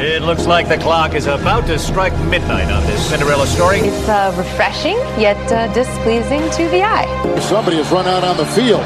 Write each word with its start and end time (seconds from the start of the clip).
It 0.00 0.22
looks 0.22 0.46
like 0.46 0.66
the 0.66 0.78
clock 0.78 1.12
is 1.12 1.26
about 1.26 1.66
to 1.66 1.78
strike 1.78 2.14
midnight 2.24 2.72
on 2.72 2.82
this 2.86 3.10
Cinderella 3.10 3.46
story. 3.46 3.80
It's 3.80 4.08
uh, 4.08 4.34
refreshing, 4.34 4.96
yet 5.20 5.36
uh, 5.52 5.70
displeasing 5.74 6.40
to 6.56 6.70
the 6.70 6.82
eye. 6.82 7.04
Somebody 7.38 7.76
has 7.76 7.92
run 7.92 8.06
out 8.06 8.24
on 8.24 8.38
the 8.38 8.46
field. 8.46 8.80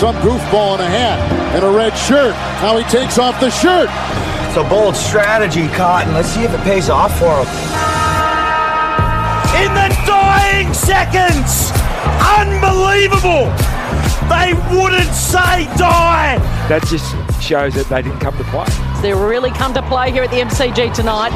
Some 0.00 0.16
goofball 0.24 0.76
in 0.76 0.80
a 0.80 0.88
hat 0.88 1.20
and 1.54 1.66
a 1.66 1.70
red 1.70 1.92
shirt. 1.92 2.32
Now 2.64 2.78
he 2.78 2.84
takes 2.84 3.18
off 3.18 3.38
the 3.40 3.50
shirt. 3.50 3.90
It's 4.48 4.56
a 4.56 4.64
bold 4.64 4.96
strategy, 4.96 5.68
Cotton. 5.76 6.14
Let's 6.14 6.28
see 6.28 6.44
if 6.44 6.54
it 6.54 6.60
pays 6.60 6.88
off 6.88 7.12
for 7.18 7.44
him. 7.44 7.48
In 9.60 9.68
the 9.76 9.92
dying 10.08 10.72
seconds! 10.72 11.76
Unbelievable! 12.40 13.52
They 14.32 14.56
wouldn't 14.72 15.12
say 15.12 15.68
die! 15.76 16.38
That 16.72 16.86
just 16.88 17.12
shows 17.42 17.74
that 17.74 17.84
they 17.90 18.00
didn't 18.00 18.20
come 18.20 18.34
to 18.38 18.44
play. 18.44 18.93
They 19.04 19.12
really 19.12 19.50
come 19.50 19.74
to 19.74 19.82
play 19.82 20.10
here 20.10 20.22
at 20.22 20.30
the 20.30 20.38
MCG 20.38 20.94
tonight. 20.94 21.28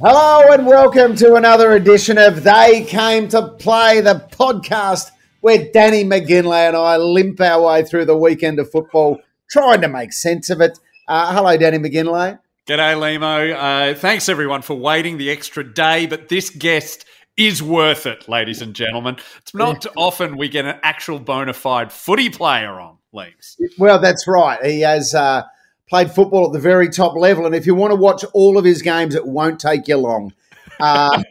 Hello 0.00 0.52
and 0.52 0.66
welcome 0.66 1.14
to 1.14 1.36
another 1.36 1.74
edition 1.74 2.18
of 2.18 2.42
They 2.42 2.82
Came 2.82 3.28
to 3.28 3.46
Play, 3.46 4.00
the 4.00 4.26
podcast 4.32 5.12
where 5.40 5.70
Danny 5.70 6.02
McGinlay 6.02 6.66
and 6.66 6.76
I 6.76 6.96
limp 6.96 7.40
our 7.40 7.62
way 7.62 7.84
through 7.84 8.06
the 8.06 8.16
weekend 8.16 8.58
of 8.58 8.68
football, 8.72 9.20
trying 9.52 9.82
to 9.82 9.88
make 9.88 10.12
sense 10.12 10.50
of 10.50 10.60
it. 10.60 10.80
Uh, 11.06 11.32
hello, 11.32 11.56
Danny 11.56 11.78
McGinlay. 11.78 12.40
G'day, 12.66 12.96
Lehmo. 12.96 13.92
Uh, 13.92 13.94
thanks 13.94 14.28
everyone 14.28 14.62
for 14.62 14.74
waiting 14.74 15.16
the 15.16 15.30
extra 15.30 15.62
day, 15.62 16.06
but 16.06 16.28
this 16.28 16.50
guest 16.50 17.04
is 17.36 17.62
worth 17.62 18.06
it, 18.06 18.28
ladies 18.28 18.62
and 18.62 18.74
gentlemen. 18.74 19.16
It's 19.38 19.54
not 19.54 19.86
often 19.96 20.36
we 20.36 20.48
get 20.48 20.64
an 20.64 20.80
actual 20.82 21.20
bona 21.20 21.52
fide 21.52 21.92
footy 21.92 22.30
player 22.30 22.80
on, 22.80 22.96
Leaves. 23.12 23.56
Well, 23.78 24.00
that's 24.00 24.26
right. 24.26 24.60
He 24.64 24.80
has 24.80 25.14
uh, 25.14 25.44
played 25.90 26.10
football 26.10 26.46
at 26.46 26.52
the 26.52 26.60
very 26.60 26.88
top 26.88 27.16
level, 27.16 27.44
and 27.44 27.54
if 27.54 27.66
you 27.66 27.74
want 27.74 27.90
to 27.90 27.96
watch 27.96 28.24
all 28.32 28.56
of 28.56 28.64
his 28.64 28.80
games, 28.80 29.14
it 29.14 29.26
won't 29.26 29.60
take 29.60 29.88
you 29.88 29.96
long. 29.96 30.32
Uh, 30.78 31.22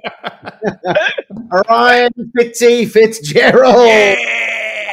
Ryan 1.69 2.13
Fitzy 2.37 2.87
Fitzgerald. 2.87 4.17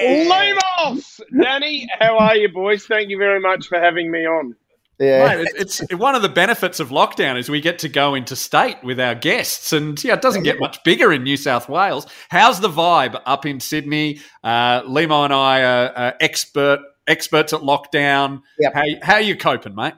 Lehmos! 0.01 1.21
Danny, 1.39 1.89
how 1.99 2.17
are 2.19 2.37
you, 2.37 2.49
boys? 2.49 2.87
Thank 2.87 3.11
you 3.11 3.19
very 3.19 3.41
much 3.41 3.67
for 3.67 3.79
having 3.79 4.11
me 4.11 4.25
on. 4.25 4.55
Yeah. 4.99 5.37
Mate, 5.37 5.49
it's, 5.57 5.83
it's 5.83 5.95
one 5.95 6.15
of 6.15 6.23
the 6.23 6.29
benefits 6.31 6.81
of 6.81 6.89
lockdown 6.89 7.39
is 7.39 7.51
we 7.51 7.61
get 7.61 7.81
to 7.81 7.89
go 7.89 8.15
into 8.15 8.35
state 8.35 8.83
with 8.83 8.99
our 8.99 9.15
guests, 9.15 9.75
and 9.75 10.03
yeah, 10.03 10.15
it 10.15 10.23
doesn't 10.23 10.45
get 10.45 10.59
much 10.59 10.83
bigger 10.85 11.13
in 11.13 11.23
New 11.23 11.37
South 11.37 11.69
Wales. 11.69 12.07
How's 12.31 12.61
the 12.61 12.71
vibe 12.71 13.21
up 13.27 13.45
in 13.45 13.61
Sydney? 13.61 14.21
Uh, 14.43 14.83
Lehmo 14.83 15.25
and 15.25 15.35
I 15.35 15.63
are, 15.63 15.93
are 15.93 16.15
expert 16.21 16.81
experts 17.07 17.53
at 17.53 17.61
lockdown. 17.61 18.43
Yep. 18.59 18.75
How 18.75 18.85
how 19.03 19.15
are 19.15 19.21
you 19.21 19.37
coping, 19.37 19.75
mate? 19.75 19.95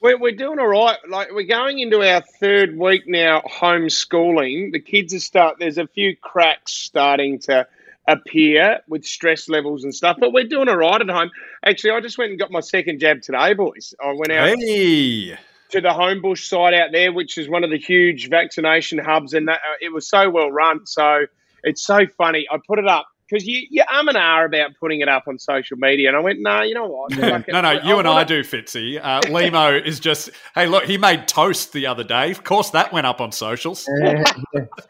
We're, 0.00 0.18
we're 0.18 0.32
doing 0.32 0.58
all 0.58 0.68
right. 0.68 0.98
Like 1.08 1.32
we're 1.32 1.44
going 1.46 1.78
into 1.78 2.02
our 2.02 2.20
third 2.38 2.76
week 2.76 3.04
now, 3.06 3.40
homeschooling. 3.40 4.72
The 4.72 4.80
kids 4.80 5.14
are 5.14 5.20
start. 5.20 5.56
There's 5.58 5.78
a 5.78 5.86
few 5.86 6.14
cracks 6.14 6.72
starting 6.72 7.38
to 7.40 7.66
appear 8.06 8.80
with 8.86 9.06
stress 9.06 9.48
levels 9.48 9.82
and 9.82 9.94
stuff, 9.94 10.18
but 10.20 10.30
we're 10.32 10.46
doing 10.46 10.68
all 10.68 10.76
right 10.76 11.00
at 11.00 11.08
home. 11.08 11.30
Actually, 11.64 11.92
I 11.92 12.00
just 12.00 12.18
went 12.18 12.30
and 12.30 12.38
got 12.38 12.50
my 12.50 12.60
second 12.60 13.00
jab 13.00 13.22
today, 13.22 13.54
boys. 13.54 13.94
I 13.98 14.12
went 14.12 14.30
out 14.30 14.58
Hey, 14.58 15.38
to 15.70 15.80
the 15.80 15.88
Homebush 15.88 16.46
site 16.46 16.74
out 16.74 16.92
there, 16.92 17.10
which 17.10 17.38
is 17.38 17.48
one 17.48 17.64
of 17.64 17.70
the 17.70 17.78
huge 17.78 18.28
vaccination 18.28 18.98
hubs, 18.98 19.32
and 19.32 19.48
that, 19.48 19.60
uh, 19.60 19.76
it 19.80 19.90
was 19.90 20.06
so 20.06 20.28
well 20.28 20.50
run. 20.50 20.84
So 20.86 21.24
it's 21.62 21.82
so 21.82 22.06
funny. 22.18 22.46
I 22.50 22.58
put 22.66 22.78
it 22.78 22.86
up 22.86 23.06
because 23.34 23.48
you 23.48 23.66
you 23.68 23.82
um 23.92 24.06
and 24.08 24.16
ah 24.16 24.44
about 24.44 24.70
putting 24.78 25.00
it 25.00 25.08
up 25.08 25.24
on 25.26 25.38
social 25.38 25.76
media, 25.76 26.08
and 26.08 26.16
I 26.16 26.20
went, 26.20 26.40
nah, 26.40 26.62
you 26.62 26.74
know 26.74 26.86
what? 26.86 27.12
Fuck 27.14 27.48
it. 27.48 27.52
no, 27.52 27.60
no, 27.60 27.72
you 27.72 27.98
and 27.98 28.06
I 28.06 28.12
wanna- 28.12 28.24
do, 28.26 28.42
Fitzy. 28.42 29.00
Uh, 29.02 29.20
Lehmo 29.22 29.82
is 29.84 29.98
just, 29.98 30.30
hey, 30.54 30.66
look, 30.66 30.84
he 30.84 30.98
made 30.98 31.26
toast 31.26 31.72
the 31.72 31.86
other 31.86 32.04
day. 32.04 32.30
Of 32.30 32.44
course, 32.44 32.70
that 32.70 32.92
went 32.92 33.06
up 33.06 33.20
on 33.20 33.32
socials. 33.32 33.88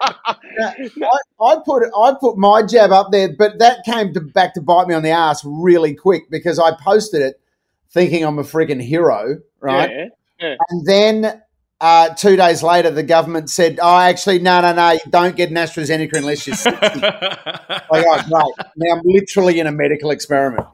I, 0.03 0.37
I 1.41 1.57
put 1.65 1.83
I 1.97 2.15
put 2.21 2.37
my 2.37 2.63
jab 2.63 2.93
up 2.93 3.11
there, 3.13 3.31
but 3.37 3.59
that 3.61 3.85
came 3.85 4.13
to, 4.13 4.21
back 4.21 4.55
to 4.55 4.61
bite 4.61 4.87
me 4.89 4.95
on 4.95 5.03
the 5.03 5.11
ass 5.11 5.43
really 5.45 5.95
quick 5.95 6.31
because 6.31 6.59
I 6.59 6.73
posted 6.83 7.23
it 7.23 7.41
thinking 7.91 8.25
I'm 8.25 8.39
a 8.39 8.43
freaking 8.43 8.83
hero, 8.83 9.39
right? 9.61 9.91
Yeah, 9.91 10.07
yeah. 10.41 10.57
And 10.69 10.87
then 10.87 11.43
uh, 11.81 12.11
two 12.15 12.37
days 12.37 12.63
later, 12.63 12.91
the 12.91 13.03
government 13.03 13.51
said, 13.51 13.79
"Oh, 13.83 13.99
actually, 13.99 14.39
no, 14.39 14.61
no, 14.61 14.73
no, 14.73 14.93
you 14.93 15.01
don't 15.11 15.37
get 15.37 15.51
an 15.51 15.57
AstraZeneca 15.57 16.17
unless 16.17 16.47
you're 16.47 16.57
60. 16.57 16.79
like, 17.01 17.87
oh, 17.91 18.23
great. 18.29 18.67
Now 18.77 18.97
I'm 18.97 19.03
literally 19.05 19.59
in 19.61 19.67
a 19.67 19.73
medical 19.73 20.11
experiment. 20.11 20.67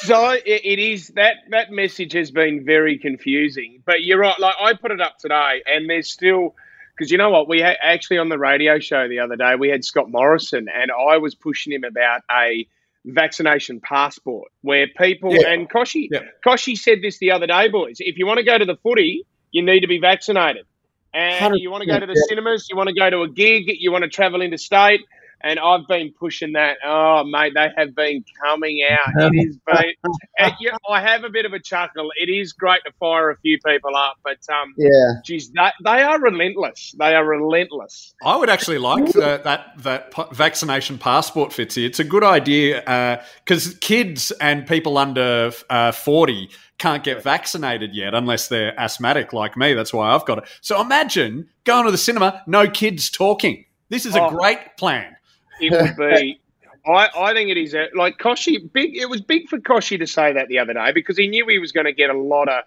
So 0.00 0.30
it, 0.30 0.42
it 0.46 0.78
is 0.78 1.08
that 1.16 1.36
that 1.50 1.70
message 1.70 2.12
has 2.12 2.30
been 2.30 2.64
very 2.64 2.98
confusing. 2.98 3.82
But 3.84 4.02
you're 4.02 4.18
right. 4.18 4.38
Like 4.38 4.54
I 4.60 4.74
put 4.74 4.90
it 4.92 5.00
up 5.00 5.18
today, 5.18 5.62
and 5.66 5.88
there's 5.90 6.10
still 6.10 6.54
because 6.96 7.10
you 7.10 7.18
know 7.18 7.30
what 7.30 7.48
we 7.48 7.60
had 7.60 7.76
actually 7.82 8.18
on 8.18 8.28
the 8.28 8.38
radio 8.38 8.78
show 8.78 9.08
the 9.08 9.18
other 9.20 9.36
day 9.36 9.54
we 9.58 9.68
had 9.68 9.84
Scott 9.84 10.10
Morrison, 10.10 10.68
and 10.72 10.90
I 10.90 11.18
was 11.18 11.34
pushing 11.34 11.72
him 11.72 11.84
about 11.84 12.22
a 12.30 12.66
vaccination 13.04 13.80
passport 13.80 14.50
where 14.62 14.86
people 14.88 15.32
Yeah. 15.34 15.48
and 15.48 15.68
Kochie 15.70 16.08
Yeah. 16.10 16.20
Kochie 16.44 16.76
said 16.76 16.98
this 17.02 17.18
the 17.18 17.30
other 17.32 17.46
day, 17.46 17.68
boys. 17.68 17.96
If 18.00 18.16
you 18.18 18.26
want 18.26 18.38
to 18.38 18.44
go 18.44 18.56
to 18.58 18.64
the 18.64 18.76
footy, 18.76 19.24
you 19.56 19.62
need 19.62 19.80
to 19.80 19.86
be 19.86 19.98
vaccinated. 19.98 20.66
And 21.14 21.54
you 21.56 21.70
want 21.70 21.80
to 21.82 21.86
go 21.88 21.98
to 21.98 22.04
the 22.04 22.12
100%, 22.12 22.16
cinemas, 22.28 22.66
you 22.68 22.76
want 22.76 22.90
to 22.90 22.94
go 22.94 23.08
to 23.08 23.22
a 23.22 23.28
gig, 23.28 23.64
you 23.78 23.90
want 23.90 24.02
to 24.04 24.10
travel 24.10 24.42
interstate. 24.42 25.00
And 25.42 25.58
I've 25.58 25.86
been 25.86 26.12
pushing 26.18 26.54
that. 26.54 26.78
Oh, 26.84 27.22
mate, 27.24 27.52
they 27.54 27.68
have 27.76 27.94
been 27.94 28.24
coming 28.42 28.82
out. 28.90 29.32
It 29.32 29.46
is 29.48 29.58
been. 29.66 29.92
and, 30.38 30.52
yeah, 30.60 30.76
I 30.90 31.00
have 31.00 31.24
a 31.24 31.30
bit 31.30 31.44
of 31.46 31.52
a 31.52 31.60
chuckle. 31.60 32.10
It 32.20 32.28
is 32.30 32.52
great 32.52 32.80
to 32.86 32.92
fire 32.98 33.30
a 33.30 33.36
few 33.38 33.58
people 33.64 33.94
up, 33.96 34.16
but 34.24 34.38
um, 34.52 34.74
Yeah. 34.76 34.90
geez, 35.24 35.50
that, 35.52 35.74
they 35.84 36.02
are 36.02 36.18
relentless. 36.20 36.94
They 36.98 37.14
are 37.14 37.24
relentless. 37.24 38.14
I 38.24 38.36
would 38.36 38.48
actually 38.50 38.78
like 38.78 39.06
the, 39.12 39.40
that 39.44 39.72
that 39.82 40.10
p- 40.10 40.24
vaccination 40.32 40.98
passport, 40.98 41.52
fits 41.52 41.76
Fitzy. 41.76 41.86
It's 41.86 42.00
a 42.00 42.04
good 42.04 42.24
idea 42.24 43.22
because 43.44 43.74
kids 43.80 44.32
and 44.40 44.66
people 44.66 44.98
under 44.98 45.52
uh, 45.70 45.92
forty 45.92 46.50
can't 46.78 47.02
get 47.04 47.22
vaccinated 47.22 47.94
yet 47.94 48.14
unless 48.14 48.48
they're 48.48 48.78
asthmatic 48.78 49.32
like 49.32 49.56
me. 49.56 49.72
That's 49.74 49.92
why 49.92 50.14
I've 50.14 50.26
got 50.26 50.38
it. 50.38 50.44
So 50.60 50.80
imagine 50.80 51.48
going 51.64 51.86
to 51.86 51.90
the 51.90 51.98
cinema, 51.98 52.42
no 52.46 52.68
kids 52.68 53.08
talking. 53.10 53.64
This 53.88 54.04
is 54.06 54.14
a 54.14 54.22
Oh. 54.24 54.30
great 54.30 54.76
plan. 54.76 55.16
It 55.60 55.72
would 55.72 55.96
be. 55.96 56.40
I, 56.86 57.08
I 57.16 57.32
think 57.32 57.50
it 57.50 57.56
is 57.56 57.74
a, 57.74 57.86
like 57.96 58.18
Kochie. 58.18 58.72
Big. 58.72 58.96
It 58.96 59.08
was 59.08 59.20
big 59.20 59.48
for 59.48 59.58
Kochie 59.58 59.98
to 59.98 60.06
say 60.06 60.32
that 60.34 60.48
the 60.48 60.58
other 60.58 60.72
day 60.74 60.92
because 60.92 61.16
he 61.16 61.26
knew 61.26 61.46
he 61.48 61.58
was 61.58 61.72
going 61.72 61.86
to 61.86 61.92
get 61.92 62.10
a 62.10 62.18
lot 62.18 62.48
of 62.48 62.62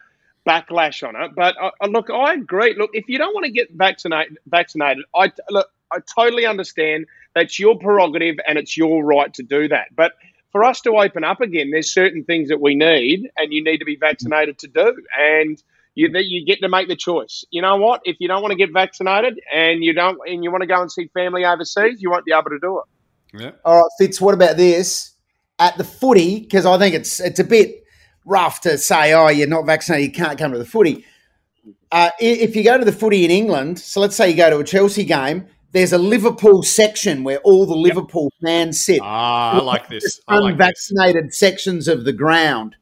backlash 0.48 1.08
on 1.08 1.16
it. 1.16 1.32
But 1.36 1.56
uh, 1.62 1.72
look, 1.88 2.10
I 2.10 2.34
agree. 2.34 2.76
Look, 2.78 2.90
if 2.94 3.08
you 3.08 3.18
don't 3.18 3.34
want 3.34 3.46
to 3.46 3.52
get 3.52 3.70
vaccinated, 3.72 4.38
vaccinated, 4.48 5.06
I 5.16 5.32
look. 5.50 5.68
I 5.92 6.00
totally 6.16 6.46
understand. 6.46 7.06
That's 7.34 7.58
your 7.60 7.78
prerogative 7.80 8.36
and 8.48 8.58
it's 8.60 8.76
your 8.78 9.04
right 9.04 9.34
to 9.36 9.44
do 9.44 9.68
that. 9.70 9.88
But 9.96 10.14
for 10.52 10.64
us 10.64 10.82
to 10.82 10.92
open 10.98 11.24
up 11.24 11.42
again, 11.42 11.72
there's 11.72 11.92
certain 11.92 12.24
things 12.24 12.50
that 12.50 12.60
we 12.60 12.76
need, 12.76 13.30
and 13.38 13.54
you 13.54 13.64
need 13.64 13.78
to 13.78 13.86
be 13.86 13.96
vaccinated 13.96 14.58
to 14.60 14.68
do. 14.68 14.96
And 15.18 15.62
you 15.96 16.10
that 16.12 16.26
you 16.26 16.46
get 16.46 16.62
to 16.62 16.70
make 16.70 16.88
the 16.88 16.96
choice. 16.96 17.44
You 17.52 17.62
know 17.62 17.78
what? 17.78 18.02
If 18.06 18.18
you 18.20 18.28
don't 18.28 18.42
want 18.42 18.52
to 18.52 18.58
get 18.58 18.72
vaccinated 18.72 19.40
and 19.54 19.84
you 19.84 19.94
don't 19.94 20.18
and 20.28 20.44
you 20.44 20.52
want 20.52 20.62
to 20.62 20.68
go 20.68 20.82
and 20.82 20.92
see 20.92 21.10
family 21.14 21.46
overseas, 21.46 22.02
you 22.02 22.10
won't 22.10 22.26
be 22.26 22.32
able 22.32 22.50
to 22.50 22.60
do 22.60 22.80
it. 22.80 23.42
Yeah. 23.42 23.52
All 23.66 23.78
right, 23.78 23.92
Fitz. 24.00 24.20
What 24.22 24.34
about 24.34 24.58
this 24.58 25.14
at 25.60 25.78
the 25.78 25.84
footy? 25.84 26.40
Because 26.40 26.66
I 26.66 26.78
think 26.78 26.96
it's 26.96 27.20
it's 27.20 27.40
a 27.40 27.44
bit 27.44 27.84
rough 28.26 28.62
to 28.62 28.78
say, 28.78 29.14
oh, 29.14 29.28
you're 29.28 29.48
not 29.48 29.66
vaccinated, 29.66 30.08
you 30.08 30.14
can't 30.14 30.38
come 30.38 30.52
to 30.52 30.58
the 30.58 30.66
footy. 30.66 31.06
Uh, 31.92 32.12
if 32.20 32.56
you 32.56 32.64
go 32.64 32.78
to 32.78 32.86
the 32.86 32.92
footy 32.92 33.26
in 33.26 33.32
England, 33.32 33.80
so 33.80 34.00
let's 34.00 34.16
say 34.16 34.30
you 34.30 34.38
go 34.38 34.50
to 34.50 34.60
a 34.60 34.64
Chelsea 34.64 35.04
game, 35.04 35.48
there's 35.72 35.94
a 35.94 35.98
Liverpool 35.98 36.64
section 36.64 37.24
where 37.24 37.38
all 37.40 37.66
the 37.66 37.76
Liverpool 37.76 38.32
fans 38.44 38.80
sit. 38.84 39.00
Ah, 39.04 39.60
I 39.60 39.64
like 39.64 39.88
this. 39.90 40.20
I 40.28 40.38
like 40.40 40.58
this. 40.58 40.90
unvaccinated 40.92 41.34
sections 41.34 41.88
of 41.88 42.06
the 42.06 42.14
ground. 42.14 42.76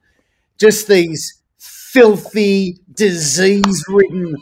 Just 0.59 0.87
these 0.87 1.41
filthy, 1.57 2.79
disease-ridden, 2.93 4.35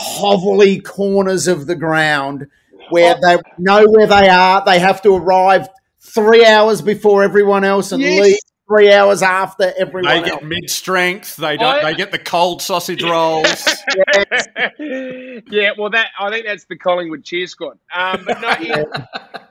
hovelly 0.00 0.84
corners 0.84 1.48
of 1.48 1.66
the 1.66 1.74
ground 1.76 2.46
where 2.90 3.16
Oh. 3.16 3.20
they 3.22 3.38
know 3.58 3.86
where 3.88 4.06
they 4.06 4.28
are. 4.28 4.62
They 4.64 4.78
have 4.78 5.02
to 5.02 5.14
arrive 5.14 5.68
three 6.00 6.44
hours 6.44 6.80
before 6.82 7.22
everyone 7.22 7.64
else 7.64 7.92
and 7.92 8.02
Yes. 8.02 8.22
leave 8.24 8.38
three 8.68 8.92
hours 8.92 9.22
after 9.22 9.72
everyone 9.78 10.04
They 10.10 10.18
else. 10.18 10.40
get 10.40 10.44
mid 10.44 10.68
strength. 10.70 11.36
They 11.36 11.56
don't. 11.56 11.76
I- 11.84 11.90
they 11.92 11.96
get 11.96 12.12
the 12.12 12.18
cold 12.18 12.60
sausage 12.62 13.02
rolls. 13.02 13.44
yeah, 14.78 15.70
well, 15.78 15.90
that 15.90 16.08
I 16.18 16.30
think 16.30 16.46
that's 16.46 16.64
the 16.66 16.76
Collingwood 16.76 17.24
cheer 17.24 17.46
squad. 17.46 17.78
Um, 17.94 18.24
but 18.26 18.40
no, 18.40 18.50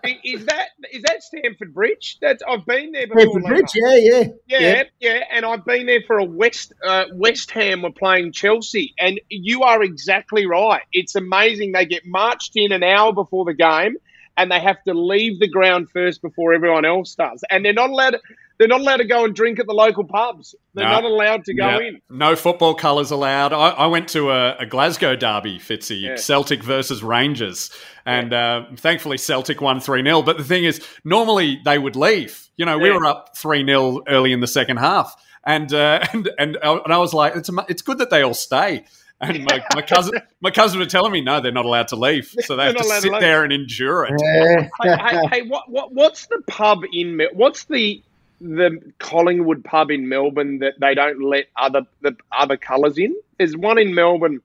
is, 0.04 0.16
is 0.24 0.46
that 0.46 0.68
is 0.92 1.04
that 1.04 1.24
Stamford 1.24 1.74
Bridge? 1.74 2.18
That's 2.22 2.44
I've 2.48 2.66
been 2.66 2.92
there 2.92 3.08
before. 3.08 3.22
Stamford 3.42 3.44
Bridge, 3.46 3.72
Lehmo. 3.76 4.00
yeah, 4.08 4.24
yeah, 4.48 4.60
Yeah, 4.60 4.84
yeah, 5.00 5.24
and 5.32 5.46
I've 5.46 5.66
been 5.66 5.86
there 5.86 6.02
for 6.06 6.18
a 6.20 6.24
West 6.26 6.74
uh, 6.86 7.06
West 7.14 7.52
Ham 7.52 7.82
were 7.82 7.92
playing 7.92 8.32
Chelsea, 8.32 8.94
and 9.00 9.20
you 9.30 9.64
are 9.64 9.82
exactly 9.84 10.46
right. 10.46 10.84
It's 10.94 11.16
amazing 11.16 11.72
they 11.72 11.86
get 11.86 12.06
marched 12.06 12.54
in 12.56 12.72
an 12.72 12.84
hour 12.84 13.14
before 13.14 13.46
the 13.46 13.54
game, 13.54 13.96
and 14.38 14.52
they 14.52 14.60
have 14.60 14.84
to 14.84 14.94
leave 14.94 15.40
the 15.40 15.48
ground 15.50 15.90
first 15.92 16.22
before 16.22 16.54
everyone 16.54 16.86
else 16.86 17.16
does, 17.16 17.44
and 17.50 17.66
they're 17.66 17.74
not 17.74 17.90
allowed. 17.90 18.12
To, 18.12 18.20
they're 18.58 18.68
not 18.68 18.82
allowed 18.82 18.98
to 18.98 19.06
go 19.06 19.24
and 19.26 19.36
drink 19.36 19.60
at 19.60 19.68
the 19.68 19.74
local 19.74 20.04
pubs. 20.04 20.56
They're 20.74 20.86
No. 20.86 20.92
not 20.94 21.04
allowed 21.04 21.46
to 21.46 21.54
go 21.54 21.68
Yeah. 21.80 21.88
in. 21.88 22.02
No 22.10 22.36
football 22.36 22.74
colours 22.74 23.12
allowed. 23.12 23.54
I, 23.54 23.70
I 23.70 23.86
went 23.88 24.08
to 24.10 24.32
a, 24.32 24.58
a 24.58 24.66
Glasgow 24.66 25.16
derby, 25.16 25.60
Fitzy, 25.60 26.02
Yeah. 26.02 26.16
Celtic 26.16 26.64
versus 26.64 27.04
Rangers. 27.04 27.70
And 28.06 28.34
uh, 28.34 28.64
thankfully, 28.78 29.18
Celtic 29.18 29.62
won 29.62 29.80
3 29.80 30.04
0. 30.04 30.22
But 30.24 30.38
the 30.38 30.44
thing 30.44 30.64
is, 30.64 30.82
normally 31.04 31.60
they 31.66 31.78
would 31.78 31.96
leave. 31.96 32.48
You 32.58 32.66
know, 32.66 32.78
we 32.80 32.90
were 32.92 33.06
up 33.06 33.38
3 33.38 33.66
0 33.66 34.02
early 34.08 34.32
in 34.34 34.40
the 34.40 34.48
second 34.48 34.78
half. 34.78 35.16
And, 35.46 35.74
uh, 35.74 36.06
and, 36.14 36.30
and, 36.40 36.58
I- 36.64 36.80
and 36.84 36.94
I 36.94 36.98
was 36.98 37.14
like, 37.14 37.36
it's, 37.36 37.50
it's 37.70 37.82
good 37.82 38.00
that 38.00 38.10
they 38.10 38.22
all 38.24 38.34
stay. 38.34 38.86
And 39.20 39.46
my, 39.46 39.64
my 39.74 39.82
cousin, 39.82 40.14
my 40.42 40.52
cousin 40.52 40.80
were 40.80 40.86
telling 40.86 41.12
me, 41.12 41.22
no, 41.22 41.42
they're 41.42 41.52
not 41.52 41.66
allowed 41.66 41.88
to 41.88 41.96
leave, 41.96 42.28
so 42.42 42.56
they 42.56 42.66
have 42.66 42.74
to 42.76 42.80
not 42.80 42.86
allowed 42.86 42.96
to 42.98 43.02
sit 43.02 43.20
there 43.20 43.44
and 43.44 43.52
endure 43.52 44.06
it. 44.06 44.14
hey, 44.22 44.70
hey, 44.84 45.20
hey, 45.32 45.42
what, 45.42 45.70
what, 45.72 45.92
what's 45.92 46.28
the 46.28 46.40
pub 46.48 46.82
in 46.94 47.18
Mel- 47.18 47.30
What's 47.34 47.64
the 47.66 48.04
the 48.42 48.80
Collingwood 49.00 49.64
pub 49.64 49.90
in 49.92 50.08
Melbourne 50.10 50.60
that 50.60 50.80
they 50.80 50.94
don't 50.96 51.22
let 51.24 51.46
other 51.58 51.82
the 52.02 52.16
other 52.32 52.58
colours 52.58 52.98
in? 52.98 53.16
There's 53.38 53.56
one 53.58 53.78
in 53.78 53.94
Melbourne. 53.96 54.42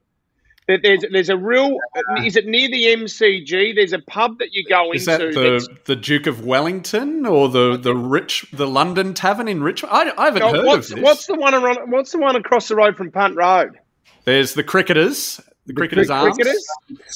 There- 0.69 0.79
There's 0.81 1.05
there's 1.11 1.29
a 1.29 1.37
real. 1.37 1.77
Is 2.25 2.37
it 2.37 2.47
near 2.47 2.69
the 2.69 2.85
MCG? 2.95 3.75
There's 3.75 3.93
a 3.93 3.99
pub 3.99 4.39
that 4.39 4.53
you 4.55 4.65
go 4.65 4.93
Is 4.93 5.09
into. 5.09 5.27
that 5.27 5.35
that's- 5.35 5.67
the, 5.67 5.79
the 5.87 5.97
Duke 5.97 6.27
of 6.29 6.45
Wellington 6.47 7.27
or 7.27 7.49
the, 7.49 7.77
the 7.77 7.95
rich 7.97 8.47
the 8.53 8.67
London 8.69 9.13
Tavern 9.13 9.49
in 9.49 9.63
Richmond? 9.63 9.93
I, 9.93 10.13
I 10.17 10.27
haven't 10.27 10.41
No, 10.41 10.53
heard 10.53 10.79
of 10.79 10.89
this. 10.89 10.95
what's 11.01 11.27
the 11.27 11.35
one 11.35 11.53
around, 11.55 11.91
What's 11.91 12.13
the 12.13 12.19
one 12.19 12.37
across 12.37 12.69
the 12.69 12.77
road 12.77 12.97
from 12.97 13.11
Punt 13.11 13.35
Road? 13.37 13.79
There's 14.25 14.55
the 14.55 14.63
cricketers, 14.63 15.41
the, 15.67 15.75
cricketers 15.75 16.09
Cri- 16.09 16.17
arms. 16.17 16.39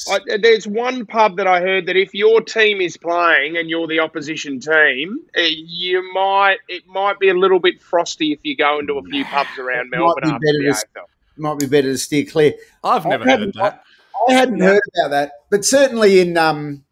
I, 0.09 0.37
there's 0.37 0.67
one 0.67 1.05
pub 1.05 1.37
that 1.37 1.47
I 1.47 1.59
heard 1.61 1.85
that 1.87 1.95
if 1.97 2.13
your 2.13 2.41
team 2.41 2.79
is 2.81 2.95
playing 2.97 3.57
and 3.57 3.69
you're 3.69 3.87
the 3.87 3.99
opposition 3.99 4.59
team, 4.59 5.19
uh, 5.37 5.41
you 5.41 6.01
might 6.13 6.57
it 6.69 6.87
might 6.87 7.19
be 7.19 7.29
a 7.29 7.33
little 7.33 7.59
bit 7.59 7.81
frosty 7.81 8.31
if 8.31 8.39
you 8.43 8.55
go 8.55 8.79
into 8.79 8.93
a 8.93 9.03
few 9.03 9.25
pubs 9.25 9.49
around 9.59 9.89
Might 9.89 9.97
Melbourne 9.97 10.23
be 10.23 10.29
after 10.29 10.39
better 10.39 10.73
the 10.73 10.85
to- 11.01 11.41
Might 11.41 11.59
be 11.59 11.65
better 11.67 11.91
to 11.91 11.97
steer 11.97 12.25
clear. 12.25 12.53
I've 12.83 13.05
never 13.05 13.23
I 13.23 13.27
heard 13.31 13.39
hadn't- 13.39 13.55
that. 13.55 13.83
I 14.29 14.33
hadn't 14.33 14.59
heard 14.59 14.81
about 14.99 15.11
that, 15.11 15.31
but 15.51 15.63
certainly 15.63 16.19
in 16.19 16.37
um, 16.37 16.83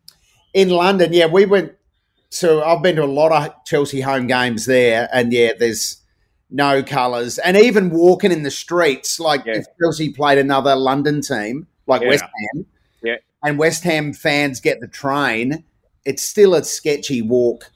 in 0.54 0.70
London, 0.70 1.12
yeah, 1.12 1.26
we 1.26 1.46
went. 1.46 1.74
So 2.30 2.64
I've 2.64 2.84
been 2.84 2.98
to 2.98 3.04
a 3.04 3.06
lot 3.06 3.32
of 3.32 3.66
Chelsea 3.66 4.02
home 4.02 4.28
games 4.28 4.66
there, 4.66 5.10
and 5.12 5.34
yeah, 5.34 5.52
there's 5.58 5.98
no 6.50 6.84
colours, 6.84 7.38
and 7.40 7.58
even 7.58 7.90
walking 7.90 8.32
in 8.32 8.44
the 8.44 8.52
streets, 8.52 9.20
like 9.20 9.46
Yeah. 9.46 9.58
if 9.58 9.66
Chelsea 9.82 10.12
played 10.12 10.38
another 10.38 10.76
London 10.76 11.22
team, 11.22 11.68
like 11.88 12.02
Yeah. 12.02 12.08
West 12.10 12.24
Ham, 12.24 12.66
Yeah. 13.04 13.16
and 13.44 13.58
West 13.58 13.84
Ham 13.84 14.14
fans 14.14 14.60
get 14.60 14.80
the 14.80 14.88
train, 14.88 15.64
it's 16.06 16.24
still 16.24 16.54
a 16.56 16.64
sketchy 16.64 17.22
walk 17.22 17.72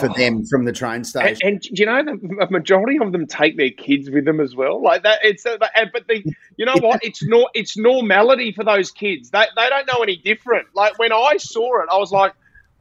for 0.00 0.10
Oh. 0.10 0.14
them 0.16 0.44
from 0.46 0.64
the 0.64 0.72
train 0.72 1.04
station. 1.04 1.38
and 1.46 1.60
do 1.60 1.68
you 1.74 1.86
know 1.86 2.02
the 2.02 2.38
a 2.40 2.50
majority 2.50 2.98
of 3.00 3.12
them 3.12 3.24
take 3.26 3.56
their 3.56 3.70
kids 3.70 4.10
with 4.10 4.24
them 4.24 4.40
as 4.40 4.56
well. 4.56 4.82
Like 4.82 5.04
that, 5.04 5.20
it's 5.22 5.46
uh, 5.46 5.58
but 5.92 6.08
the 6.08 6.24
you 6.56 6.64
know 6.66 6.74
what? 6.80 6.98
It's 7.04 7.22
no, 7.22 7.48
it's 7.54 7.76
normality 7.76 8.50
for 8.50 8.64
those 8.64 8.90
kids. 8.90 9.30
They 9.30 9.44
they 9.56 9.68
don't 9.68 9.86
know 9.86 10.02
any 10.02 10.16
different. 10.16 10.66
Like 10.74 10.98
when 10.98 11.12
I 11.12 11.36
saw 11.36 11.82
it, 11.82 11.88
I 11.92 11.98
was 11.98 12.10
like, 12.10 12.32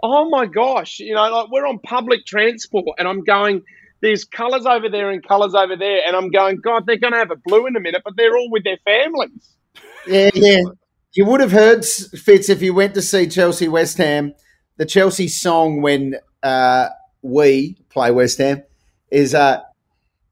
oh 0.02 0.28
my 0.30 0.48
gosh, 0.48 1.00
you 1.00 1.14
know, 1.14 1.30
like 1.30 1.52
we're 1.52 1.68
on 1.68 1.78
public 1.80 2.26
transport, 2.26 2.86
and 2.98 3.08
I'm 3.08 3.24
going. 3.24 3.62
There's 4.02 4.24
colours 4.24 4.66
over 4.66 4.90
there 4.90 5.10
and 5.10 5.26
colours 5.26 5.56
over 5.56 5.76
there, 5.76 6.02
and 6.06 6.16
I'm 6.16 6.30
going. 6.30 6.58
God, 6.58 6.86
they're 6.86 6.98
going 6.98 7.14
to 7.14 7.20
have 7.20 7.32
a 7.32 7.38
blue 7.46 7.66
in 7.66 7.76
a 7.76 7.80
minute, 7.80 8.02
but 8.04 8.16
they're 8.18 8.36
all 8.36 8.50
with 8.52 8.64
their 8.64 8.78
families. 8.86 9.56
Yeah, 10.08 10.30
yeah. 10.34 10.62
You 11.14 11.26
would 11.26 11.40
have 11.40 11.52
heard 11.52 11.86
Fitz 11.86 12.50
if 12.50 12.62
you 12.62 12.74
went 12.74 12.94
to 12.96 13.02
see 13.02 13.28
Chelsea 13.28 13.68
West 13.68 13.98
Ham. 13.98 14.34
The 14.78 14.86
Chelsea 14.86 15.30
song 15.30 15.82
when 15.82 16.16
uh, 16.44 16.90
we 17.22 17.78
play 17.90 18.12
West 18.12 18.38
Ham 18.40 18.64
is 19.10 19.34
uh, 19.34 19.62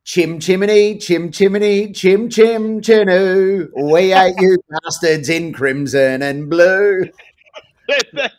Chim 0.03 0.39
Chimney, 0.39 0.97
Chim 0.97 1.31
Chimney, 1.31 1.93
Chim 1.93 2.29
Chim 2.29 2.81
Chinu. 2.81 3.69
We 3.91 4.13
ate 4.13 4.35
you 4.39 4.57
bastards 4.69 5.29
in 5.29 5.53
crimson 5.53 6.21
and 6.21 6.49
blue. 6.49 7.05
they 7.87 8.29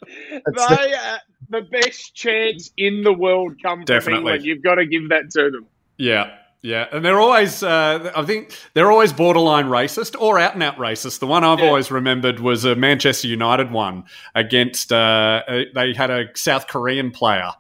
are 0.95 1.21
the 1.55 1.63
best 1.63 2.15
chance 2.15 2.71
in 2.77 3.03
the 3.03 3.13
world 3.13 3.55
come 3.63 3.79
from 3.81 3.85
Definitely. 3.85 4.19
England. 4.19 4.45
You've 4.45 4.63
got 4.63 4.77
to 4.77 4.87
give 4.87 5.09
that 5.11 5.31
to 5.31 5.51
them. 5.51 5.67
Yeah, 5.97 6.31
yeah, 6.63 6.87
and 6.93 7.05
they're 7.05 7.21
always. 7.21 7.63
Uh, 7.63 8.11
I 8.17 8.23
think 8.25 8.57
they're 8.75 8.91
always 8.91 9.13
borderline 9.13 9.67
racist 9.67 10.21
or 10.21 10.39
out 10.39 10.55
and 10.55 10.63
out 10.63 10.77
racist. 10.77 11.19
The 11.21 11.27
one 11.27 11.45
I've 11.45 11.61
Yeah. 11.61 11.67
always 11.67 11.91
remembered 11.91 12.41
was 12.41 12.65
a 12.65 12.75
Manchester 12.75 13.29
United 13.29 13.71
one 13.71 14.05
against. 14.35 14.93
Uh, 14.93 15.43
uh, 15.47 15.63
they 15.75 15.93
had 15.95 16.11
a 16.11 16.25
South 16.35 16.67
Korean 16.67 17.11
player, 17.11 17.51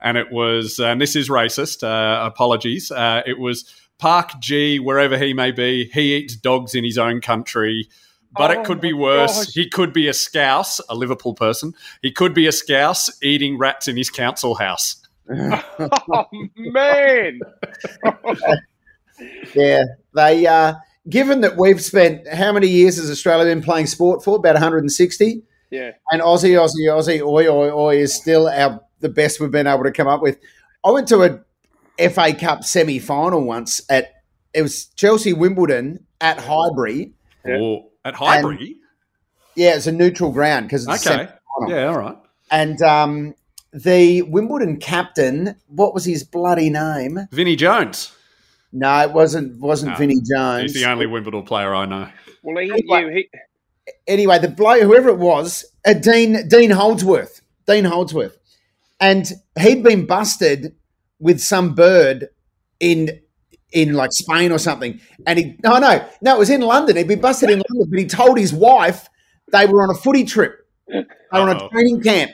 and 0.00 0.16
it 0.16 0.30
was. 0.30 0.78
And 0.78 1.00
this 1.00 1.16
is 1.16 1.28
racist. 1.28 1.82
Uh, 1.82 2.24
apologies. 2.26 2.90
Uh, 2.90 3.22
it 3.26 3.38
was 3.38 3.64
Park 3.98 4.38
Ji, 4.40 4.78
wherever 4.78 5.18
he 5.18 5.32
may 5.34 5.50
be. 5.52 5.90
He 5.92 6.14
eats 6.14 6.36
dogs 6.36 6.74
in 6.74 6.84
his 6.84 6.98
own 6.98 7.20
country. 7.20 7.88
But 8.36 8.50
Oh 8.56 8.60
it 8.60 8.64
could 8.66 8.80
be 8.80 8.92
worse. 8.92 9.44
gosh. 9.46 9.54
He 9.54 9.68
could 9.68 9.92
be 9.92 10.06
a 10.08 10.14
scouse, 10.14 10.80
a 10.88 10.94
Liverpool 10.94 11.34
person. 11.34 11.74
He 12.02 12.12
could 12.12 12.32
be 12.34 12.46
a 12.46 12.52
scouse 12.52 13.10
eating 13.22 13.58
rats 13.58 13.88
in 13.88 13.96
his 13.96 14.10
council 14.10 14.54
house. 14.54 14.96
Oh 16.12 16.24
man! 16.56 17.40
Yeah, 19.54 19.82
they. 20.14 20.46
Uh, 20.46 20.74
given 21.08 21.40
that 21.42 21.56
we've 21.56 21.80
spent 21.82 22.26
how 22.28 22.52
many 22.52 22.68
years 22.68 22.96
has 22.96 23.10
Australia 23.10 23.44
been 23.44 23.62
playing 23.62 23.86
sport 23.86 24.24
for? 24.24 24.36
About 24.36 24.54
160. 24.54 25.42
yeah. 25.70 25.90
And 26.10 26.22
Aussie, 26.22 26.52
Aussie, 26.58 26.86
Aussie, 26.88 27.20
oi, 27.20 27.46
oi, 27.48 27.70
oi 27.70 27.96
is 27.98 28.14
still 28.14 28.48
our 28.48 28.80
the 29.00 29.08
best 29.08 29.40
we've 29.40 29.50
been 29.50 29.66
able 29.66 29.84
to 29.84 29.92
come 29.92 30.08
up 30.08 30.22
with. 30.22 30.38
I 30.84 30.90
went 30.90 31.08
to 31.08 31.22
a 31.98 32.08
FA 32.10 32.34
Cup 32.34 32.64
semi 32.64 32.98
final 32.98 33.44
once 33.44 33.80
at 33.90 34.22
it 34.54 34.62
was 34.62 34.86
Chelsea 34.96 35.32
Wimbledon 35.32 36.06
at 36.20 36.38
Highbury. 36.38 37.12
Yeah. 37.44 37.76
Or 38.04 38.08
at 38.08 38.14
Highbury. 38.14 38.76
Yeah, 39.54 39.74
it's 39.74 39.86
a 39.86 39.92
neutral 39.92 40.30
ground 40.32 40.66
because 40.66 40.86
it's 40.86 41.06
a 41.06 41.12
okay. 41.12 41.26
semi-final. 41.26 41.70
Yeah, 41.76 41.86
all 41.86 41.98
right. 41.98 42.16
And 42.50 42.80
um, 42.82 43.34
the 43.72 44.22
Wimbledon 44.22 44.78
captain, 44.78 45.56
what 45.66 45.94
was 45.94 46.04
his 46.04 46.24
bloody 46.24 46.70
name? 46.70 47.20
Vinnie 47.32 47.56
Jones. 47.56 48.14
No, 48.72 49.00
it 49.00 49.12
wasn't. 49.12 49.60
Wasn't 49.60 49.92
No, 49.92 49.98
Vinnie 49.98 50.20
Jones. 50.20 50.72
He's 50.72 50.82
the 50.82 50.88
only 50.90 51.06
Wimbledon 51.06 51.42
player 51.42 51.74
I 51.74 51.86
know. 51.86 52.08
Well, 52.42 52.56
he, 52.62 52.70
Anyway. 52.70 53.00
you, 53.02 53.08
he, 53.10 53.28
anyway, 54.06 54.38
the 54.38 54.48
bloke, 54.48 54.82
whoever 54.82 55.08
it 55.08 55.18
was, 55.18 55.64
uh, 55.84 55.92
Dean 55.94 56.48
Dean 56.48 56.70
Holdsworth, 56.70 57.42
Dean 57.66 57.84
Holdsworth, 57.84 58.38
and 59.00 59.30
he'd 59.58 59.82
been 59.82 60.06
busted 60.06 60.74
with 61.18 61.40
some 61.40 61.74
bird 61.74 62.28
in 62.78 63.20
in 63.72 63.94
like 63.94 64.12
Spain 64.12 64.52
or 64.52 64.58
something, 64.58 65.00
and 65.26 65.38
he 65.38 65.56
no 65.62 65.78
no 65.78 66.06
no 66.20 66.36
it 66.36 66.38
was 66.38 66.50
in 66.50 66.60
London. 66.60 66.96
He'd 66.96 67.08
been 67.08 67.20
busted 67.20 67.50
in 67.50 67.62
London, 67.70 67.90
but 67.90 67.98
he 67.98 68.06
told 68.06 68.38
his 68.38 68.52
wife 68.52 69.08
they 69.52 69.66
were 69.66 69.82
on 69.82 69.90
a 69.90 69.94
footy 69.94 70.24
trip, 70.24 70.66
they 70.88 71.04
were 71.32 71.50
on 71.50 71.56
a 71.56 71.68
training 71.70 72.02
camp, 72.02 72.32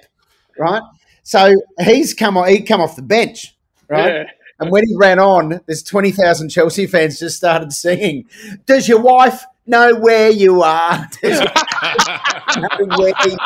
right? 0.58 0.82
So 1.22 1.54
he's 1.80 2.14
come 2.14 2.36
on, 2.36 2.48
he'd 2.48 2.62
come 2.62 2.80
off 2.80 2.96
the 2.96 3.02
bench, 3.02 3.56
right? 3.88 4.14
yeah. 4.14 4.24
And 4.58 4.70
when 4.70 4.84
he 4.86 4.94
ran 4.96 5.18
on, 5.18 5.60
there's 5.66 5.82
20,000 5.82 6.48
Chelsea 6.48 6.86
fans 6.86 7.18
just 7.18 7.36
started 7.36 7.72
singing, 7.72 8.24
Does 8.64 8.88
your 8.88 9.00
wife 9.00 9.44
know 9.66 9.94
where 9.96 10.30
you 10.30 10.62
are? 10.62 11.06
Does 11.22 11.40
your 11.40 11.52
wife 11.82 12.78
know 12.80 12.96
where 12.96 13.14
you 13.26 13.36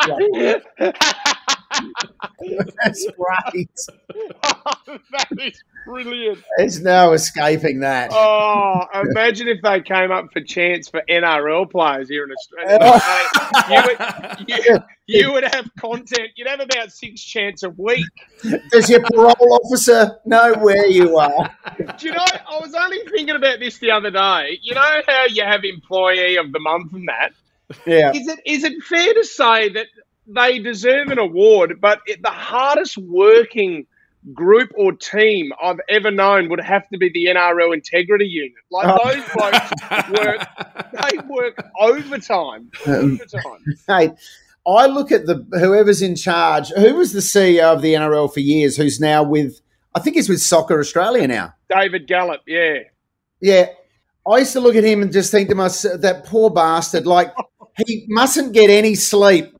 are? 0.79 0.93
That's 2.83 3.07
great. 3.17 3.69
that 5.11 5.27
is 5.39 5.63
brilliant. 5.85 6.43
There's 6.57 6.81
no 6.81 7.13
escaping 7.13 7.79
that. 7.81 8.11
Oh, 8.13 8.85
imagine 9.11 9.47
if 9.47 9.61
they 9.61 9.81
came 9.81 10.11
up 10.11 10.31
for 10.33 10.41
chance 10.41 10.89
for 10.89 11.01
NRL 11.09 11.69
players 11.69 12.09
here 12.09 12.25
in 12.25 12.31
Australia. 12.31 13.01
you, 13.69 13.83
would, 13.87 14.49
you, 14.49 14.79
you 15.07 15.31
would 15.33 15.43
have 15.43 15.69
content. 15.79 16.31
You'd 16.35 16.47
have 16.47 16.59
about 16.59 16.91
six 16.91 17.21
chance 17.21 17.63
a 17.63 17.69
week. 17.69 18.05
Does 18.71 18.89
your 18.89 19.01
parole 19.01 19.59
officer 19.63 20.19
know 20.25 20.55
where 20.55 20.87
you 20.87 21.17
are? 21.17 21.49
Do 21.97 22.07
you 22.07 22.13
know? 22.13 22.25
I 22.49 22.59
was 22.59 22.73
only 22.73 22.99
thinking 23.09 23.35
about 23.35 23.59
this 23.59 23.77
the 23.77 23.91
other 23.91 24.11
day. 24.11 24.59
You 24.61 24.75
know 24.75 25.01
how 25.07 25.25
you 25.27 25.43
have 25.43 25.63
employee 25.63 26.37
of 26.37 26.51
the 26.51 26.59
month 26.59 26.93
and 26.93 27.07
that. 27.07 27.31
Yeah. 27.85 28.11
Is 28.13 28.27
it 28.27 28.39
is 28.45 28.63
it 28.63 28.83
fair 28.83 29.13
to 29.13 29.23
say 29.23 29.69
that 29.69 29.87
they 30.33 30.59
deserve 30.59 31.07
an 31.09 31.19
award, 31.19 31.79
but 31.81 31.99
it, 32.05 32.21
the 32.21 32.29
hardest 32.29 32.97
working 32.97 33.85
group 34.33 34.69
or 34.77 34.91
team 34.93 35.51
I've 35.61 35.79
ever 35.89 36.11
known 36.11 36.47
would 36.49 36.59
have 36.61 36.87
to 36.89 36.97
be 36.97 37.09
the 37.09 37.25
NRL 37.25 37.73
Integrity 37.73 38.25
Unit. 38.25 38.51
Like 38.69 38.87
Oh. 38.87 39.11
those 39.11 39.23
blokes 39.33 40.09
work, 40.19 40.47
they 40.93 41.17
work 41.27 41.57
overtime. 41.79 42.69
Um, 42.85 43.19
Overtime. 43.21 43.63
Hey, 43.87 44.11
I 44.67 44.85
look 44.87 45.11
at 45.11 45.25
the 45.25 45.43
whoever's 45.59 46.01
in 46.03 46.15
charge. 46.15 46.69
Who 46.69 46.95
was 46.95 47.13
the 47.13 47.19
CEO 47.19 47.63
of 47.73 47.81
the 47.81 47.93
NRL 47.95 48.31
for 48.31 48.41
years? 48.41 48.77
Who's 48.77 48.99
now 48.99 49.23
with? 49.23 49.59
I 49.95 49.99
think 49.99 50.15
he's 50.15 50.29
with 50.29 50.39
Soccer 50.41 50.79
Australia 50.79 51.27
now. 51.27 51.53
David 51.75 52.05
Gallop, 52.07 52.41
yeah. 52.45 52.75
Yeah, 53.41 53.69
I 54.29 54.37
used 54.37 54.53
to 54.53 54.59
look 54.59 54.75
at 54.75 54.83
him 54.83 55.01
and 55.01 55.11
just 55.11 55.31
think 55.31 55.49
to 55.49 55.55
myself, 55.55 56.01
that 56.01 56.25
poor 56.25 56.51
bastard. 56.51 57.07
Like 57.07 57.33
he 57.87 58.05
mustn't 58.07 58.53
get 58.53 58.69
any 58.69 58.93
sleep 58.93 59.51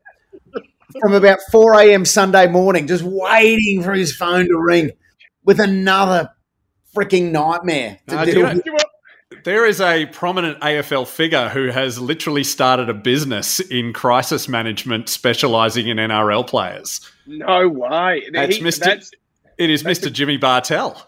from 0.99 1.13
about 1.13 1.39
four 1.51 1.73
a.m. 1.79 2.05
Sunday 2.05 2.47
morning, 2.47 2.87
just 2.87 3.03
waiting 3.03 3.81
for 3.83 3.93
his 3.93 4.15
phone 4.15 4.45
to 4.47 4.57
ring 4.57 4.91
with 5.43 5.59
another 5.59 6.29
freaking 6.95 7.31
nightmare 7.31 7.99
to 8.07 8.19
Uh, 8.19 8.25
do 8.25 8.31
deal 8.31 8.53
you 8.65 8.73
with. 8.73 8.83
There 9.43 9.65
is 9.65 9.79
a 9.81 10.05
prominent 10.07 10.59
AFL 10.59 11.07
figure 11.07 11.49
who 11.49 11.67
has 11.69 11.97
literally 11.99 12.43
started 12.43 12.89
a 12.89 12.93
business 12.93 13.59
in 13.59 13.93
crisis 13.93 14.47
management 14.49 15.07
specializing 15.09 15.87
in 15.87 15.97
NRL 15.97 16.43
players. 16.45 16.99
No 17.25 17.67
way. 17.69 18.23
That's 18.33 18.57
He- 18.57 18.61
Mr. 18.61 18.79
that's- 18.79 19.11
it 19.57 19.69
is 19.69 19.83
Mr. 19.83 20.11
Jimmy 20.11 20.37
Bartel. 20.37 21.01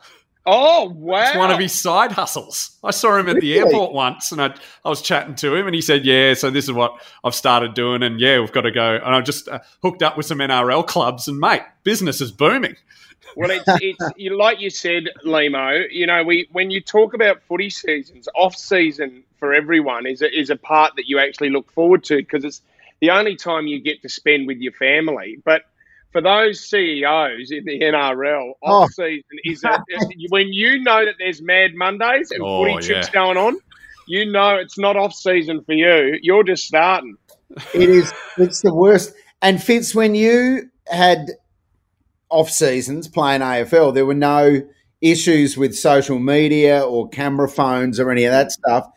Oh 0.46 0.92
wow! 0.94 1.22
It's 1.22 1.38
one 1.38 1.52
of 1.52 1.60
his 1.60 1.74
side 1.74 2.12
hustles. 2.12 2.78
I 2.84 2.92
saw 2.92 3.16
him 3.16 3.30
at 3.30 3.40
the 3.40 3.58
airport 3.58 3.94
once 3.94 4.32
and 4.34 4.42
I, 4.42 4.54
I 4.84 4.90
was 4.90 5.02
chatting 5.02 5.36
to 5.36 5.56
him 5.56 5.68
and 5.68 5.76
he 5.76 5.82
said, 5.82 6.06
Yeah, 6.06 6.34
so 6.34 6.50
this 6.50 6.66
is 6.66 6.74
what 6.74 7.02
I've 7.24 7.36
started 7.36 7.74
doing. 7.74 8.04
And 8.04 8.20
yeah, 8.20 8.40
we've 8.40 8.52
got 8.52 8.62
to 8.62 8.72
go. 8.72 8.96
And 8.96 9.16
I 9.16 9.22
just 9.22 9.48
uh, 9.48 9.60
hooked 9.82 10.04
up 10.04 10.18
with 10.18 10.26
some 10.26 10.40
NRL 10.40 10.86
clubs 10.86 11.30
and 11.30 11.40
mate, 11.40 11.62
business 11.84 12.20
is 12.20 12.32
booming. 12.32 12.76
Well, 13.38 13.52
it's, 13.52 13.64
it's 13.82 14.00
you, 14.18 14.38
like 14.38 14.60
you 14.60 14.70
said, 14.70 15.06
Lehmo. 15.26 15.86
You 15.90 16.08
know, 16.08 16.24
we 16.24 16.48
when 16.52 16.72
you 16.72 16.82
talk 16.82 17.14
about 17.14 17.42
footy 17.44 17.70
seasons, 17.70 18.28
off 18.36 18.56
season 18.56 19.24
for 19.40 19.54
everyone 19.54 20.06
is 20.06 20.22
a, 20.22 20.40
is 20.40 20.50
a 20.50 20.56
part 20.56 20.96
that 20.98 21.08
you 21.08 21.20
actually 21.20 21.50
look 21.50 21.72
forward 21.72 22.04
to 22.06 22.18
because 22.18 22.44
it's 22.44 22.62
the 23.00 23.12
only 23.12 23.36
time 23.36 23.68
you 23.68 23.80
get 23.80 24.02
to 24.02 24.10
spend 24.10 24.48
with 24.48 24.58
your 24.58 24.74
family. 24.74 25.38
But 25.44 25.64
for 26.14 26.22
those 26.22 26.62
CEOs 26.70 27.52
in 27.52 27.66
the 27.66 27.80
NRL, 27.82 28.54
Oh. 28.64 28.84
off 28.84 28.92
season 28.92 29.24
is 29.44 29.64
a, 29.66 29.84
when 30.30 30.48
you 30.54 30.82
know 30.82 31.04
that 31.04 31.16
there's 31.20 31.42
Mad 31.42 31.72
Mondays 31.76 32.32
and 32.32 32.42
Oh, 32.42 32.64
footy 32.64 32.88
trips 32.88 33.08
yeah. 33.08 33.14
going 33.14 33.36
on. 33.38 33.58
You 34.08 34.32
know 34.32 34.56
it's 34.56 34.78
not 34.78 34.96
off 34.96 35.14
season 35.14 35.64
for 35.66 35.74
you. 35.74 36.18
You're 36.22 36.44
just 36.44 36.66
starting. 36.66 37.16
It 37.74 37.90
is. 37.90 38.14
It's 38.38 38.62
the 38.62 38.74
worst. 38.74 39.14
And 39.42 39.62
Fitz, 39.62 39.94
when 39.94 40.16
you 40.16 40.70
had 40.88 41.28
off 42.30 42.50
seasons 42.50 43.08
playing 43.08 43.42
AFL, 43.42 43.94
there 43.94 44.06
were 44.06 44.14
no 44.14 44.62
issues 45.02 45.58
with 45.58 45.76
social 45.76 46.20
media 46.20 46.82
or 46.82 47.08
camera 47.10 47.48
phones 47.50 48.00
or 48.00 48.10
any 48.12 48.24
of 48.26 48.32
that 48.32 48.52
stuff. 48.52 48.88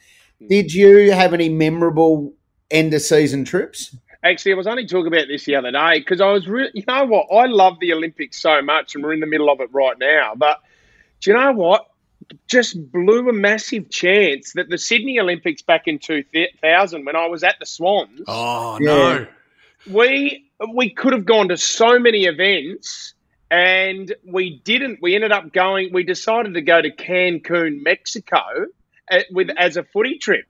Hmm. 0.40 0.48
Did 0.48 0.72
you 0.72 1.12
have 1.12 1.34
any 1.34 1.48
memorable 1.48 2.32
end 2.70 2.92
of 2.94 3.02
season 3.02 3.44
trips? 3.44 3.94
Actually, 4.22 4.52
I 4.52 4.56
was 4.56 4.66
only 4.66 4.86
talking 4.86 5.08
about 5.08 5.26
this 5.28 5.44
the 5.44 5.56
other 5.56 5.70
day 5.70 5.98
because 5.98 6.20
I 6.20 6.30
was 6.32 6.48
really, 6.48 6.70
you 6.74 6.84
know 6.88 7.04
what? 7.06 7.26
I 7.32 7.46
love 7.46 7.78
the 7.80 7.92
Olympics 7.92 8.40
so 8.40 8.62
much 8.62 8.94
and 8.94 9.04
we're 9.04 9.12
in 9.12 9.20
the 9.20 9.26
middle 9.26 9.50
of 9.50 9.60
it 9.60 9.68
right 9.72 9.96
now. 9.98 10.32
But 10.36 10.58
do 11.20 11.30
you 11.30 11.36
know 11.36 11.52
what? 11.52 11.86
Just 12.48 12.90
blew 12.90 13.28
a 13.28 13.32
massive 13.32 13.90
chance 13.90 14.54
that 14.54 14.68
the 14.68 14.78
Sydney 14.78 15.20
Olympics 15.20 15.62
back 15.62 15.82
in 15.86 15.98
2000, 15.98 17.04
when 17.04 17.14
I 17.14 17.26
was 17.26 17.44
at 17.44 17.56
the 17.60 17.66
Swans, 17.66 18.22
Oh, 18.26 18.78
no. 18.80 19.26
we 19.88 20.44
we 20.74 20.90
could 20.90 21.12
have 21.12 21.26
gone 21.26 21.48
to 21.48 21.56
so 21.56 21.98
many 21.98 22.24
events 22.24 23.14
and 23.50 24.12
we 24.26 24.60
didn't. 24.64 24.98
We 25.00 25.14
ended 25.14 25.30
up 25.30 25.52
going, 25.52 25.92
we 25.92 26.02
decided 26.02 26.54
to 26.54 26.62
go 26.62 26.80
to 26.82 26.90
Cancun, 26.90 27.82
Mexico 27.82 28.40
uh, 29.10 29.20
with 29.30 29.50
as 29.56 29.76
a 29.76 29.84
footy 29.84 30.18
trip. 30.18 30.46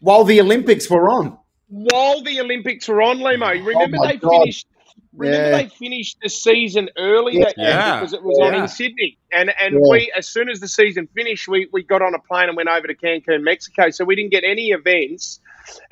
While 0.00 0.24
the 0.24 0.40
Olympics 0.40 0.90
were 0.90 1.08
on. 1.08 1.38
While 1.68 2.22
the 2.22 2.40
Olympics 2.40 2.88
were 2.88 3.02
on, 3.02 3.18
Lehmo. 3.18 3.64
Remember 3.64 3.98
Oh 4.00 4.06
they 4.06 4.16
God. 4.16 4.30
finished. 4.40 4.66
Remember 5.14 5.50
Yeah. 5.50 5.62
they 5.62 5.68
finished 5.68 6.18
the 6.22 6.28
season 6.28 6.90
early 6.98 7.38
Yeah. 7.38 7.44
that 7.46 7.58
year 7.58 8.00
because 8.00 8.12
it 8.12 8.22
was 8.22 8.38
on 8.38 8.54
in 8.54 8.68
Sydney, 8.68 9.18
and 9.32 9.50
and 9.58 9.74
Yeah. 9.74 9.80
we 9.90 10.12
as 10.16 10.28
soon 10.28 10.48
as 10.48 10.60
the 10.60 10.68
season 10.68 11.08
finished, 11.14 11.48
we 11.48 11.68
we 11.72 11.82
got 11.82 12.02
on 12.02 12.14
a 12.14 12.18
plane 12.18 12.48
and 12.48 12.56
went 12.56 12.68
over 12.68 12.86
to 12.86 12.94
Cancun, 12.94 13.42
Mexico. 13.42 13.90
So 13.90 14.04
we 14.04 14.14
didn't 14.14 14.30
get 14.30 14.44
any 14.44 14.70
events, 14.70 15.40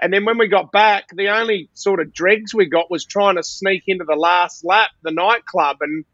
and 0.00 0.12
then 0.12 0.24
when 0.24 0.38
we 0.38 0.46
got 0.46 0.70
back, 0.72 1.06
the 1.14 1.28
only 1.28 1.68
sort 1.74 2.00
of 2.00 2.12
dregs 2.12 2.54
we 2.54 2.66
got 2.66 2.90
was 2.90 3.04
trying 3.04 3.36
to 3.36 3.42
sneak 3.42 3.84
into 3.86 4.04
the 4.04 4.16
last 4.16 4.64
lap, 4.64 4.90
the 5.02 5.10
nightclub, 5.10 5.78
and. 5.80 6.04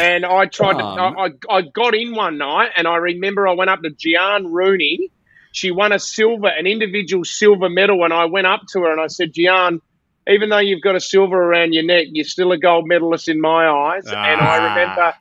And 0.00 0.24
I 0.24 0.46
tried 0.46 0.78
to. 0.78 0.82
I, 0.84 1.26
I 1.26 1.30
I 1.50 1.60
got 1.60 1.94
in 1.94 2.14
one 2.14 2.38
night, 2.38 2.70
and 2.76 2.88
I 2.88 2.96
remember 2.96 3.46
I 3.46 3.52
went 3.52 3.68
up 3.68 3.82
to 3.82 3.90
Giaan 3.90 4.46
Rooney. 4.50 5.10
She 5.52 5.70
won 5.70 5.92
a 5.92 5.98
silver, 5.98 6.48
an 6.48 6.66
individual 6.66 7.24
silver 7.24 7.68
medal, 7.68 8.04
and 8.04 8.12
I 8.12 8.24
went 8.24 8.46
up 8.46 8.62
to 8.72 8.80
her 8.80 8.92
and 8.92 9.00
I 9.00 9.06
said, 9.06 9.32
Giaan, 9.32 9.80
even 10.26 10.48
though 10.48 10.58
you've 10.58 10.82
got 10.82 10.96
a 10.96 11.00
silver 11.00 11.36
around 11.36 11.74
your 11.74 11.84
neck, 11.84 12.06
you're 12.10 12.24
still 12.24 12.52
a 12.52 12.58
gold 12.58 12.88
medalist 12.88 13.28
in 13.28 13.40
my 13.40 13.68
eyes. 13.68 14.06
And 14.06 14.16
I 14.16 14.58
Ah. 14.58 14.74
remember 14.74 15.14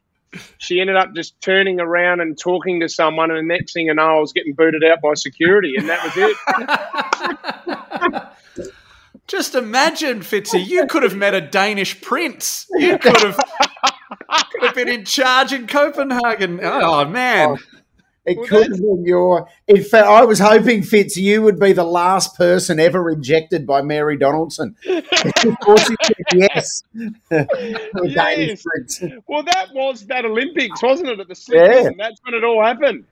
she 0.59 0.79
ended 0.79 0.95
up 0.95 1.13
just 1.13 1.39
turning 1.41 1.81
around 1.81 2.21
and 2.21 2.39
talking 2.39 2.79
to 2.79 2.87
someone, 2.87 3.31
and 3.31 3.39
the 3.39 3.43
next 3.53 3.73
thing 3.73 3.87
you 3.87 3.93
know, 3.93 4.17
I 4.17 4.19
was 4.19 4.31
getting 4.31 4.53
booted 4.53 4.81
out 4.83 5.01
by 5.01 5.13
security, 5.15 5.73
and 5.77 5.89
that 5.89 6.03
was 6.03 6.13
it. 6.15 6.37
Just 9.27 9.55
imagine, 9.55 10.19
Fitzy, 10.19 10.65
you 10.65 10.85
could 10.87 11.03
have 11.03 11.15
met 11.15 11.33
a 11.33 11.41
Danish 11.41 12.01
prince. 12.01 12.65
You 12.71 12.97
could 12.97 13.17
have 13.21 13.39
could 14.51 14.63
have 14.63 14.75
been 14.75 14.89
in 14.89 15.05
charge 15.05 15.53
in 15.53 15.67
Copenhagen. 15.67 16.59
Oh 16.61 17.05
man. 17.05 17.57
It 18.23 18.37
Well, 18.37 18.47
could 18.47 18.67
have 18.67 18.77
been 18.77 19.03
your. 19.03 19.47
In 19.67 19.83
fact, 19.83 20.05
I 20.05 20.23
was 20.25 20.37
hoping 20.37 20.83
Fitz, 20.83 21.17
you 21.17 21.41
would 21.41 21.59
be 21.59 21.73
the 21.73 21.83
last 21.83 22.37
person 22.37 22.79
ever 22.79 23.01
rejected 23.01 23.65
by 23.65 23.81
Mary 23.81 24.15
Donaldson. 24.15 24.75
of 24.87 25.59
course, 25.61 25.89
you 25.89 25.95
said 26.03 26.15
yes. 26.33 26.83
Yes. 28.03 28.63
Well, 29.27 29.43
that 29.43 29.69
was 29.73 30.05
that 30.07 30.25
Olympics, 30.25 30.81
wasn't 30.83 31.09
it? 31.09 31.19
At 31.19 31.27
the 31.27 31.45
Yeah. 31.49 31.89
That's 31.97 32.19
when 32.23 32.33
it 32.35 32.43
all 32.43 32.63
happened. 32.63 33.05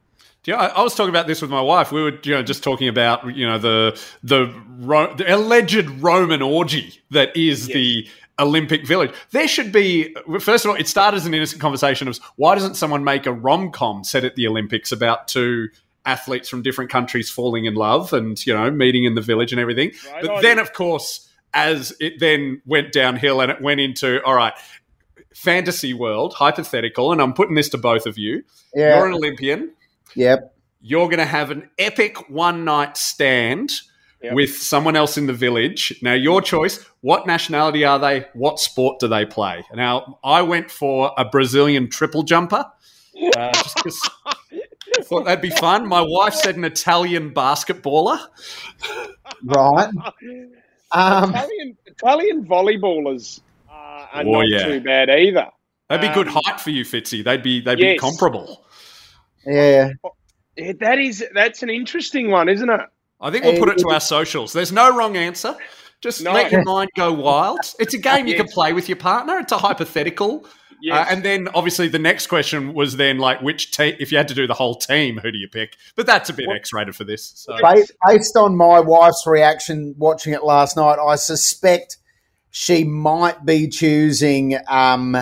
Do 0.43 0.51
you 0.51 0.57
know, 0.57 0.63
I, 0.63 0.67
I 0.67 0.81
was 0.83 0.95
talking 0.95 1.09
about 1.09 1.27
this 1.27 1.41
with 1.41 1.51
my 1.51 1.61
wife. 1.61 1.91
We 1.91 2.01
were, 2.03 2.17
you 2.23 2.33
know, 2.35 2.43
just 2.43 2.63
talking 2.63 2.87
about, 2.87 3.35
you 3.35 3.47
know, 3.47 3.57
the 3.57 3.99
the, 4.23 4.53
Ro- 4.79 5.13
the 5.13 5.33
alleged 5.33 5.89
Roman 6.01 6.41
orgy 6.41 7.01
that 7.11 7.35
is 7.35 7.67
the 7.67 8.07
Olympic 8.39 8.87
Village. 8.87 9.11
There 9.31 9.47
should 9.47 9.71
be, 9.71 10.15
first 10.39 10.65
of 10.65 10.71
all, 10.71 10.77
it 10.77 10.87
started 10.87 11.17
as 11.17 11.25
an 11.25 11.33
innocent 11.33 11.61
conversation 11.61 12.07
of 12.07 12.17
why 12.37 12.55
doesn't 12.55 12.75
someone 12.75 13.03
make 13.03 13.25
a 13.25 13.33
rom 13.33 13.71
com 13.71 14.03
set 14.03 14.23
at 14.23 14.35
the 14.35 14.47
Olympics 14.47 14.91
about 14.91 15.27
two 15.27 15.69
athletes 16.05 16.47
from 16.49 16.61
different 16.61 16.89
countries 16.89 17.29
falling 17.29 17.65
in 17.65 17.75
love 17.75 18.13
and 18.13 18.43
you 18.47 18.53
know 18.53 18.71
meeting 18.71 19.03
in 19.03 19.15
the 19.15 19.21
village 19.21 19.51
and 19.51 19.59
everything. 19.59 19.91
Right 20.11 20.21
but 20.21 20.31
on. 20.31 20.41
then, 20.41 20.57
of 20.59 20.73
course, 20.73 21.29
as 21.53 21.93
it 21.99 22.19
then 22.19 22.61
went 22.65 22.91
downhill 22.93 23.41
and 23.41 23.51
it 23.51 23.61
went 23.61 23.79
into 23.81 24.23
all 24.23 24.35
right. 24.35 24.53
Fantasy 25.35 25.93
world, 25.93 26.33
hypothetical, 26.33 27.11
and 27.11 27.21
I'm 27.21 27.33
putting 27.33 27.55
this 27.55 27.69
to 27.69 27.77
both 27.77 28.05
of 28.07 28.17
you. 28.17 28.43
Yeah. 28.73 28.97
You're 28.97 29.07
an 29.07 29.13
Olympian 29.13 29.71
Yep. 30.15 30.55
you're 30.81 31.05
going 31.05 31.19
to 31.19 31.25
have 31.25 31.51
an 31.51 31.69
epic 31.77 32.29
one 32.29 32.65
night 32.65 32.97
stand 32.97 33.71
Yep. 34.21 34.33
with 34.33 34.55
someone 34.57 34.97
else 34.97 35.17
in 35.17 35.27
the 35.27 35.33
village. 35.33 35.97
Now, 36.01 36.13
your 36.13 36.41
choice 36.41 36.85
what 37.01 37.25
nationality 37.25 37.85
are 37.85 37.97
they? 37.97 38.25
What 38.33 38.59
sport 38.59 38.99
do 38.99 39.07
they 39.07 39.25
play? 39.25 39.63
Now, 39.73 40.19
I 40.25 40.41
went 40.41 40.69
for 40.69 41.13
a 41.17 41.23
Brazilian 41.23 41.89
triple 41.89 42.23
jumper. 42.23 42.65
Uh, 43.37 43.51
just 43.53 43.75
'cause 43.77 44.09
I 44.25 44.33
thought 45.03 45.23
that'd 45.23 45.41
be 45.41 45.49
fun. 45.51 45.87
My 45.87 46.01
wife 46.01 46.33
said 46.33 46.57
an 46.57 46.65
Italian 46.65 47.33
basketballer. 47.33 48.19
Right. 49.45 49.89
Um, 50.91 51.29
Italian, 51.29 51.77
Italian 51.85 52.45
volleyballers 52.45 53.39
uh, 53.69 53.73
are 53.73 54.09
Oh, 54.15 54.23
not 54.23 54.47
yeah. 54.49 54.65
too 54.65 54.81
bad 54.81 55.09
either. 55.09 55.47
That'd 55.87 56.09
be 56.09 56.13
good 56.13 56.27
Um, 56.27 56.41
height 56.43 56.59
for 56.59 56.71
you, 56.71 56.83
Fitzy. 56.83 57.23
They'd 57.23 57.41
be 57.43 57.61
they'd 57.61 57.77
be 57.77 57.97
comparable. 57.97 58.65
yeah. 59.45 59.91
Yeah, 60.57 60.73
that 60.81 60.97
is 60.99 61.23
that's 61.33 61.63
an 61.63 61.69
interesting 61.69 62.29
one, 62.31 62.49
isn't 62.49 62.69
it? 62.69 62.81
I 63.21 63.31
think 63.31 63.43
we'll 63.43 63.59
put 63.59 63.69
it 63.69 63.77
to 63.79 63.89
our 63.89 63.99
socials. 63.99 64.53
There's 64.53 64.71
no 64.71 64.95
wrong 64.95 65.17
answer. 65.17 65.55
Just 66.01 66.23
No. 66.23 66.31
let 66.31 66.51
your 66.51 66.63
mind 66.63 66.89
go 66.95 67.11
wild. 67.11 67.59
It's 67.79 67.93
a 67.93 67.97
game 67.97 68.27
you 68.27 68.35
can 68.35 68.47
play 68.47 68.71
with 68.73 68.87
your 68.87 68.95
partner. 68.95 69.37
It's 69.39 69.51
a 69.51 69.57
hypothetical. 69.57 70.45
Yes. 70.81 70.95
Uh, 71.07 71.13
and 71.13 71.23
then 71.25 71.49
obviously 71.53 71.89
the 71.89 71.99
next 71.99 72.27
question 72.27 72.73
was 72.73 72.95
then 72.95 73.17
like 73.17 73.41
which 73.41 73.71
team 73.71 73.95
if 73.99 74.13
you 74.13 74.17
had 74.17 74.29
to 74.29 74.33
do 74.33 74.47
the 74.47 74.53
whole 74.53 74.75
team 74.75 75.17
who 75.17 75.29
do 75.29 75.37
you 75.37 75.49
pick 75.49 75.75
but 75.97 76.05
that's 76.05 76.29
a 76.29 76.33
bit 76.33 76.47
x-rated 76.55 76.95
for 76.95 77.03
this 77.03 77.33
so 77.35 77.53
Ba- 77.59 77.83
Based 78.07 78.37
on 78.37 78.55
my 78.55 78.79
wife's 78.79 79.25
reaction 79.27 79.93
watching 79.97 80.31
it 80.31 80.41
last 80.41 80.77
night, 80.77 80.97
I 80.97 81.17
suspect 81.17 81.97
she 82.51 82.85
might 82.85 83.45
be 83.45 83.67
choosing. 83.67 84.57
Um, 84.69 85.17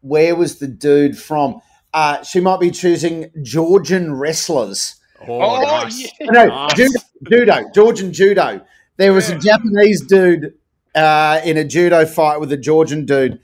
where 0.00 0.34
was 0.34 0.58
the 0.58 0.66
dude 0.66 1.18
from? 1.18 1.60
Uh, 1.92 2.22
she 2.22 2.40
might 2.40 2.60
be 2.60 2.70
choosing 2.70 3.30
Georgian 3.42 4.14
wrestlers. 4.14 4.94
Oh, 5.26 5.40
Oh, 5.40 5.62
nice. 5.82 6.12
yeah. 6.20 6.26
No, 6.30 6.46
Nice. 6.46 6.74
judo, 6.74 7.00
judo, 7.30 7.70
Georgian 7.74 8.12
judo. 8.12 8.60
There 8.96 9.12
was 9.12 9.28
a 9.30 9.38
Japanese 9.38 10.00
dude 10.02 10.54
uh, 10.94 11.40
in 11.44 11.56
a 11.56 11.64
judo 11.64 12.04
fight 12.06 12.40
with 12.40 12.50
a 12.52 12.56
Georgian 12.56 13.04
dude, 13.06 13.40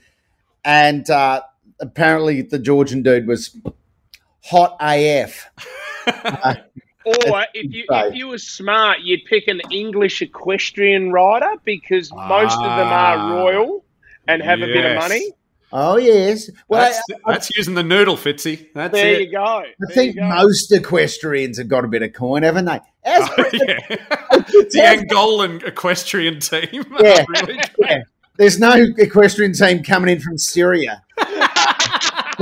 and 0.63 1.09
uh, 1.09 1.41
apparently 1.79 2.41
the 2.41 2.59
Georgian 2.59 3.03
dude 3.03 3.27
was 3.27 3.55
hot 4.43 4.77
AF. 4.81 5.49
Or 7.07 7.45
if 7.53 7.71
you 7.71 7.85
Right. 7.87 8.07
if 8.07 8.15
you 8.15 8.29
were 8.29 8.39
smart, 8.39 9.01
you'd 9.03 9.25
pick 9.25 9.47
an 9.47 9.61
English 9.71 10.23
equestrian 10.23 11.11
rider 11.11 11.51
because 11.63 12.11
most 12.11 12.57
of 12.57 12.63
them 12.63 12.87
Ah. 12.89 13.13
are 13.29 13.35
royal 13.35 13.85
and 14.27 14.41
have 14.41 14.61
a 14.63 14.65
bit 14.65 14.85
of 14.85 14.95
money. 14.97 15.31
Oh 15.77 15.97
yes. 15.97 16.49
Well, 16.69 16.81
that's, 16.81 17.01
I, 17.25 17.33
that's 17.33 17.49
using 17.57 17.73
the 17.73 17.83
noodle 17.83 18.15
Fitzy 18.15 18.67
that's 18.73 18.93
There 18.93 19.15
it 19.15 19.21
you 19.27 19.31
go. 19.33 19.43
I 19.43 19.73
There 19.77 19.89
think 19.93 20.15
go. 20.15 20.25
most 20.29 20.71
equestrians 20.71 21.57
have 21.57 21.67
got 21.67 21.83
a 21.83 21.87
bit 21.89 22.01
of 22.01 22.13
coin, 22.13 22.43
haven't 22.43 22.63
they? 22.63 22.79
As 23.03 23.29
Oh, 23.37 23.49
yeah. 23.51 23.79
the 23.89 25.05
Angolan 25.11 25.63
equestrian 25.67 26.39
team 26.39 26.85
Yeah. 27.01 27.25
Really? 27.29 27.59
yeah. 27.79 28.03
There's 28.37 28.57
no 28.57 28.85
equestrian 28.97 29.51
team 29.51 29.83
coming 29.83 30.15
in 30.15 30.21
from 30.21 30.37
Syria 30.37 31.03
for, 31.17 31.27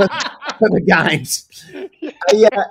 for 0.06 0.68
the 0.70 0.80
games. 0.86 1.48
yeah. 2.32 2.48
Uh, 2.52 2.64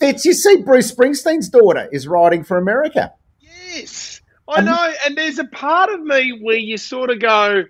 Fitz, 0.00 0.24
you 0.26 0.34
see, 0.34 0.56
Bruce 0.62 0.92
Springsteen's 0.94 1.48
daughter 1.48 1.88
is 1.92 2.06
riding 2.06 2.44
for 2.44 2.58
America. 2.58 3.12
Yes, 3.40 4.20
I 4.48 4.60
know. 4.60 4.92
And 5.06 5.16
there's 5.16 5.38
a 5.38 5.44
part 5.44 5.90
of 5.90 6.02
me 6.02 6.38
where 6.42 6.56
you 6.56 6.76
sort 6.76 7.10
of 7.10 7.20
go, 7.20 7.48
w- 7.52 7.68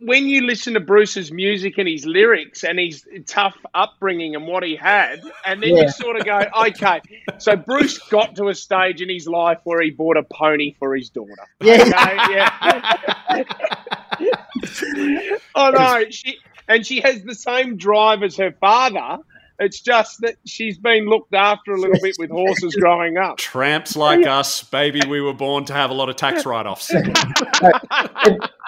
when 0.00 0.26
you 0.26 0.42
listen 0.42 0.74
to 0.74 0.80
Bruce's 0.80 1.32
music 1.32 1.78
and 1.78 1.88
his 1.88 2.04
lyrics 2.04 2.64
and 2.64 2.78
his 2.78 3.04
tough 3.26 3.56
upbringing 3.74 4.34
and 4.34 4.46
what 4.46 4.62
he 4.62 4.76
had, 4.76 5.22
and 5.46 5.62
then 5.62 5.76
Yeah. 5.76 5.82
you 5.82 5.88
sort 5.90 6.16
of 6.16 6.24
go, 6.24 6.42
okay, 6.66 7.00
so 7.38 7.56
Bruce 7.56 7.98
got 7.98 8.36
to 8.36 8.48
a 8.48 8.54
stage 8.54 9.00
in 9.00 9.08
his 9.08 9.26
life 9.26 9.58
where 9.64 9.80
he 9.80 9.90
bought 9.90 10.16
a 10.16 10.22
pony 10.22 10.74
for 10.78 10.94
his 10.94 11.08
daughter. 11.10 11.46
Yeah. 11.60 11.82
Okay, 11.82 12.34
yeah. 12.34 13.44
oh, 15.54 15.70
no. 15.70 16.04
She 16.10 16.38
and 16.68 16.86
she 16.86 17.00
has 17.00 17.22
the 17.22 17.34
same 17.34 17.76
drive 17.76 18.22
as 18.22 18.36
her 18.36 18.52
father. 18.60 19.18
It's 19.62 19.80
just 19.80 20.22
that 20.22 20.36
she's 20.46 20.78
been 20.78 21.04
looked 21.06 21.34
after 21.34 21.72
a 21.72 21.78
little 21.78 21.98
bit 22.02 22.16
with 22.18 22.30
horses 22.30 22.74
growing 22.80 23.18
up. 23.18 23.36
Tramps 23.36 23.94
like 23.94 24.26
us, 24.26 24.62
baby, 24.64 25.02
we 25.06 25.20
were 25.20 25.34
born 25.34 25.66
to 25.66 25.74
have 25.74 25.90
a 25.90 25.94
lot 25.94 26.08
of 26.08 26.16
tax 26.16 26.46
write 26.46 26.64
offs. 26.66 26.90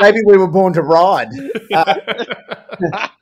Maybe 0.01 0.19
we 0.27 0.37
were 0.37 0.49
born 0.49 0.73
to 0.75 0.83
ride 0.83 1.29
uh, 1.73 1.95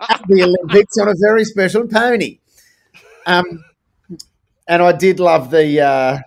at 0.01 0.23
the 0.29 0.43
Olympics 0.43 0.99
on 0.99 1.09
a 1.09 1.15
very 1.21 1.45
special 1.45 1.87
pony. 1.87 2.39
Um, 3.27 3.65
and 4.69 4.83
I 4.83 4.93
did 4.93 5.21
love 5.21 5.51
the 5.51 5.81
uh, 5.81 6.19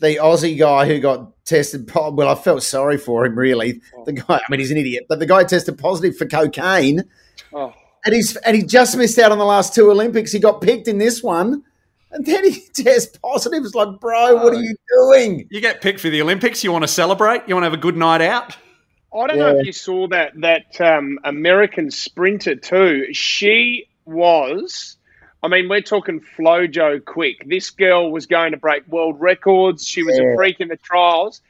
the 0.00 0.16
Aussie 0.16 0.58
guy 0.58 0.86
who 0.86 0.98
got 1.00 1.44
tested. 1.44 1.86
po- 1.86 2.10
Well, 2.10 2.28
I 2.28 2.34
felt 2.34 2.62
sorry 2.62 2.98
for 2.98 3.24
him. 3.24 3.38
Really, 3.38 3.80
the 4.04 4.12
guy. 4.14 4.36
I 4.36 4.40
mean, 4.50 4.60
he's 4.60 4.70
an 4.70 4.76
idiot, 4.78 5.04
but 5.08 5.18
the 5.20 5.26
guy 5.26 5.44
tested 5.44 5.78
positive 5.78 6.16
for 6.16 6.26
cocaine, 6.26 7.02
Oh. 7.54 7.72
And 8.04 8.14
he's 8.14 8.36
and 8.36 8.56
he 8.56 8.62
just 8.62 8.96
missed 8.96 9.18
out 9.18 9.32
on 9.32 9.38
the 9.38 9.44
last 9.44 9.74
two 9.74 9.90
Olympics. 9.90 10.32
He 10.32 10.38
got 10.38 10.60
picked 10.60 10.88
in 10.88 10.98
this 10.98 11.22
one. 11.22 11.64
And 12.10 12.26
then 12.26 12.44
he 12.50 12.60
tests 12.74 13.16
positive. 13.22 13.64
It's 13.64 13.74
like, 13.74 13.98
bro, 13.98 14.34
what 14.36 14.52
are 14.52 14.60
you 14.62 14.76
doing? 14.94 15.46
You 15.50 15.60
get 15.62 15.80
picked 15.80 15.98
for 16.00 16.10
the 16.10 16.20
Olympics, 16.20 16.62
you 16.62 16.70
want 16.70 16.82
to 16.82 16.88
celebrate, 16.88 17.42
you 17.48 17.54
want 17.54 17.62
to 17.62 17.70
have 17.70 17.78
a 17.78 17.80
good 17.80 17.96
night 17.96 18.20
out. 18.20 18.56
I 19.14 19.26
don't 19.26 19.38
know 19.38 19.58
if 19.58 19.66
you 19.66 19.72
saw 19.72 20.08
that 20.08 20.32
that 20.40 20.80
um, 20.80 21.18
American 21.24 21.90
sprinter 21.90 22.54
too. 22.56 23.12
She 23.12 23.86
was. 24.04 24.96
I 25.42 25.48
mean, 25.48 25.68
we're 25.68 25.80
talking 25.80 26.20
Flojo 26.20 27.04
quick. 27.04 27.44
This 27.46 27.70
girl 27.70 28.12
was 28.12 28.26
going 28.26 28.52
to 28.52 28.56
break 28.58 28.86
world 28.88 29.20
records. 29.20 29.86
She 29.86 30.02
was 30.02 30.16
Yeah. 30.18 30.32
a 30.32 30.36
freak 30.36 30.60
in 30.60 30.68
the 30.68 30.76
trials, 30.76 31.40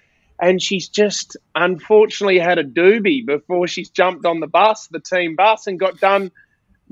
and 0.40 0.60
she's 0.62 0.88
just 0.88 1.36
unfortunately 1.54 2.38
had 2.38 2.58
a 2.58 2.64
doobie 2.64 3.24
before 3.26 3.66
she's 3.68 3.90
jumped 3.90 4.26
on 4.26 4.40
the 4.40 4.46
bus, 4.46 4.86
the 4.88 5.00
team 5.00 5.36
bus, 5.36 5.66
and 5.66 5.78
got 5.78 6.00
done 6.00 6.30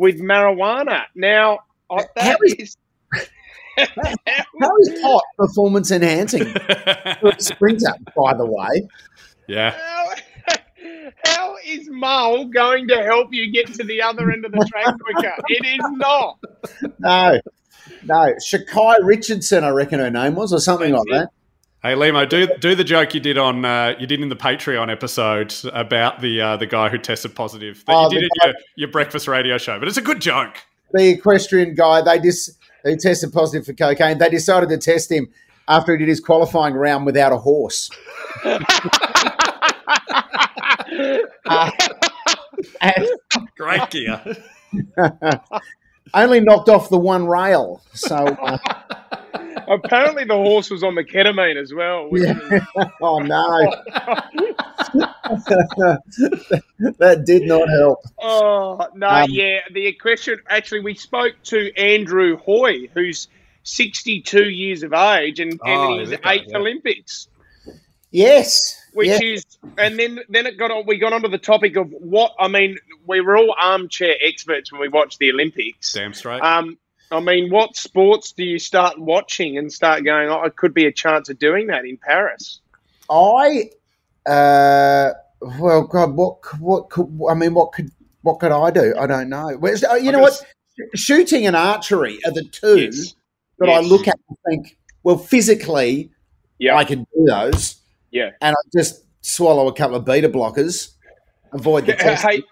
with 0.00 0.18
marijuana. 0.20 1.02
Now 1.14 1.58
I- 1.90 1.96
How 1.96 2.06
that 2.16 2.38
is- 2.44 2.54
is. 2.58 2.76
How 3.76 4.76
is 4.80 5.00
pot 5.02 5.22
performance 5.38 5.90
enhancing 5.90 6.44
for 7.20 7.28
a 7.30 7.40
sprinter, 7.40 7.92
by 8.16 8.34
the 8.34 8.46
way? 8.46 8.88
yeah. 9.46 9.70
How, 9.70 10.06
how 11.24 11.56
is 11.66 11.88
Mull 11.90 12.46
going 12.46 12.88
to 12.88 13.02
help 13.02 13.28
you 13.32 13.50
get 13.52 13.66
to 13.74 13.84
the 13.84 14.00
other 14.02 14.30
end 14.30 14.44
of 14.44 14.52
the 14.52 14.66
track 14.70 14.94
quicker? 15.04 15.32
It 15.48 15.66
is 15.66 15.90
not. 15.96 16.38
No, 16.98 17.40
no. 18.04 18.34
Sha'Carri 18.44 18.96
Richardson, 19.02 19.64
I 19.64 19.68
reckon 19.70 19.98
her 19.98 20.10
name 20.10 20.34
was, 20.34 20.52
or 20.52 20.60
something 20.60 20.92
like 20.92 21.02
That's 21.10 21.24
that. 21.26 21.30
Hey 21.82 21.94
Lehmo, 21.94 22.28
do 22.28 22.46
do 22.58 22.74
the 22.74 22.84
joke 22.84 23.14
you 23.14 23.20
did 23.20 23.38
on 23.38 23.64
uh, 23.64 23.94
you 23.98 24.06
did 24.06 24.20
in 24.20 24.28
the 24.28 24.36
Patreon 24.36 24.92
episode 24.92 25.54
about 25.72 26.20
the 26.20 26.38
uh, 26.40 26.56
the 26.58 26.66
guy 26.66 26.90
who 26.90 26.98
tested 26.98 27.34
positive 27.34 27.82
that 27.86 27.94
Oh, 27.96 28.04
you 28.10 28.18
did 28.20 28.22
in 28.24 28.28
guy- 28.40 28.46
your, 28.48 28.54
your 28.76 28.88
breakfast 28.90 29.26
radio 29.26 29.56
show, 29.56 29.78
but 29.78 29.88
it's 29.88 29.96
a 29.96 30.02
good 30.02 30.20
joke. 30.20 30.56
The 30.92 31.08
equestrian 31.08 31.74
guy, 31.74 32.02
they 32.02 32.18
just 32.18 32.58
who 32.84 32.96
tested 32.96 33.32
positive 33.32 33.64
for 33.64 33.72
cocaine. 33.72 34.18
They 34.18 34.28
decided 34.28 34.68
to 34.68 34.76
test 34.78 35.10
him 35.10 35.28
after 35.68 35.92
he 35.92 35.98
did 35.98 36.08
his 36.08 36.20
qualifying 36.20 36.74
round 36.74 37.06
without 37.06 37.32
a 37.32 37.38
horse. 37.38 37.90
Uh, 41.46 41.70
and 42.80 43.06
Great 43.56 43.88
gear. 43.90 44.20
only 46.14 46.40
knocked 46.40 46.68
off 46.68 46.90
the 46.90 46.98
one 46.98 47.26
rail. 47.26 47.82
So, 47.94 48.16
uh, 48.16 48.58
Apparently, 49.68 50.24
the 50.24 50.34
horse 50.34 50.70
was 50.70 50.82
on 50.82 50.94
the 50.94 51.04
ketamine 51.04 51.56
as 51.60 51.72
well. 51.74 52.08
Yeah. 52.12 52.38
is, 52.52 52.62
oh 53.02 53.18
no, 53.18 53.70
that 56.98 57.22
did 57.24 57.42
not 57.42 57.68
help. 57.68 57.98
oh 58.20 58.86
no, 58.94 59.08
Um, 59.08 59.30
yeah. 59.30 59.60
The 59.72 59.86
equestrian. 59.86 60.40
Actually, 60.48 60.80
we 60.80 60.94
spoke 60.94 61.34
to 61.44 61.72
Andrew 61.76 62.36
Hoy, 62.36 62.88
who's 62.94 63.28
62 63.62 64.48
years 64.50 64.82
of 64.82 64.92
age 64.92 65.40
and, 65.40 65.52
and 65.52 65.60
Oh, 65.64 65.94
in 65.94 66.00
his 66.00 66.12
eighth 66.12 66.48
yeah. 66.48 66.56
Olympics. 66.56 67.28
Yes, 68.12 68.76
which 68.92 69.06
yeah. 69.08 69.18
is 69.22 69.44
and 69.78 69.96
then 69.96 70.18
then 70.28 70.46
it 70.46 70.58
got 70.58 70.72
on 70.72 70.84
we 70.84 70.98
got 70.98 71.12
onto 71.12 71.28
the 71.28 71.38
topic 71.38 71.76
of 71.76 71.90
what 71.92 72.32
I 72.40 72.48
mean 72.48 72.76
we 73.06 73.20
were 73.20 73.36
all 73.36 73.54
armchair 73.56 74.16
experts 74.20 74.72
when 74.72 74.80
we 74.80 74.88
watched 74.88 75.18
the 75.20 75.30
Olympics. 75.30 75.92
Damn 75.92 76.12
straight. 76.12 76.42
Um 76.42 76.76
I 77.10 77.20
mean, 77.20 77.50
what 77.50 77.76
sports 77.76 78.32
do 78.32 78.44
you 78.44 78.58
start 78.58 78.98
watching 78.98 79.58
and 79.58 79.72
start 79.72 80.04
going? 80.04 80.28
Oh, 80.28 80.42
it 80.44 80.56
could 80.56 80.72
be 80.74 80.86
a 80.86 80.92
chance 80.92 81.28
of 81.28 81.38
doing 81.38 81.66
that 81.68 81.84
in 81.84 81.96
Paris. 81.96 82.60
I, 83.10 83.70
uh, 84.26 85.10
well, 85.58 85.82
God, 85.86 86.14
what, 86.14 86.38
what 86.60 86.90
could, 86.90 87.10
I 87.28 87.34
mean, 87.34 87.54
what 87.54 87.72
could, 87.72 87.90
what 88.22 88.38
could 88.38 88.52
I 88.52 88.70
do? 88.70 88.94
I 88.98 89.06
don't 89.06 89.28
know. 89.28 89.48
Uh, 89.48 89.94
you 89.94 90.08
I'm 90.08 90.12
know 90.12 90.18
what? 90.20 90.40
Shooting 90.94 91.46
and 91.46 91.56
archery 91.56 92.18
are 92.24 92.30
the 92.32 92.44
two 92.44 92.78
Yes. 92.78 93.14
that 93.58 93.68
I 93.68 93.80
look 93.80 94.06
at 94.08 94.18
and 94.28 94.38
think, 94.48 94.78
well, 95.02 95.18
physically, 95.18 96.10
Yeah, 96.58 96.76
I 96.76 96.84
can 96.84 97.00
do 97.14 97.24
those. 97.26 97.76
yeah. 98.10 98.30
And 98.40 98.54
I 98.54 98.60
just 98.76 99.04
swallow 99.22 99.66
a 99.68 99.72
couple 99.74 99.96
of 99.96 100.04
beta 100.04 100.28
blockers, 100.28 100.92
avoid 101.52 101.86
the 101.86 101.92
test. 101.96 102.24
Hey, 102.24 102.42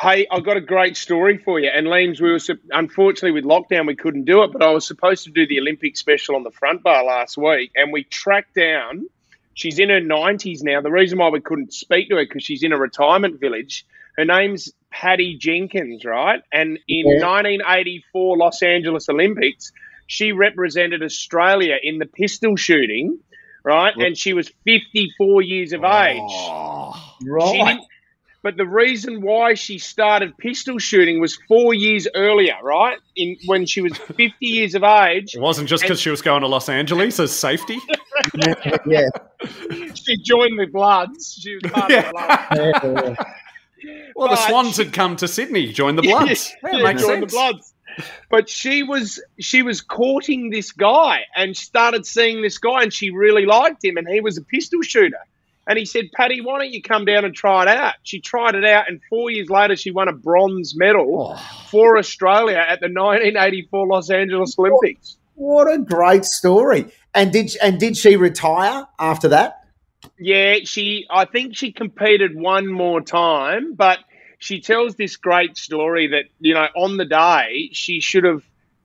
hey, 0.00 0.26
I 0.30 0.40
got 0.40 0.56
a 0.56 0.60
great 0.60 0.96
story 0.96 1.38
for 1.38 1.58
you. 1.60 1.68
And 1.68 1.86
Leams, 1.86 2.20
we 2.20 2.30
were 2.30 2.38
unfortunately 2.70 3.32
with 3.32 3.44
lockdown 3.44 3.86
we 3.86 3.96
couldn't 3.96 4.24
do 4.24 4.42
it, 4.42 4.52
but 4.52 4.62
I 4.62 4.70
was 4.70 4.86
supposed 4.86 5.24
to 5.24 5.30
do 5.30 5.46
the 5.46 5.60
Olympic 5.60 5.96
special 5.96 6.36
on 6.36 6.42
the 6.42 6.50
front 6.50 6.82
bar 6.82 7.04
last 7.04 7.36
week, 7.36 7.72
and 7.76 7.92
we 7.92 8.04
tracked 8.04 8.54
down. 8.54 9.06
She's 9.54 9.78
in 9.78 9.88
her 9.90 10.00
nineties 10.00 10.62
now. 10.62 10.80
The 10.80 10.90
reason 10.90 11.18
why 11.18 11.28
we 11.28 11.40
couldn't 11.40 11.72
speak 11.72 12.08
to 12.08 12.16
her 12.16 12.24
because 12.24 12.42
she's 12.42 12.62
in 12.62 12.72
a 12.72 12.78
retirement 12.78 13.38
village. 13.40 13.86
Her 14.16 14.24
name's 14.24 14.72
Patty 14.90 15.36
Jenkins, 15.38 16.04
right? 16.04 16.40
And 16.52 16.78
in 16.88 17.06
Yeah. 17.06 17.26
1984 17.26 18.36
Los 18.36 18.62
Angeles 18.62 19.08
Olympics, 19.08 19.72
she 20.06 20.32
represented 20.32 21.02
Australia 21.02 21.76
in 21.82 21.98
the 21.98 22.06
pistol 22.06 22.56
shooting, 22.56 23.18
right? 23.64 23.94
And 23.96 24.16
she 24.16 24.34
was 24.34 24.50
54 24.64 25.42
years 25.42 25.72
of 25.72 25.84
age. 25.84 26.20
She 27.20 27.28
right. 27.62 27.78
Didn't- 28.44 28.56
but 28.56 28.56
the 28.62 28.68
reason 28.68 29.20
why 29.22 29.54
she 29.54 29.78
started 29.78 30.36
pistol 30.38 30.78
shooting 30.78 31.20
was 31.20 31.36
four 31.48 31.74
years 31.74 32.06
earlier, 32.14 32.54
right? 32.62 32.98
In 33.16 33.36
when 33.46 33.66
she 33.66 33.80
was 33.80 33.96
50 34.16 34.32
years 34.40 34.74
of 34.74 34.84
age, 34.84 35.34
it 35.34 35.40
wasn't 35.40 35.68
just 35.68 35.82
because 35.82 36.00
she 36.00 36.10
was 36.10 36.22
going 36.22 36.42
to 36.42 36.46
Los 36.48 36.68
Angeles 36.68 37.18
as 37.20 37.32
safety. 37.32 37.78
yeah. 38.86 39.08
she 39.94 40.16
joined 40.22 40.58
the 40.58 40.68
Bloods. 40.72 41.38
She 41.40 41.54
was 41.62 41.72
part 41.72 41.90
of 41.90 42.04
the 42.04 42.80
Bloods. 42.80 43.16
yeah. 43.82 44.04
Well, 44.16 44.28
the 44.28 44.36
Swans 44.36 44.76
she- 44.76 44.84
had 44.84 44.92
come 44.92 45.16
to 45.16 45.28
Sydney, 45.28 45.72
joined 45.72 45.98
the 45.98 46.02
Bloods. 46.02 46.54
Yeah, 46.62 46.76
Yeah, 46.76 46.82
makes 46.84 47.02
joined 47.02 47.20
sense. 47.30 47.32
the 47.32 47.36
Bloods. 47.36 47.74
But 48.28 48.48
she 48.48 48.82
was 48.82 49.22
she 49.38 49.62
was 49.62 49.80
courting 49.80 50.50
this 50.50 50.72
guy 50.72 51.20
and 51.36 51.56
started 51.56 52.04
seeing 52.04 52.42
this 52.42 52.58
guy, 52.58 52.82
and 52.82 52.92
she 52.92 53.10
really 53.10 53.46
liked 53.46 53.84
him, 53.84 53.96
and 53.96 54.08
he 54.08 54.20
was 54.20 54.36
a 54.36 54.42
pistol 54.42 54.82
shooter. 54.82 55.18
And 55.66 55.78
he 55.78 55.84
said, 55.86 56.10
Patty, 56.14 56.40
why 56.42 56.58
don't 56.58 56.70
you 56.72 56.82
come 56.82 57.04
down 57.06 57.24
and 57.24 57.34
try 57.34 57.62
it 57.62 57.68
out? 57.68 57.94
She 58.02 58.20
tried 58.20 58.54
it 58.54 58.64
out, 58.64 58.88
and 58.88 59.00
four 59.08 59.30
years 59.30 59.48
later, 59.48 59.76
she 59.76 59.90
won 59.90 60.08
a 60.08 60.12
bronze 60.12 60.74
medal 60.76 61.30
Oh. 61.32 61.66
for 61.70 61.96
Australia 61.96 62.56
at 62.58 62.80
the 62.80 62.88
1984 62.88 63.86
Los 63.88 64.10
Angeles 64.10 64.54
Olympics. 64.58 65.16
What 65.36 65.66
a 65.72 65.78
great 65.78 66.24
story. 66.24 66.86
And 67.14 67.32
did 67.32 67.56
and 67.62 67.80
did 67.80 67.96
she 67.96 68.16
retire 68.16 68.86
after 68.98 69.28
that? 69.28 69.64
Yeah, 70.18 70.56
she. 70.64 71.06
I 71.10 71.24
think 71.24 71.56
she 71.56 71.72
competed 71.72 72.36
one 72.36 72.70
more 72.70 73.00
time, 73.00 73.74
but 73.74 73.98
she 74.38 74.60
tells 74.60 74.96
this 74.96 75.16
great 75.16 75.56
story 75.56 76.08
that 76.08 76.24
you 76.40 76.54
know 76.54 76.66
on 76.76 76.98
the 76.98 77.04
day 77.04 77.70
she 77.72 78.00
should 78.00 78.24
have, 78.24 78.42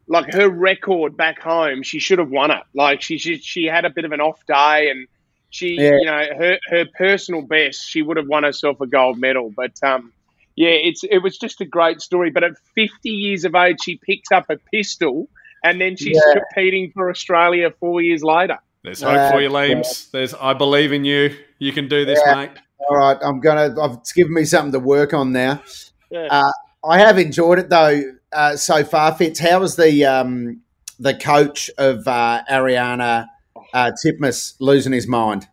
like 0.07 0.33
her 0.33 0.49
record 0.49 1.17
back 1.17 1.39
home, 1.39 1.83
she 1.83 1.99
should 1.99 2.19
have 2.19 2.29
won 2.31 2.51
it. 2.51 2.63
Like 2.73 3.01
she 3.01 3.17
she, 3.17 3.37
she 3.37 3.65
had 3.65 3.85
a 3.85 3.89
bit 3.89 4.05
of 4.05 4.11
an 4.11 4.21
off 4.21 4.39
day, 4.47 4.89
and 4.89 5.07
she 5.49 5.75
Yeah. 5.79 5.97
you 5.99 6.05
know 6.05 6.23
her 6.38 6.59
her 6.67 6.85
personal 6.97 7.41
best, 7.41 7.88
she 7.88 8.01
would 8.01 8.17
have 8.17 8.27
won 8.27 8.43
herself 8.43 8.81
a 8.81 8.88
gold 8.88 9.17
medal. 9.19 9.51
But 9.55 9.73
um, 9.83 10.13
yeah, 10.55 10.69
it's 10.69 11.03
it 11.03 11.19
was 11.19 11.38
just 11.38 11.62
a 11.62 11.65
great 11.65 12.01
story. 12.01 12.29
But 12.31 12.43
at 12.43 12.51
50 12.75 13.09
years 13.09 13.45
of 13.45 13.55
age, 13.55 13.77
she 13.83 13.95
picks 13.97 14.31
up 14.31 14.49
a 14.49 14.57
pistol, 14.71 15.29
and 15.63 15.79
then 15.79 15.95
she's 15.95 16.17
Yeah. 16.27 16.41
competing 16.41 16.91
for 16.91 17.09
Australia 17.09 17.71
four 17.79 18.01
years 18.01 18.23
later. 18.23 18.57
There's 18.83 19.01
hope 19.01 19.31
for 19.31 19.41
you, 19.41 19.49
Uh, 19.49 19.59
Leames. 19.59 20.09
There's, 20.12 20.33
I 20.33 20.53
believe 20.53 20.93
in 20.93 21.03
you. 21.03 21.35
You 21.59 21.73
can 21.73 21.88
do 21.89 22.05
this, 22.05 22.19
Yeah. 22.25 22.35
mate. 22.35 22.51
All 22.89 22.95
right, 22.97 23.17
I'm 23.21 23.39
gonna. 23.41 23.75
I've, 23.81 23.97
it's 23.97 24.13
given 24.13 24.33
me 24.33 24.45
something 24.45 24.71
to 24.71 24.79
work 24.79 25.13
on 25.13 25.31
now. 25.33 25.62
Yeah. 26.09 26.27
Uh, 26.31 26.51
I 26.83 26.97
have 26.99 27.17
enjoyed 27.19 27.59
it 27.59 27.69
though 27.69 28.01
uh, 28.31 28.55
so 28.55 28.83
far. 28.85 29.13
Fitz, 29.15 29.39
how 29.39 29.59
was 29.59 29.75
the 29.75 30.05
um, 30.05 30.62
the 30.99 31.13
coach 31.13 31.69
of 31.77 32.07
uh, 32.07 32.41
Ariarne 32.49 33.27
uh, 33.73 33.91
Titmus 34.03 34.55
losing 34.60 34.93
his 34.93 35.08
mind? 35.08 35.47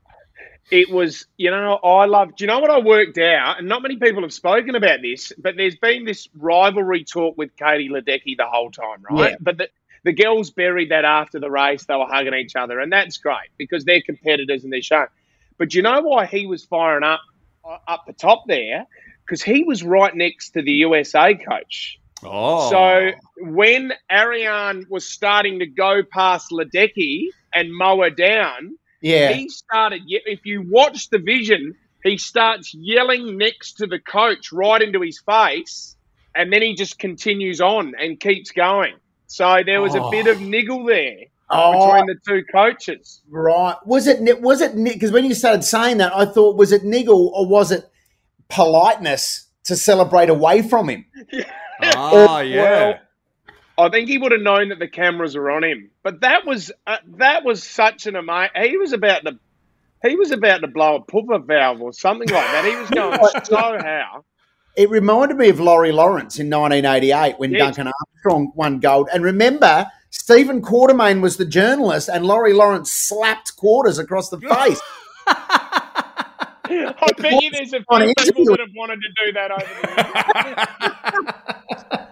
It 0.71 0.91
was, 0.91 1.27
you 1.37 1.51
know, 1.51 1.75
I 1.77 2.07
love. 2.07 2.35
Do 2.35 2.45
you 2.45 2.49
know 2.49 2.59
what 2.59 2.71
I 2.71 2.79
worked 2.79 3.19
out? 3.19 3.59
And 3.59 3.69
not 3.69 3.83
many 3.83 3.97
people 3.97 4.23
have 4.23 4.33
spoken 4.33 4.75
about 4.75 5.01
this, 5.01 5.33
but 5.39 5.57
there's 5.57 5.77
been 5.77 6.05
this 6.05 6.29
rivalry 6.35 7.05
talk 7.05 7.39
with 7.39 7.55
Katie 7.57 7.89
Ledecky 7.89 8.37
the 8.37 8.47
whole 8.47 8.73
time, 8.73 9.05
right? 9.09 9.31
Yeah. 9.31 9.37
But 9.41 9.59
the, 9.59 9.69
the 10.03 10.13
girls 10.13 10.51
buried 10.51 10.91
that 10.91 11.05
after 11.05 11.39
the 11.39 11.51
race. 11.51 11.85
They 11.85 11.95
were 11.95 12.07
hugging 12.07 12.35
each 12.35 12.57
other, 12.57 12.81
and 12.81 12.93
that's 12.93 13.19
great 13.19 13.51
because 13.59 13.85
they're 13.85 14.03
competitors 14.03 14.65
and 14.65 14.73
they're 14.73 14.83
showing. 14.83 15.07
But 15.57 15.71
do 15.71 15.79
you 15.79 15.83
know 15.83 16.01
why 16.01 16.27
he 16.27 16.47
was 16.47 16.65
firing 16.65 17.05
up 17.05 17.21
uh, 17.65 17.79
up 17.87 18.07
the 18.07 18.13
top 18.13 18.45
there? 18.49 18.87
Because 19.25 19.43
he 19.43 19.63
was 19.63 19.85
right 19.85 20.15
next 20.15 20.51
to 20.51 20.63
the 20.63 20.73
USA 20.73 21.35
coach. 21.35 21.99
Oh. 22.25 22.71
So 22.71 23.11
when 23.39 23.93
Ariarne 24.11 24.89
was 24.89 25.05
starting 25.05 25.59
to 25.59 25.67
go 25.67 26.03
past 26.03 26.51
Ledecky 26.51 27.29
and 27.57 27.73
mow 27.75 28.03
her 28.03 28.11
down, 28.11 28.77
Yeah. 29.01 29.33
he 29.33 29.49
started. 29.49 30.03
ye- 30.07 30.23
If 30.27 30.41
you 30.45 30.59
watch 30.71 31.09
the 31.11 31.19
vision, 31.19 31.75
he 32.05 32.17
starts 32.19 32.73
yelling 32.75 33.37
next 33.39 33.69
to 33.79 33.87
the 33.87 33.99
coach 33.99 34.53
right 34.53 34.81
into 34.83 35.01
his 35.01 35.19
face, 35.35 35.97
and 36.35 36.53
then 36.53 36.63
he 36.63 36.75
just 36.75 36.99
continues 36.99 37.61
on 37.61 37.95
and 38.01 38.21
keeps 38.21 38.51
going. 38.53 38.95
So 39.27 39.63
there 39.65 39.81
was 39.83 39.95
a 39.95 40.03
Oh. 40.03 40.11
bit 40.11 40.27
of 40.29 40.41
niggle 40.41 40.85
there 40.85 41.17
Oh, 41.51 41.87
between 41.87 42.07
the 42.07 42.17
two 42.29 42.45
coaches. 42.53 43.23
right. 43.31 43.77
Was 43.85 44.07
it 44.07 44.21
ni- 44.21 44.35
was 44.51 44.61
it 44.61 44.73
because 44.85 45.11
when 45.13 45.25
you 45.25 45.35
started 45.35 45.65
saying 45.65 45.97
that, 45.99 46.13
I 46.15 46.25
thought 46.27 46.57
was 46.57 46.71
it 46.73 46.85
niggle 46.85 47.33
or 47.35 47.47
was 47.47 47.73
it 47.73 47.85
politeness 48.49 49.47
to 49.65 49.77
celebrate 49.77 50.29
away 50.31 50.63
from 50.63 50.89
him? 50.89 51.07
Ah, 51.83 52.41
yeah. 52.41 52.63
Well, 52.63 52.99
I 53.79 53.89
think 53.91 54.09
he 54.09 54.17
would 54.19 54.33
have 54.33 54.41
known 54.41 54.71
that 54.71 54.79
the 54.79 54.89
cameras 54.89 55.37
were 55.37 55.51
on 55.51 55.63
him. 55.63 55.91
But 56.03 56.23
that 56.23 56.47
was 56.47 56.73
uh, 56.87 56.97
that 57.19 57.45
was 57.45 57.63
such 57.63 58.07
an 58.07 58.17
amazing. 58.17 58.51
He 58.63 58.79
was 58.79 58.93
about 58.93 59.25
to 59.25 59.39
he 60.03 60.17
was 60.17 60.31
about 60.31 60.63
to 60.63 60.69
blow 60.69 60.97
a 60.97 61.05
pooper 61.05 61.45
valve 61.45 61.83
or 61.83 61.93
something 61.93 62.29
like 62.29 62.47
that. 62.47 62.65
He 62.65 62.75
was 62.77 62.89
going 63.19 63.19
so 63.45 63.57
how. 63.57 64.25
It 64.77 64.91
reminded 64.91 65.37
me 65.39 65.49
of 65.49 65.59
Laurie 65.59 65.93
Lawrence 65.93 66.39
in 66.39 66.51
1988 66.51 67.39
when 67.39 67.51
Yes. 67.53 67.77
Duncan 67.77 67.91
Armstrong 68.01 68.53
won 68.55 68.79
gold. 68.79 69.09
And 69.13 69.25
remember, 69.25 69.87
Stephen 70.11 70.61
Quartermaine 70.61 71.23
was 71.23 71.39
the 71.39 71.47
journalist, 71.47 72.11
and 72.11 72.27
Laurie 72.27 72.53
Lawrence 72.53 72.93
slapped 72.93 73.57
quarters 73.57 73.99
across 73.99 74.29
the 74.29 74.39
face. 74.39 74.81
I 76.69 77.13
bet 77.19 77.43
you 77.43 77.51
there's 77.51 77.73
a 77.73 77.79
few 77.79 78.15
people 78.17 78.45
that 78.47 78.61
have 78.61 78.69
wanted 78.77 79.01
to 79.01 79.09
do 79.25 79.33
that 79.33 79.51
over 79.51 79.65
the 79.83 79.89
years. 81.95 82.03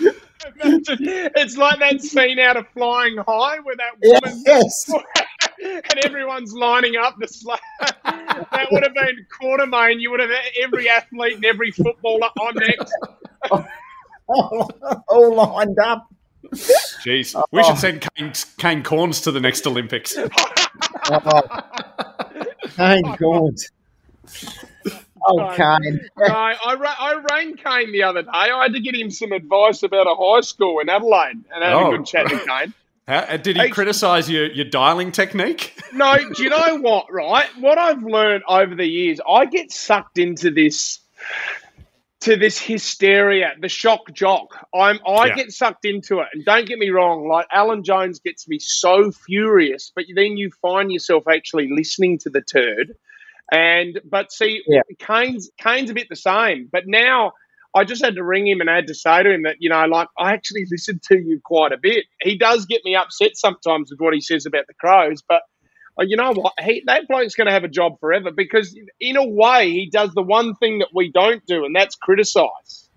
Imagine- 0.00 1.30
it's 1.36 1.56
like 1.56 1.78
that 1.80 2.00
scene 2.00 2.38
out 2.38 2.56
of 2.56 2.68
Flying 2.68 3.16
High 3.16 3.58
where 3.60 3.76
that 3.76 3.92
woman 4.02 4.42
yes. 4.46 4.90
and 5.62 6.04
everyone's 6.04 6.52
lining 6.52 6.96
up 6.96 7.16
the 7.18 7.26
slap. 7.26 7.60
that 8.04 8.68
would 8.70 8.82
have 8.82 8.94
been 8.94 9.26
Quartermaine. 9.40 10.00
You 10.00 10.10
would 10.10 10.20
have 10.20 10.30
had 10.30 10.44
every 10.62 10.88
athlete 10.88 11.36
and 11.36 11.44
every 11.44 11.70
footballer 11.70 12.28
on 12.40 12.54
next. 12.54 12.92
all 14.28 15.34
lined 15.34 15.78
up. 15.78 16.06
Jeez. 16.52 17.40
We 17.50 17.64
should 17.64 17.78
send 17.78 18.06
Kane, 18.14 18.32
Kane 18.58 18.82
Cornes 18.82 19.22
to 19.24 19.32
the 19.32 19.40
next 19.40 19.66
Olympics. 19.66 20.16
Oh, 21.08 21.42
Kane 22.76 23.14
Gaunt. 23.16 23.60
Oh, 25.28 25.52
Kane. 25.56 26.00
No, 26.18 26.26
I, 26.26 26.74
ra- 26.78 26.94
I 26.98 27.14
rang 27.30 27.56
Kane 27.56 27.92
the 27.92 28.02
other 28.04 28.22
day. 28.22 28.28
I 28.32 28.62
had 28.62 28.72
to 28.74 28.80
get 28.80 28.94
him 28.94 29.10
some 29.10 29.32
advice 29.32 29.82
about 29.82 30.06
a 30.06 30.14
high 30.14 30.40
school 30.42 30.78
in 30.80 30.88
Adelaide 30.88 31.42
and 31.54 31.64
I 31.64 31.68
had 31.68 31.72
Oh. 31.74 31.92
a 31.94 31.96
good 31.98 32.06
chat 32.06 32.28
to 32.28 32.38
Kane. 32.38 32.72
How, 33.08 33.18
uh, 33.18 33.36
did 33.36 33.56
he 33.56 33.62
Hey. 33.62 33.68
criticise 33.70 34.28
your, 34.28 34.46
your 34.50 34.64
dialing 34.64 35.12
technique? 35.12 35.74
No, 35.92 36.14
do 36.34 36.42
you 36.42 36.50
know 36.50 36.76
what, 36.80 37.10
right? 37.10 37.46
What 37.58 37.78
I've 37.78 38.02
learned 38.02 38.42
over 38.48 38.74
the 38.74 38.84
years, 38.84 39.18
I 39.26 39.46
get 39.46 39.72
sucked 39.72 40.18
into 40.18 40.50
this 40.50 40.98
to 42.20 42.36
this 42.36 42.58
hysteria, 42.58 43.52
the 43.60 43.68
shock 43.68 44.12
jock. 44.12 44.66
I'm 44.74 44.98
I 45.06 45.26
Yeah. 45.28 45.34
get 45.36 45.52
sucked 45.52 45.84
into 45.84 46.20
it. 46.20 46.28
And 46.34 46.44
don't 46.44 46.66
get 46.66 46.78
me 46.78 46.90
wrong, 46.90 47.28
like 47.28 47.46
Alan 47.52 47.82
Jones 47.84 48.18
gets 48.18 48.46
me 48.48 48.58
so 48.58 49.10
furious, 49.12 49.92
but 49.94 50.04
then 50.14 50.36
you 50.36 50.50
find 50.60 50.90
yourself 50.92 51.24
actually 51.28 51.68
listening 51.70 52.18
to 52.18 52.30
the 52.30 52.40
turd. 52.42 52.94
And 53.52 54.00
but 54.04 54.32
see, 54.32 54.62
Yeah. 54.66 54.80
Kane's 54.98 55.50
Kane's 55.58 55.90
a 55.90 55.94
bit 55.94 56.08
the 56.08 56.16
same. 56.16 56.68
But 56.70 56.84
now 56.86 57.32
I 57.74 57.84
just 57.84 58.04
had 58.04 58.14
to 58.16 58.24
ring 58.24 58.46
him 58.46 58.60
and 58.60 58.70
I 58.70 58.76
had 58.76 58.86
to 58.88 58.94
say 58.94 59.22
to 59.22 59.30
him 59.30 59.42
that, 59.42 59.56
you 59.60 59.68
know, 59.68 59.84
like 59.86 60.08
I 60.18 60.32
actually 60.32 60.66
listened 60.70 61.02
to 61.04 61.18
you 61.18 61.40
quite 61.44 61.72
a 61.72 61.78
bit. 61.78 62.06
He 62.22 62.36
does 62.36 62.66
get 62.66 62.82
me 62.84 62.96
upset 62.96 63.36
sometimes 63.36 63.90
with 63.90 64.00
what 64.00 64.14
he 64.14 64.20
says 64.20 64.46
about 64.46 64.66
the 64.66 64.74
Crows, 64.74 65.22
but 65.28 65.42
uh, 65.98 66.02
you 66.02 66.16
know 66.16 66.32
what? 66.32 66.52
He, 66.62 66.82
that 66.86 67.08
bloke's 67.08 67.34
going 67.34 67.46
to 67.46 67.52
have 67.52 67.64
a 67.64 67.68
job 67.68 67.98
forever 68.00 68.30
because, 68.30 68.78
in 69.00 69.16
a 69.16 69.24
way, 69.24 69.70
he 69.70 69.88
does 69.90 70.12
the 70.12 70.22
one 70.22 70.54
thing 70.56 70.78
that 70.80 70.88
we 70.94 71.10
don't 71.10 71.44
do, 71.46 71.64
and 71.64 71.74
that's 71.74 71.96
criticise. 71.96 72.90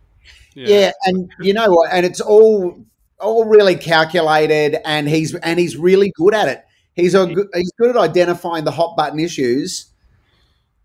Yeah. 0.53 0.91
and 1.05 1.31
you 1.39 1.53
know 1.53 1.69
what? 1.69 1.91
And 1.93 2.05
it's 2.05 2.19
all 2.19 2.83
all 3.19 3.45
really 3.45 3.75
calculated, 3.75 4.77
and 4.85 5.07
he's 5.07 5.33
and 5.35 5.59
he's 5.59 5.77
really 5.77 6.11
good 6.15 6.33
at 6.33 6.49
it. 6.49 6.65
He's 6.93 7.15
a 7.15 7.25
good, 7.25 7.47
he's 7.53 7.71
good 7.79 7.91
at 7.91 7.97
identifying 7.97 8.65
the 8.65 8.71
hot 8.71 8.97
button 8.97 9.19
issues, 9.19 9.85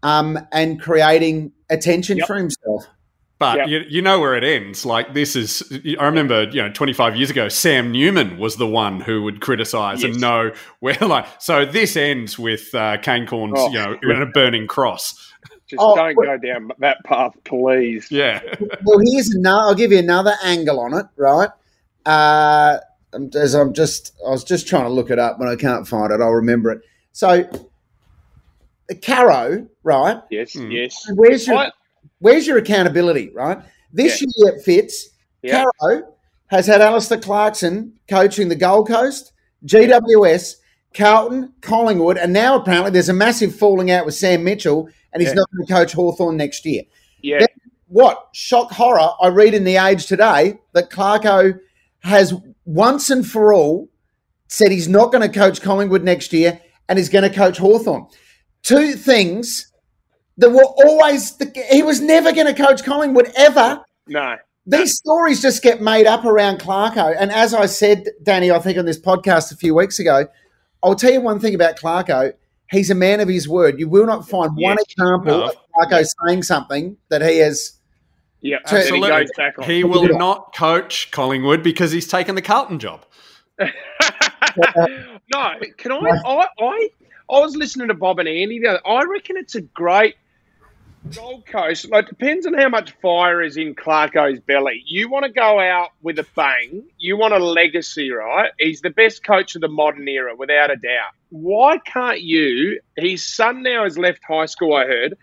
um, 0.05 0.39
and 0.53 0.81
creating 0.81 1.51
attention 1.71 2.19
Yep. 2.19 2.27
for 2.29 2.37
himself. 2.37 2.87
But 3.41 3.57
Yeah. 3.59 3.67
you, 3.67 3.81
you 3.89 4.01
know 4.03 4.21
where 4.21 4.37
it 4.37 4.45
ends. 4.45 4.87
Like 4.87 5.13
this 5.13 5.35
is, 5.35 5.63
I 5.99 6.05
remember, 6.05 6.45
you 6.45 6.63
know, 6.63 6.71
25 6.71 7.17
years 7.17 7.31
ago, 7.31 7.49
Sam 7.49 7.91
Newman 7.91 8.39
was 8.39 8.57
the 8.57 8.67
one 8.67 9.01
who 9.01 9.23
would 9.25 9.41
criticise 9.41 10.03
Yes. 10.03 10.13
and 10.13 10.21
know 10.21 10.53
where, 10.79 10.95
like, 11.01 11.27
so 11.41 11.65
this 11.65 11.97
ends 11.97 12.39
with 12.39 12.73
uh, 12.75 12.99
Kane 12.99 13.27
Cornes, 13.27 13.55
Oh. 13.57 13.71
you 13.71 13.79
know, 13.79 13.97
in 14.03 14.23
a 14.23 14.27
burning 14.27 14.69
cross. 14.69 15.15
Just 15.67 15.81
Oh, 15.83 15.97
don't 15.97 16.17
well- 16.17 16.37
go 16.39 16.47
down 16.47 16.71
that 16.79 16.99
path, 17.05 17.33
please. 17.45 18.07
Yeah. 18.11 18.41
Well, 18.85 19.01
here's 19.11 19.31
another. 19.35 19.69
I'll 19.69 19.75
give 19.75 19.91
you 19.91 19.99
another 19.99 20.35
angle 20.45 20.79
on 20.79 20.95
it. 20.95 21.07
Right. 21.17 21.49
Uh, 22.07 22.79
as 23.35 23.55
I'm 23.55 23.73
just, 23.73 24.13
I 24.27 24.31
was 24.31 24.45
just 24.45 24.69
trying 24.69 24.85
to 24.85 24.91
look 24.91 25.11
it 25.11 25.19
up, 25.19 25.39
but 25.39 25.49
I 25.49 25.57
can't 25.57 25.89
find 25.89 26.13
it. 26.13 26.21
I'll 26.21 26.31
remember 26.33 26.71
it. 26.71 26.83
So, 27.13 27.49
Caro, 29.03 29.67
right? 29.83 30.21
Yes, 30.31 30.53
Hmm. 30.55 30.71
yes. 30.71 30.97
Where's 31.15 31.47
your 31.47 31.57
I- 31.57 31.71
Where's 32.21 32.47
your 32.47 32.59
accountability, 32.59 33.31
right? 33.35 33.59
This 33.93 34.21
year 34.21 34.55
it 34.55 34.63
fits. 34.63 35.11
Yeah. 35.43 35.65
Caro 35.81 36.15
has 36.49 36.67
had 36.67 36.81
Alastair 36.81 37.19
Clarkson 37.19 37.93
coaching 38.09 38.49
the 38.49 38.55
Gold 38.57 38.89
Coast, 38.89 39.33
GWS, 39.67 40.57
Carlton, 40.95 41.53
Collingwood, 41.61 42.17
and 42.19 42.33
now 42.33 42.57
apparently 42.57 42.91
there's 42.93 43.09
a 43.09 43.13
massive 43.15 43.55
falling 43.55 43.91
out 43.91 44.07
with 44.07 44.15
Sam 44.15 44.45
Mitchell, 44.45 44.89
and 45.13 45.21
he's 45.23 45.31
Yeah. 45.31 45.35
not 45.37 45.49
going 45.53 45.67
to 45.67 45.73
coach 45.73 45.93
Hawthorn 45.93 46.37
next 46.37 46.65
year. 46.65 46.83
Yeah, 47.23 47.41
Then- 47.41 47.49
What 47.89 48.29
shock 48.33 48.73
horror! 48.73 49.11
I 49.21 49.29
read 49.29 49.55
in 49.55 49.63
the 49.65 49.77
Age 49.77 50.07
today 50.07 50.59
that 50.73 50.91
Clarko 50.91 51.59
has 52.01 52.35
once 52.65 53.09
and 53.11 53.25
for 53.27 53.53
all 53.55 53.89
said 54.49 54.71
he's 54.73 54.89
not 54.89 55.13
going 55.13 55.23
to 55.31 55.39
coach 55.39 55.61
Collingwood 55.61 56.03
next 56.03 56.33
year 56.33 56.61
and 56.89 56.99
he's 56.99 57.09
going 57.09 57.23
to 57.23 57.31
coach 57.35 57.59
Hawthorn. 57.59 58.07
Two 58.65 58.95
things 58.95 59.71
that 60.39 60.51
were 60.51 60.65
always 60.65 61.37
the, 61.37 61.53
he 61.71 61.83
was 61.85 62.01
never 62.01 62.33
going 62.33 62.53
to 62.53 62.55
coach 62.61 62.83
Collingwood 62.83 63.31
ever. 63.37 63.85
no. 64.09 64.37
These 64.67 64.97
stories 64.97 65.43
just 65.43 65.63
get 65.63 65.83
made 65.83 66.07
up 66.07 66.25
around 66.25 66.59
Clarko. 66.59 67.15
And 67.19 67.31
as 67.31 67.53
I 67.53 67.67
said, 67.67 68.09
Danny, 68.23 68.51
I 68.51 68.59
think 68.59 68.79
on 68.79 68.87
this 68.87 68.99
podcast 68.99 69.53
a 69.53 69.57
few 69.57 69.75
weeks 69.75 69.99
ago, 69.99 70.27
I'll 70.83 70.95
tell 70.95 71.13
you 71.13 71.21
one 71.21 71.39
thing 71.39 71.55
about 71.55 71.77
Clarko. 71.79 72.33
He's 72.71 72.89
a 72.91 72.95
man 72.95 73.21
of 73.21 73.29
his 73.29 73.47
word. 73.47 73.79
You 73.79 73.91
will 73.91 74.07
not 74.07 74.27
find 74.27 74.53
one 74.57 74.79
example 74.81 75.39
No. 75.41 75.45
of 75.51 75.57
Clarko 75.77 76.07
saying 76.27 76.45
something 76.45 76.97
that 77.11 77.21
he 77.21 77.41
has. 77.41 77.79
Yeah, 78.41 78.57
So- 78.65 78.77
and 78.77 78.87
then 78.87 78.95
he 78.95 79.03
Absolutely. 79.03 79.11
goes 79.27 79.31
back 79.37 79.59
on. 79.59 79.65
He 79.69 79.85
will 79.85 80.09
not 80.19 80.55
coach 80.57 81.11
Collingwood 81.11 81.63
because 81.63 81.93
he's 81.93 82.09
taken 82.09 82.35
the 82.35 82.41
Carlton 82.41 82.79
job. 82.79 83.05
no, 83.59 83.69
can 85.77 85.93
I, 85.93 85.97
I? 86.25 86.47
I 86.59 86.89
I 87.31 87.41
was 87.41 87.57
listening 87.57 87.89
to 87.89 87.95
Bob 87.95 88.19
and 88.19 88.29
Andy. 88.29 88.61
The 88.61 88.69
other, 88.69 88.87
I 88.87 89.05
reckon 89.05 89.37
it's 89.37 89.55
a 89.55 89.63
great 89.63 90.15
Gold 91.15 91.45
Coast. 91.47 91.91
Like, 91.91 92.09
depends 92.09 92.47
on 92.47 92.55
how 92.55 92.69
much 92.69 92.93
fire 93.03 93.43
is 93.43 93.57
in 93.57 93.75
Clarko's 93.75 94.41
belly. 94.41 94.83
You 94.87 95.11
want 95.11 95.25
to 95.27 95.31
go 95.33 95.61
out 95.61 95.91
with 96.03 96.19
a 96.19 96.27
bang. 96.35 96.83
You 96.99 97.17
want 97.19 97.35
a 97.35 97.39
legacy, 97.39 98.11
right? 98.11 98.51
He's 98.59 98.81
the 98.81 98.91
best 98.91 99.23
coach 99.25 99.55
of 99.55 99.61
the 99.61 99.69
modern 99.69 100.09
era, 100.09 100.35
without 100.37 100.71
a 100.71 100.77
doubt. 100.77 101.13
Why 101.31 101.79
can't 101.79 102.21
you? 102.23 102.81
His 102.97 103.25
son 103.25 103.63
now 103.63 103.85
has 103.85 103.99
left 103.99 104.21
high 104.27 104.47
school. 104.47 104.75
I 104.75 104.87
heard. 104.87 105.17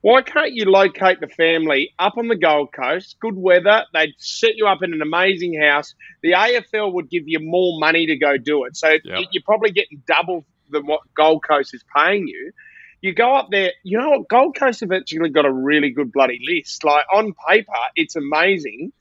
Why 0.00 0.22
can't 0.22 0.52
you 0.52 0.64
locate 0.64 1.20
the 1.20 1.26
family 1.28 1.92
up 1.98 2.16
on 2.18 2.28
the 2.28 2.36
Gold 2.36 2.72
Coast? 2.72 3.16
Good 3.20 3.36
weather. 3.36 3.84
They'd 3.92 4.14
set 4.18 4.56
you 4.56 4.66
up 4.66 4.82
in 4.82 4.92
an 4.92 5.02
amazing 5.02 5.60
house. 5.60 5.94
The 6.22 6.32
AFL 6.32 6.92
would 6.94 7.10
give 7.10 7.24
you 7.26 7.40
more 7.40 7.78
money 7.80 8.06
to 8.06 8.16
go 8.16 8.36
do 8.36 8.64
it. 8.64 8.76
So 8.76 8.90
Yep. 8.90 9.24
you're 9.32 9.42
probably 9.44 9.72
getting 9.72 10.02
double 10.06 10.44
than 10.70 10.86
what 10.86 11.00
Gold 11.14 11.44
Coast 11.46 11.74
is 11.74 11.84
paying 11.94 12.26
you. 12.26 12.52
You 13.00 13.14
go 13.14 13.34
up 13.34 13.48
there, 13.50 13.72
you 13.84 13.98
know 13.98 14.10
what? 14.10 14.28
Gold 14.28 14.56
Coast 14.56 14.80
have 14.80 14.92
actually 14.92 15.30
got 15.30 15.46
a 15.46 15.52
really 15.52 15.90
good 15.90 16.12
bloody 16.12 16.40
list. 16.46 16.84
Like 16.84 17.04
on 17.12 17.32
paper, 17.48 17.72
it's 17.94 18.16
amazing. 18.16 18.92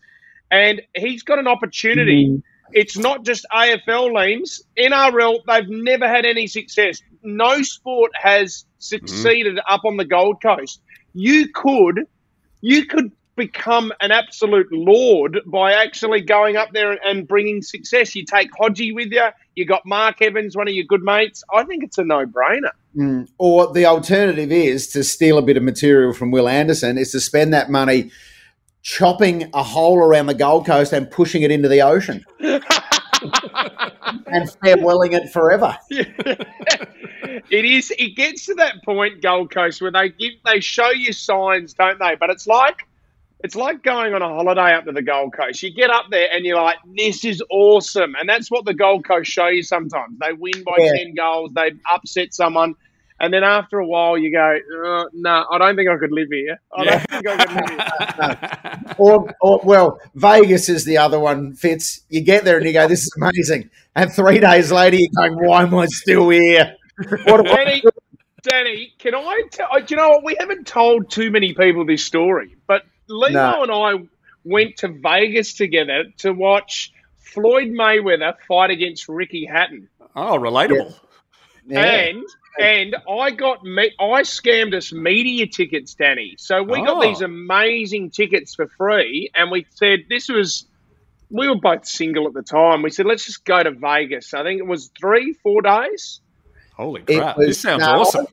And 0.52 0.82
he's 0.96 1.24
got 1.24 1.40
an 1.40 1.48
opportunity 1.48 2.28
mm. 2.28 2.44
it's 2.72 2.98
not 2.98 3.26
just 3.26 3.46
AFL 3.52 4.14
leames. 4.14 4.62
NRL, 4.78 5.40
they've 5.48 5.70
never 5.70 6.08
had 6.08 6.26
any 6.26 6.48
success. 6.48 7.02
No 7.24 7.62
sport 7.64 8.12
has 8.16 8.66
succeeded 8.78 9.58
mm. 9.58 9.62
up 9.68 9.84
on 9.84 9.98
the 9.98 10.06
Gold 10.06 10.42
Coast. 10.42 10.82
You 11.14 11.50
could, 11.54 12.02
you 12.62 12.86
could 12.86 13.12
become 13.38 13.94
an 14.02 14.12
absolute 14.12 14.68
lord 14.72 15.40
by 15.46 15.72
actually 15.72 16.20
going 16.20 16.58
up 16.58 16.74
there 16.74 17.00
and 17.06 17.26
bringing 17.26 17.62
success. 17.62 18.16
You 18.16 18.26
take 18.26 18.52
Hodgie 18.52 18.94
with 18.94 19.14
you. 19.14 19.28
You 19.56 19.66
got 19.66 19.86
Mark 19.86 20.22
Evans, 20.22 20.58
one 20.58 20.68
of 20.68 20.74
your 20.74 20.84
good 20.84 21.04
mates. 21.04 21.44
I 21.54 21.64
think 21.64 21.84
it's 21.84 21.98
a 21.98 22.04
no-brainer. 22.04 22.72
Mm. 22.98 23.30
Or 23.38 23.72
the 23.72 23.86
alternative 23.86 24.52
is 24.52 24.88
to 24.90 25.04
steal 25.04 25.38
a 25.38 25.42
bit 25.42 25.56
of 25.56 25.64
material 25.64 26.12
from 26.12 26.32
Will 26.32 26.50
Anderson, 26.50 26.98
is 26.98 27.12
to 27.12 27.22
spend 27.22 27.54
that 27.54 27.70
money 27.70 28.12
chopping 28.82 29.50
a 29.54 29.64
hole 29.64 30.00
around 30.00 30.26
the 30.26 30.34
Gold 30.34 30.66
Coast 30.66 30.92
and 30.92 31.10
pushing 31.10 31.44
it 31.44 31.52
into 31.52 31.70
the 31.70 31.82
ocean. 31.82 32.26
and 32.40 32.64
farewelling 34.62 35.14
it 35.14 35.32
forever. 35.32 35.78
it 35.90 37.66
is. 37.66 37.92
It 37.98 38.16
gets 38.16 38.46
to 38.48 38.56
that 38.56 38.84
point, 38.84 39.22
Gold 39.22 39.52
Coast, 39.52 39.82
where 39.82 39.92
they 39.92 40.10
give, 40.10 40.34
they 40.46 40.60
show 40.60 40.90
you 40.90 41.14
signs, 41.14 41.74
don't 41.74 42.00
they? 42.00 42.16
But 42.16 42.30
it's 42.30 42.48
like, 42.48 42.88
it's 43.44 43.56
like 43.56 43.84
going 43.84 44.14
on 44.14 44.22
a 44.22 44.28
holiday 44.28 44.74
up 44.74 44.86
to 44.86 44.92
the 44.92 45.02
Gold 45.02 45.34
Coast. 45.34 45.62
You 45.64 45.74
get 45.74 45.90
up 45.90 46.06
there 46.10 46.28
and 46.32 46.46
you're 46.46 46.62
like, 46.62 46.78
"This 46.96 47.24
is 47.26 47.42
awesome," 47.50 48.16
and 48.20 48.28
that's 48.28 48.50
what 48.50 48.66
the 48.66 48.74
Gold 48.74 49.06
Coast 49.06 49.32
show 49.32 49.48
you. 49.48 49.64
Sometimes 49.64 50.18
they 50.20 50.34
win 50.34 50.64
by 50.64 50.76
Yeah. 50.80 50.92
ten 50.98 51.14
goals, 51.16 51.52
they 51.54 51.72
upset 51.92 52.34
someone, 52.34 52.74
and 53.20 53.34
then 53.34 53.44
after 53.44 53.80
a 53.80 53.86
while, 53.86 54.18
you 54.18 54.32
go, 54.32 54.60
uh, 54.86 55.06
"No, 55.14 55.46
I 55.52 55.58
don't 55.58 55.76
think 55.76 55.90
I 55.90 55.98
could 55.98 56.12
live 56.12 56.30
here. 56.32 56.60
I 56.76 56.84
don't 56.84 57.10
think 57.10 57.28
I 57.28 57.46
could 57.46 57.56
live 57.56 58.40
here." 58.40 58.94
or, 58.98 59.36
or, 59.42 59.62
well, 59.64 60.00
Vegas 60.16 60.70
is 60.70 60.86
the 60.86 60.98
other 60.98 61.20
one, 61.20 61.54
Fitz. 61.54 62.02
You 62.10 62.22
get 62.22 62.44
there 62.44 62.58
and 62.58 62.66
you 62.66 62.74
go, 62.74 62.88
this 62.88 63.04
is 63.04 63.14
amazing. 63.18 63.70
And 63.96 64.12
three 64.12 64.40
days 64.40 64.72
later, 64.72 64.98
you're 64.98 65.10
going, 65.16 65.34
why 65.34 65.64
am 65.64 65.76
I 65.76 65.86
still 65.88 66.30
here? 66.30 66.76
What 67.26 67.46
Danny, 67.46 67.84
Danny, 68.42 68.94
can 68.98 69.14
I 69.16 69.44
tell? 69.52 69.68
Do 69.78 69.86
you 69.90 69.98
know 69.98 70.10
what? 70.10 70.24
We 70.24 70.36
haven't 70.40 70.66
told 70.66 71.12
too 71.12 71.30
many 71.30 71.54
people 71.54 71.86
this 71.86 72.04
story, 72.04 72.56
but 72.68 72.84
Lehmo 73.10 73.32
No. 73.32 73.64
and 73.64 73.72
I 73.72 74.08
went 74.44 74.78
to 74.78 74.88
Vegas 74.90 75.54
together 75.54 76.06
to 76.20 76.32
watch 76.34 76.92
Floyd 77.18 77.68
Mayweather 77.70 78.34
fight 78.48 78.72
against 78.72 79.08
Ricky 79.10 79.46
Hatton, 79.46 79.90
Oh, 80.16 80.38
relatable. 80.38 80.94
Yeah. 81.68 81.82
and 81.84 82.24
and 82.60 82.96
I 83.08 83.30
got 83.32 83.64
me. 83.64 83.92
I 84.00 84.22
scammed 84.22 84.74
us 84.74 84.92
media 84.92 85.46
tickets, 85.46 85.94
Danny. 85.94 86.34
So 86.40 86.64
we 86.64 86.80
Oh. 86.80 86.86
got 86.86 87.02
these 87.04 87.22
amazing 87.22 88.10
tickets 88.10 88.56
for 88.56 88.68
free, 88.78 89.30
and 89.36 89.52
we 89.52 89.66
said 89.72 90.06
this 90.10 90.30
was. 90.30 90.66
We 91.30 91.50
were 91.50 91.56
both 91.60 91.86
single 91.86 92.26
at 92.26 92.34
the 92.34 92.42
time. 92.42 92.82
We 92.84 92.90
said, 92.90 93.06
let's 93.06 93.26
just 93.26 93.44
go 93.44 93.62
to 93.62 93.72
Vegas. 93.72 94.34
I 94.34 94.44
think 94.44 94.60
it 94.60 94.66
was 94.66 94.90
three, 94.98 95.34
four 95.44 95.62
days. 95.62 96.22
Holy 96.74 97.02
crap. 97.02 97.36
was- 97.38 97.48
this 97.48 97.60
sounds 97.60 97.82
no, 97.82 98.00
awesome. 98.00 98.28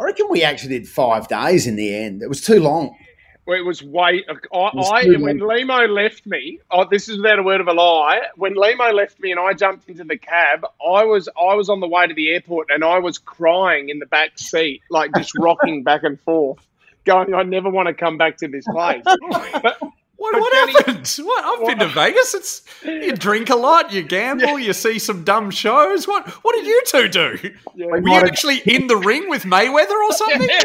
I 0.00 0.04
reckon 0.04 0.28
we 0.30 0.42
actually 0.42 0.70
did 0.78 0.88
five 0.88 1.28
days 1.28 1.66
in 1.66 1.76
the 1.76 1.94
end. 1.94 2.22
It 2.22 2.30
was 2.30 2.40
too 2.40 2.58
long. 2.58 2.96
Well, 3.44 3.58
it 3.58 3.64
was 3.64 3.82
way. 3.82 4.24
Uh, 4.28 4.34
I, 4.56 5.00
I 5.00 5.04
when 5.18 5.38
late. 5.38 5.66
Lehmo 5.66 5.88
left 5.88 6.26
me. 6.26 6.60
Oh, 6.70 6.86
this 6.88 7.08
is 7.08 7.16
without 7.16 7.40
a 7.40 7.42
word 7.42 7.60
of 7.60 7.66
a 7.66 7.72
lie. 7.72 8.20
When 8.36 8.54
Lehmo 8.54 8.92
left 8.94 9.18
me 9.18 9.32
and 9.32 9.40
I 9.40 9.52
jumped 9.52 9.88
into 9.88 10.04
the 10.04 10.16
cab, 10.16 10.64
I 10.80 11.04
was 11.04 11.28
I 11.28 11.54
was 11.54 11.68
on 11.68 11.80
the 11.80 11.88
way 11.88 12.06
to 12.06 12.14
the 12.14 12.30
airport 12.30 12.68
and 12.70 12.84
I 12.84 13.00
was 13.00 13.18
crying 13.18 13.88
in 13.88 13.98
the 13.98 14.06
back 14.06 14.38
seat, 14.38 14.82
like 14.90 15.10
just 15.16 15.32
rocking 15.38 15.82
back 15.82 16.04
and 16.04 16.20
forth, 16.20 16.64
going, 17.04 17.34
"I 17.34 17.42
never 17.42 17.68
want 17.68 17.88
to 17.88 17.94
come 17.94 18.16
back 18.16 18.36
to 18.38 18.48
this 18.48 18.64
place." 18.66 19.02
But, 19.62 19.78
What, 20.22 20.40
what 20.40 20.52
Danny- 20.52 20.72
happened? 20.72 21.16
What? 21.24 21.44
I've 21.44 21.66
been 21.66 21.78
to 21.80 21.92
Vegas. 21.92 22.32
It's 22.34 22.62
you 22.84 23.12
drink 23.16 23.50
a 23.50 23.56
lot, 23.56 23.92
you 23.92 24.02
gamble, 24.02 24.58
you 24.58 24.72
see 24.72 24.98
some 25.00 25.24
dumb 25.24 25.50
shows. 25.50 26.06
What? 26.06 26.28
What 26.44 26.54
did 26.54 26.66
you 26.66 26.82
two 26.86 27.08
do? 27.08 27.38
yeah. 27.74 27.86
Were 27.86 27.96
you 27.98 28.02
might 28.04 28.14
have- 28.22 28.24
actually 28.24 28.58
in 28.58 28.86
the 28.86 28.96
ring 28.96 29.28
with 29.28 29.42
Mayweather 29.44 29.90
or 29.90 30.12
something? 30.22 30.42
Yeah, 30.48 30.60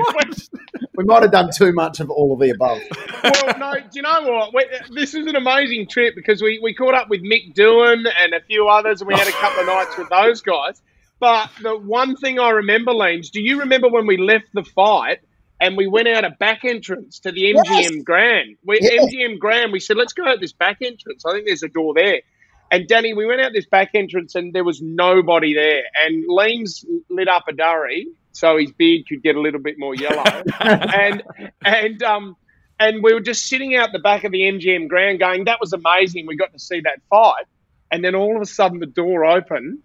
We 0.96 1.04
might 1.06 1.22
have 1.24 1.32
done 1.32 1.50
too 1.56 1.74
much 1.74 2.00
of 2.00 2.10
all 2.12 2.34
of 2.34 2.39
the 2.39 2.50
above. 2.52 2.80
well, 3.24 3.58
no, 3.60 3.74
do 3.80 3.88
you 3.93 4.02
know 4.04 4.22
what? 4.24 4.54
We, 4.54 4.65
this 4.96 5.13
was 5.13 5.26
an 5.28 5.36
amazing 5.36 5.88
trip 5.88 6.13
because 6.15 6.41
we, 6.41 6.60
we 6.62 6.74
caught 6.74 6.93
up 6.96 7.10
with 7.10 7.22
Mick 7.24 7.54
Doohan 7.56 8.06
and 8.20 8.34
a 8.34 8.41
few 8.41 8.67
others, 8.67 9.02
and 9.02 9.08
we 9.08 9.13
had 9.15 9.28
a 9.28 9.32
couple 9.32 9.62
of 9.62 9.67
nights 9.67 9.98
with 9.98 10.10
those 10.10 10.41
guys. 10.41 10.82
But 11.20 11.50
the 11.63 11.76
one 11.78 12.15
thing 12.15 12.39
I 12.39 12.50
remember, 12.50 12.93
Leans, 12.93 13.30
do 13.32 13.41
you 13.41 13.60
remember 13.60 13.89
when 13.89 14.06
we 14.06 14.17
left 14.17 14.46
the 14.54 14.63
fight 14.63 15.20
and 15.60 15.76
we 15.78 15.88
went 15.88 16.08
out 16.08 16.24
a 16.26 16.30
back 16.30 16.63
entrance 16.65 17.20
to 17.22 17.32
the 17.32 17.54
MGM 17.54 17.63
Yes. 17.65 18.04
Grand? 18.04 18.58
We, 18.63 18.80
Yes. 18.82 19.06
MGM 19.13 19.39
Grand, 19.39 19.72
we 19.72 19.80
said, 19.80 19.98
let's 19.98 20.13
go 20.13 20.26
out 20.26 20.39
this 20.39 20.54
back 20.54 20.78
entrance. 20.82 21.26
I 21.26 21.32
think 21.34 21.46
there's 21.48 21.63
a 21.63 21.67
door 21.67 21.93
there. 21.96 22.22
And 22.70 22.88
Danny, 22.88 23.13
we 23.13 23.26
went 23.26 23.39
out 23.41 23.54
this 23.54 23.65
back 23.65 23.91
entrance 23.93 24.36
and 24.36 24.54
there 24.54 24.63
was 24.63 24.82
nobody 24.82 25.54
there. 25.54 25.84
And 26.06 26.26
Leams 26.28 26.86
lit 27.10 27.28
up 27.28 27.46
a 27.48 27.54
durry 27.54 28.08
so 28.34 28.58
his 28.58 28.72
beard 28.74 29.08
could 29.08 29.24
get 29.24 29.36
a 29.36 29.41
little 29.41 29.62
bit 29.62 29.76
more 29.80 29.96
yellow. 29.96 30.24
and 30.60 31.24
and 31.65 32.04
um 32.04 32.36
and 32.80 33.02
we 33.02 33.13
were 33.13 33.22
just 33.22 33.48
sitting 33.48 33.76
out 33.76 33.89
the 33.93 34.00
back 34.00 34.26
of 34.26 34.32
the 34.32 34.41
MGM 34.41 34.88
Grand 34.89 35.20
going, 35.20 35.46
that 35.46 35.60
was 35.60 35.74
amazing. 35.74 36.28
We 36.28 36.36
got 36.36 36.54
to 36.54 36.60
see 36.60 36.82
that 36.82 37.00
fight. 37.10 37.46
And 37.89 38.04
then 38.04 38.13
all 38.15 38.36
of 38.36 38.41
a 38.41 38.46
sudden 38.46 38.80
the 38.80 38.86
door 38.86 39.26
opened 39.26 39.80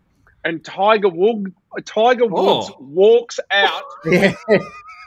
and 0.44 0.62
Tiger 0.64 1.08
Wood, 1.08 1.54
Tiger 1.86 2.26
Woods 2.26 2.68
Oh. 2.70 2.76
walks 2.80 3.38
out 3.50 3.84
Yeah, 4.04 4.34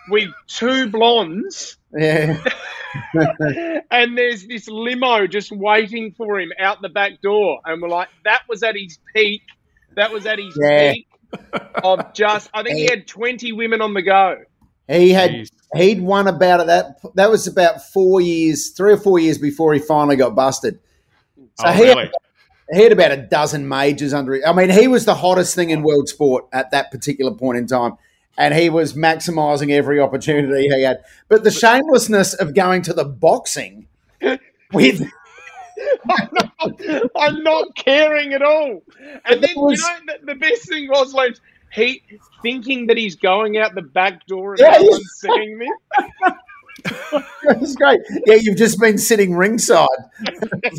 with 0.10 0.30
two 0.48 0.90
blondes 0.90 1.78
yeah. 1.98 2.38
and 3.92 4.18
there's 4.18 4.46
this 4.48 4.68
limo 4.68 5.28
just 5.28 5.52
waiting 5.52 6.14
for 6.14 6.40
him 6.40 6.52
out 6.60 6.82
the 6.82 6.90
back 6.90 7.22
door. 7.22 7.60
And 7.66 7.82
we're 7.82 7.90
like, 7.90 8.10
that 8.26 8.42
was 8.50 8.64
at 8.64 8.76
his 8.76 9.00
peak. 9.16 9.42
That 9.96 10.12
was 10.12 10.26
at 10.26 10.40
his 10.40 10.58
Yeah. 10.62 10.94
peak 10.94 11.08
of 11.84 12.14
just, 12.14 12.50
I 12.54 12.64
think 12.64 12.78
he 12.78 12.86
had 12.86 13.08
20 13.08 13.54
women 13.54 13.82
on 13.82 13.94
the 13.94 14.02
go. 14.02 14.38
He 14.88 15.12
had 15.12 15.32
Jeez. 15.32 15.50
he'd 15.76 16.02
won 16.02 16.28
about 16.28 16.60
it. 16.62 16.68
That 16.68 17.00
that 17.16 17.30
was 17.32 17.48
about 17.48 17.82
four 17.82 18.22
years, 18.22 18.70
three 18.72 18.94
or 18.94 18.98
four 18.98 19.18
years 19.20 19.38
before 19.38 19.74
he 19.74 19.80
finally 19.80 20.16
got 20.16 20.36
busted. 20.36 20.80
So 21.56 21.68
Oh, 21.68 21.72
he, 21.72 21.84
really? 21.84 22.04
had, 22.04 22.12
he 22.74 22.84
had 22.84 22.92
about 22.92 23.12
a 23.12 23.18
dozen 23.18 23.68
majors 23.68 24.14
under. 24.14 24.36
it. 24.36 24.44
I 24.46 24.54
mean, 24.54 24.70
he 24.70 24.88
was 24.88 25.06
the 25.06 25.16
hottest 25.16 25.56
thing 25.56 25.72
in 25.72 25.82
world 25.82 26.08
sport 26.08 26.46
at 26.54 26.72
that 26.72 26.92
particular 26.92 27.34
point 27.34 27.58
in 27.58 27.66
time, 27.68 27.94
and 28.38 28.54
he 28.54 28.70
was 28.70 28.94
maximising 28.94 29.72
every 29.72 30.00
opportunity 30.00 30.68
he 30.70 30.82
had. 30.84 31.04
But 31.30 31.44
the 31.44 31.52
shamelessness 31.52 32.34
of 32.36 32.54
going 32.54 32.82
to 32.84 32.94
the 32.94 33.06
boxing 33.06 33.88
with 34.74 35.02
I'm 37.16 37.44
not 37.44 37.76
caring 37.76 38.34
at 38.34 38.42
all. 38.42 38.82
And 39.26 39.42
then, 39.44 39.52
was- 39.56 39.80
you 39.80 39.88
know, 40.06 40.14
the, 40.22 40.34
the 40.34 40.36
best 40.36 40.68
thing 40.68 40.88
was, 40.88 41.14
like, 41.14 41.36
he 41.72 42.02
thinking 42.42 42.88
that 42.88 42.98
he's 42.98 43.16
going 43.16 43.58
out 43.58 43.76
the 43.76 43.82
back 43.82 44.26
door 44.28 44.52
and 44.54 44.60
Yeah, 44.62 44.78
no 44.80 44.84
one's 44.90 45.12
seeing 45.20 45.58
me. 45.58 45.72
it 46.86 47.60
was 47.60 47.76
great. 47.76 48.00
Yeah, 48.26 48.36
you've 48.36 48.58
just 48.58 48.80
been 48.80 48.98
sitting 48.98 49.36
ringside 49.36 49.88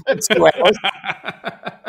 for 0.06 0.14
two 0.34 0.46
hours. 0.46 0.76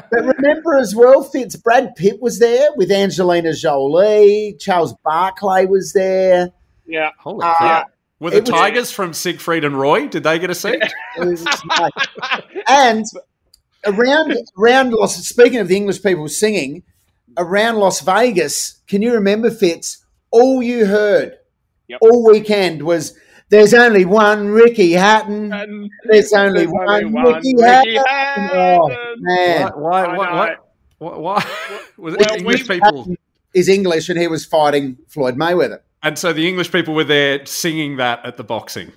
But 0.10 0.38
remember 0.38 0.78
as 0.78 0.96
well, 0.96 1.24
Fitz, 1.24 1.56
Brad 1.56 1.96
Pitt 1.96 2.22
was 2.22 2.40
there 2.40 2.70
with 2.76 2.92
Angelina 2.92 3.54
Jolie. 3.54 4.56
Charles 4.60 4.94
Barkley 5.04 5.66
was 5.66 5.94
there. 5.94 6.52
Yeah. 6.86 7.12
Holy 7.20 7.46
Uh, 7.46 7.54
crap. 7.56 7.92
Were 8.20 8.32
the 8.32 8.38
it 8.38 8.42
was- 8.42 8.50
Tigers 8.50 8.92
from 8.92 9.14
Siegfried 9.14 9.64
and 9.64 9.78
Roy? 9.80 10.08
Did 10.08 10.24
they 10.24 10.40
get 10.40 10.50
a 10.50 10.56
seat? 10.56 10.82
It 11.18 11.26
was 11.26 11.44
great. 11.44 11.92
and 12.68 13.06
around 13.86 14.36
around 14.58 14.92
Las 14.94 15.16
speaking 15.28 15.60
of 15.60 15.68
the 15.68 15.76
English 15.76 16.02
people 16.02 16.28
singing, 16.28 16.84
around 17.38 17.76
Las 17.78 18.02
Vegas, 18.02 18.82
can 18.88 19.02
you 19.02 19.14
remember 19.14 19.52
Fitz? 19.52 20.04
All 20.32 20.62
you 20.64 20.86
heard 20.86 21.34
Yep. 21.90 22.00
all 22.02 22.26
weekend 22.30 22.84
was 22.84 23.18
there's 23.50 23.74
only 23.74 24.06
one 24.06 24.50
Ricky 24.50 24.92
Hatton. 24.94 25.52
And 25.54 25.90
There's 26.06 26.34
only 26.34 26.62
there's 26.62 26.72
one, 26.72 26.90
only 26.90 27.06
one 27.06 27.26
Ricky, 27.36 27.54
Ricky 27.58 27.96
Hatton. 28.08 28.50
Oh, 28.54 29.16
man. 29.20 29.72
Why? 29.76 30.04
I 30.06 30.18
Why? 30.18 30.28
Why? 30.28 30.56
Why? 31.00 31.18
why? 31.18 31.46
Was 31.98 32.14
it 32.16 32.20
Well, 32.22 32.36
English 32.38 32.68
we- 32.68 32.76
people? 32.80 33.16
Is 33.54 33.70
English 33.70 34.10
and 34.10 34.20
he 34.20 34.28
was 34.28 34.46
fighting 34.46 34.98
Floyd 35.08 35.36
Mayweather. 35.36 35.80
And 36.04 36.20
so 36.20 36.32
the 36.32 36.48
English 36.48 36.72
people 36.72 36.94
were 36.94 37.04
there 37.06 37.44
singing 37.46 37.98
that 37.98 38.24
at 38.24 38.38
the 38.38 38.44
boxing. 38.44 38.92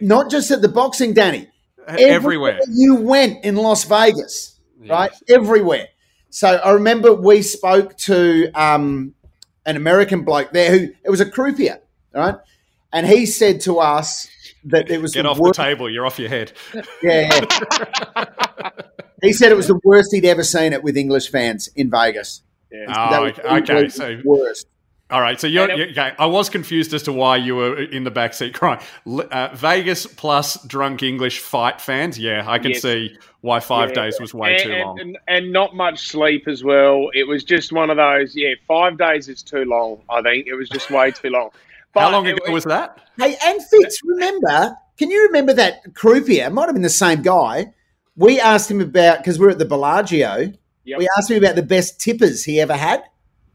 Not 0.00 0.30
just 0.30 0.50
at 0.50 0.62
the 0.62 0.68
boxing, 0.68 1.12
Danny. 1.14 1.48
Everywhere. 1.86 2.58
you 2.68 2.96
went 2.96 3.44
in 3.44 3.56
Las 3.56 3.84
Vegas, 3.84 4.58
right? 4.88 5.12
Everywhere. 5.28 5.88
So 6.30 6.48
I 6.48 6.70
remember 6.72 7.12
we 7.14 7.42
spoke 7.42 7.96
to 7.98 8.50
um, 8.54 9.14
an 9.66 9.76
American 9.76 10.24
bloke 10.24 10.50
there 10.52 10.70
who 10.76 10.88
it 11.04 11.10
was 11.10 11.20
a 11.20 11.26
croupier, 11.30 11.80
right? 12.14 12.36
And 12.92 13.06
he 13.06 13.26
said 13.26 13.60
to 13.62 13.78
us 13.78 14.28
that 14.64 14.90
it 14.90 15.00
was 15.00 15.14
Get 15.14 15.22
the 15.22 15.30
off 15.30 15.38
worst. 15.38 15.56
the 15.56 15.64
table. 15.64 15.90
You're 15.90 16.06
off 16.06 16.18
your 16.18 16.28
head. 16.28 16.52
Yeah, 16.74 16.82
yeah. 17.02 18.70
he 19.22 19.32
said 19.32 19.52
it 19.52 19.56
was 19.56 19.68
the 19.68 19.80
worst 19.84 20.12
he'd 20.12 20.24
ever 20.24 20.44
seen 20.44 20.72
it 20.72 20.82
with 20.82 20.96
English 20.96 21.30
fans 21.30 21.68
in 21.76 21.90
Vegas. 21.90 22.42
Yeah. 22.70 22.86
That 22.86 23.12
Oh, 23.20 23.22
was 23.24 23.38
okay. 23.38 23.74
okay. 23.74 23.88
So, 23.88 24.18
worst. 24.24 24.66
all 25.10 25.20
right. 25.20 25.38
So 25.40 25.46
you're, 25.46 25.68
And 25.70 25.78
you 25.78 25.84
okay. 25.90 26.12
I 26.18 26.26
was 26.26 26.48
confused 26.48 26.94
as 26.94 27.02
to 27.04 27.12
why 27.12 27.36
you 27.36 27.56
were 27.56 27.82
in 27.82 28.04
the 28.04 28.10
backseat 28.10 28.54
crying. 28.54 28.80
Uh, 29.06 29.50
Vegas 29.54 30.06
plus 30.06 30.62
drunk 30.66 31.02
English 31.02 31.38
fight 31.40 31.80
fans. 31.80 32.18
Yeah, 32.18 32.44
I 32.46 32.58
can 32.58 32.70
Yes. 32.72 32.82
see 32.82 33.16
why 33.42 33.60
five 33.60 33.90
Yeah. 33.90 34.04
days 34.04 34.20
was 34.20 34.32
way 34.32 34.54
and, 34.54 34.62
too 34.62 34.70
long. 34.70 35.00
And, 35.00 35.18
and 35.28 35.52
not 35.52 35.74
much 35.74 36.08
sleep 36.08 36.46
as 36.48 36.62
well. 36.64 37.08
It 37.14 37.24
was 37.28 37.42
just 37.44 37.72
one 37.72 37.90
of 37.90 37.96
those. 37.96 38.34
Yeah, 38.36 38.54
five 38.68 38.96
days 38.98 39.28
is 39.28 39.42
too 39.42 39.64
long. 39.64 40.00
I 40.08 40.22
think 40.22 40.46
it 40.46 40.54
was 40.54 40.68
just 40.68 40.90
way 40.90 41.10
too 41.10 41.28
long. 41.30 41.50
How 41.94 42.10
long 42.10 42.26
ago 42.26 42.50
was 42.50 42.64
that? 42.64 42.98
Hey, 43.18 43.36
and 43.44 43.62
Fitz, 43.62 44.00
remember? 44.04 44.74
Can 44.96 45.10
you 45.10 45.24
remember 45.26 45.52
that 45.54 45.94
croupier? 45.94 46.46
It 46.46 46.52
might 46.52 46.66
have 46.66 46.74
been 46.74 46.82
the 46.82 46.88
same 46.88 47.22
guy. 47.22 47.72
We 48.16 48.40
asked 48.40 48.70
him 48.70 48.80
about 48.80 49.18
because 49.18 49.38
we 49.38 49.46
are 49.46 49.50
at 49.50 49.58
the 49.58 49.64
Bellagio. 49.64 50.52
Yep. 50.84 50.98
We 50.98 51.08
asked 51.16 51.30
him 51.30 51.38
about 51.42 51.56
the 51.56 51.62
best 51.62 52.00
tippers 52.00 52.44
he 52.44 52.60
ever 52.60 52.74
had, 52.74 53.04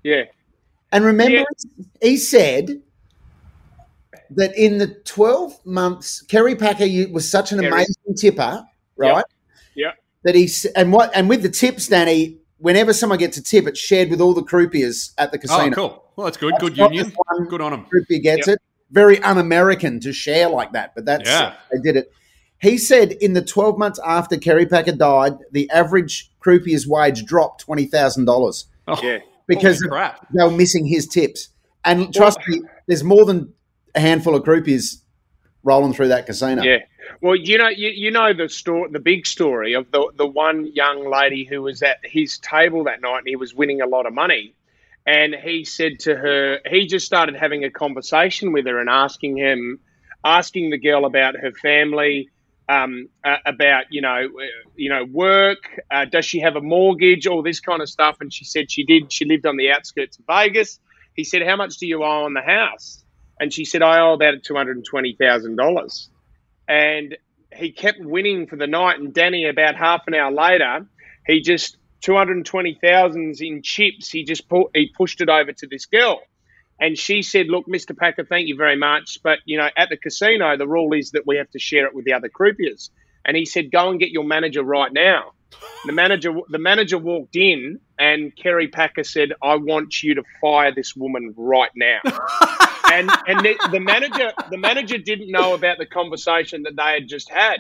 Yeah, 0.04 0.24
and 0.92 1.04
remember, 1.04 1.38
Yeah. 1.40 1.44
he 2.02 2.18
said 2.18 2.82
that 4.32 4.58
in 4.58 4.78
the 4.78 4.88
twelve 5.04 5.64
months, 5.66 6.22
Kerry 6.22 6.56
Packer 6.56 6.86
was 7.12 7.30
such 7.30 7.52
an 7.52 7.60
Kerry. 7.60 7.72
amazing 7.72 8.16
tipper, 8.18 8.66
right? 8.96 9.26
yeah. 9.76 9.92
That 10.24 10.36
he 10.36 10.50
and 10.76 10.92
what 10.94 11.12
and 11.16 11.30
with 11.30 11.42
the 11.44 11.50
tips, 11.50 11.88
Danny. 11.88 12.38
Whenever 12.60 12.92
someone 12.92 13.20
gets 13.20 13.38
a 13.38 13.44
tip, 13.44 13.68
it's 13.68 13.80
shared 13.80 14.10
with 14.10 14.20
all 14.20 14.34
the 14.34 14.42
croupiers 14.42 15.14
at 15.20 15.32
the 15.32 15.38
oh, 15.38 15.42
casino. 15.42 15.72
Oh, 15.72 15.90
cool. 15.90 16.04
Well, 16.18 16.26
that's 16.26 16.36
good. 16.38 16.56
Good 16.60 16.76
union. 16.78 17.14
one 17.28 17.46
Good 17.46 17.62
on 17.62 17.72
them. 17.72 17.86
croupier 17.86 18.20
gets 18.20 18.48
it. 18.50 18.60
Very 18.92 19.22
un-American 19.22 20.00
to 20.02 20.12
share 20.12 20.50
like 20.50 20.72
that, 20.74 20.96
but 20.96 21.06
that's 21.06 21.30
Yeah. 21.30 21.54
they 21.72 21.80
did 21.80 21.96
it. 21.96 22.12
He 22.60 22.78
said 22.80 23.12
in 23.12 23.34
the 23.34 23.42
12 23.44 23.78
months 23.78 24.00
after 24.04 24.36
Kerry 24.36 24.66
Packer 24.66 24.94
died, 24.94 25.34
the 25.52 25.70
average 25.70 26.32
croupier's 26.40 26.88
wage 26.88 27.24
dropped 27.26 27.62
twenty 27.62 27.86
thousand 27.86 28.26
dollars 28.26 28.66
Oh, 28.88 29.00
Yeah. 29.04 29.20
because 29.48 29.80
they 29.80 30.44
were 30.44 30.50
missing 30.52 30.86
his 30.88 31.08
tips. 31.08 31.50
And 31.86 32.12
trust 32.14 32.40
me, 32.48 32.62
there's 32.88 33.04
more 33.04 33.26
than 33.26 33.54
a 33.94 34.00
handful 34.00 34.34
of 34.36 34.44
croupiers 34.44 35.04
rolling 35.64 35.94
through 35.94 36.08
that 36.08 36.26
casino. 36.26 36.64
Yeah. 36.64 36.80
Well, 37.22 37.36
you 37.36 37.58
know, 37.58 37.68
you, 37.70 37.90
you 37.90 38.10
know 38.12 38.34
the 38.34 38.50
story, 38.50 38.90
the 38.92 39.00
big 39.00 39.28
story 39.28 39.74
of 39.74 39.92
the 39.92 40.10
the 40.16 40.26
one 40.28 40.66
young 40.74 41.10
lady 41.10 41.44
who 41.44 41.62
was 41.62 41.84
at 41.84 41.98
his 42.04 42.40
table 42.40 42.84
that 42.86 43.02
night 43.02 43.20
and 43.20 43.28
he 43.28 43.36
was 43.36 43.54
winning 43.54 43.82
a 43.82 43.86
lot 43.88 44.06
of 44.08 44.14
money, 44.14 44.56
and 45.08 45.34
he 45.34 45.64
said 45.64 46.00
to 46.02 46.16
her, 46.16 46.60
he 46.70 46.86
just 46.86 47.06
started 47.06 47.36
having 47.36 47.64
a 47.64 47.72
conversation 47.72 48.52
with 48.52 48.68
her 48.68 48.80
and 48.80 48.90
asking 48.90 49.38
him, 49.38 49.80
asking 50.24 50.70
the 50.70 50.78
girl 50.78 51.06
about 51.06 51.36
her 51.36 51.52
family, 51.54 52.30
um, 52.70 53.10
uh, 53.24 53.38
about 53.46 53.86
you 53.90 54.02
know, 54.02 54.26
uh, 54.26 54.70
you 54.76 54.90
know, 54.90 55.06
work. 55.06 55.70
Uh, 55.90 56.06
does 56.06 56.26
she 56.26 56.42
have 56.42 56.58
a 56.58 56.62
mortgage? 56.62 57.26
All 57.26 57.42
this 57.42 57.62
kind 57.62 57.82
of 57.82 57.90
stuff. 57.90 58.18
And 58.20 58.32
she 58.32 58.46
said 58.46 58.70
she 58.70 58.84
did. 58.84 59.12
She 59.12 59.26
lived 59.26 59.46
on 59.48 59.58
the 59.58 59.72
outskirts 59.72 60.20
of 60.20 60.26
Vegas. 60.28 60.80
He 61.16 61.24
said, 61.24 61.42
"How 61.48 61.56
much 61.56 61.78
do 61.78 61.88
you 61.88 62.04
owe 62.04 62.26
on 62.26 62.34
the 62.34 62.42
house?" 62.42 63.04
And 63.40 63.54
she 63.54 63.66
said, 63.66 63.82
"I 63.82 64.02
owe 64.02 64.14
about 64.14 64.44
two 64.44 64.56
hundred 64.56 64.78
and 64.78 64.86
twenty 64.86 65.16
thousand 65.20 65.56
dollars." 65.56 66.10
and 66.68 67.18
he 67.56 67.72
kept 67.72 68.00
winning 68.02 68.48
for 68.48 68.56
the 68.56 68.68
night. 68.68 69.00
And 69.00 69.14
Danny, 69.14 69.48
about 69.48 69.76
half 69.76 70.04
an 70.08 70.14
hour 70.14 70.32
later, 70.32 70.86
he 71.26 71.42
just 71.42 71.78
two 72.02 72.16
hundred 72.16 72.46
twenty 72.46 72.78
thousands 72.82 73.42
in 73.42 73.62
chips. 73.62 74.10
He 74.10 74.24
just 74.24 74.48
put, 74.48 74.72
he 74.74 74.92
pushed 74.96 75.22
it 75.22 75.30
over 75.30 75.52
to 75.52 75.68
this 75.68 75.86
girl, 75.86 76.22
and 76.80 76.98
she 76.98 77.22
said, 77.22 77.48
"Look, 77.48 77.68
Mister 77.68 77.94
Packer, 77.94 78.26
thank 78.26 78.48
you 78.48 78.56
very 78.56 78.76
much, 78.76 79.20
but 79.24 79.40
you 79.46 79.58
know, 79.58 79.70
at 79.78 79.90
the 79.90 79.98
casino, 79.98 80.58
the 80.58 80.68
rule 80.68 80.94
is 80.94 81.12
that 81.12 81.26
we 81.26 81.38
have 81.38 81.50
to 81.52 81.60
share 81.60 81.86
it 81.86 81.96
with 81.96 82.06
the 82.06 82.14
other 82.14 82.30
croupiers." 82.30 82.90
And 83.26 83.36
he 83.36 83.46
said, 83.46 83.72
"Go 83.72 83.90
and 83.90 84.00
get 84.00 84.10
your 84.10 84.24
manager 84.24 84.64
right 84.64 84.92
now." 84.92 85.34
The 85.86 85.94
manager, 85.94 86.34
the 86.50 86.60
manager 86.60 86.98
walked 86.98 87.38
in, 87.38 87.80
and 87.98 88.36
Kerry 88.36 88.68
Packer 88.68 89.04
said, 89.04 89.34
"I 89.42 89.56
want 89.56 90.04
you 90.04 90.16
to 90.16 90.24
fire 90.42 90.74
this 90.74 90.96
woman 90.96 91.34
right 91.38 91.72
now." 91.76 92.00
and 92.92 93.10
and 93.28 93.40
the, 93.42 93.70
the 93.72 93.80
manager 93.80 94.32
the 94.50 94.58
manager 94.58 94.98
didn't 94.98 95.32
know 95.32 95.54
about 95.54 95.78
the 95.78 95.86
conversation 95.86 96.64
that 96.64 96.76
they 96.76 96.94
had 96.94 97.08
just 97.08 97.30
had 97.30 97.60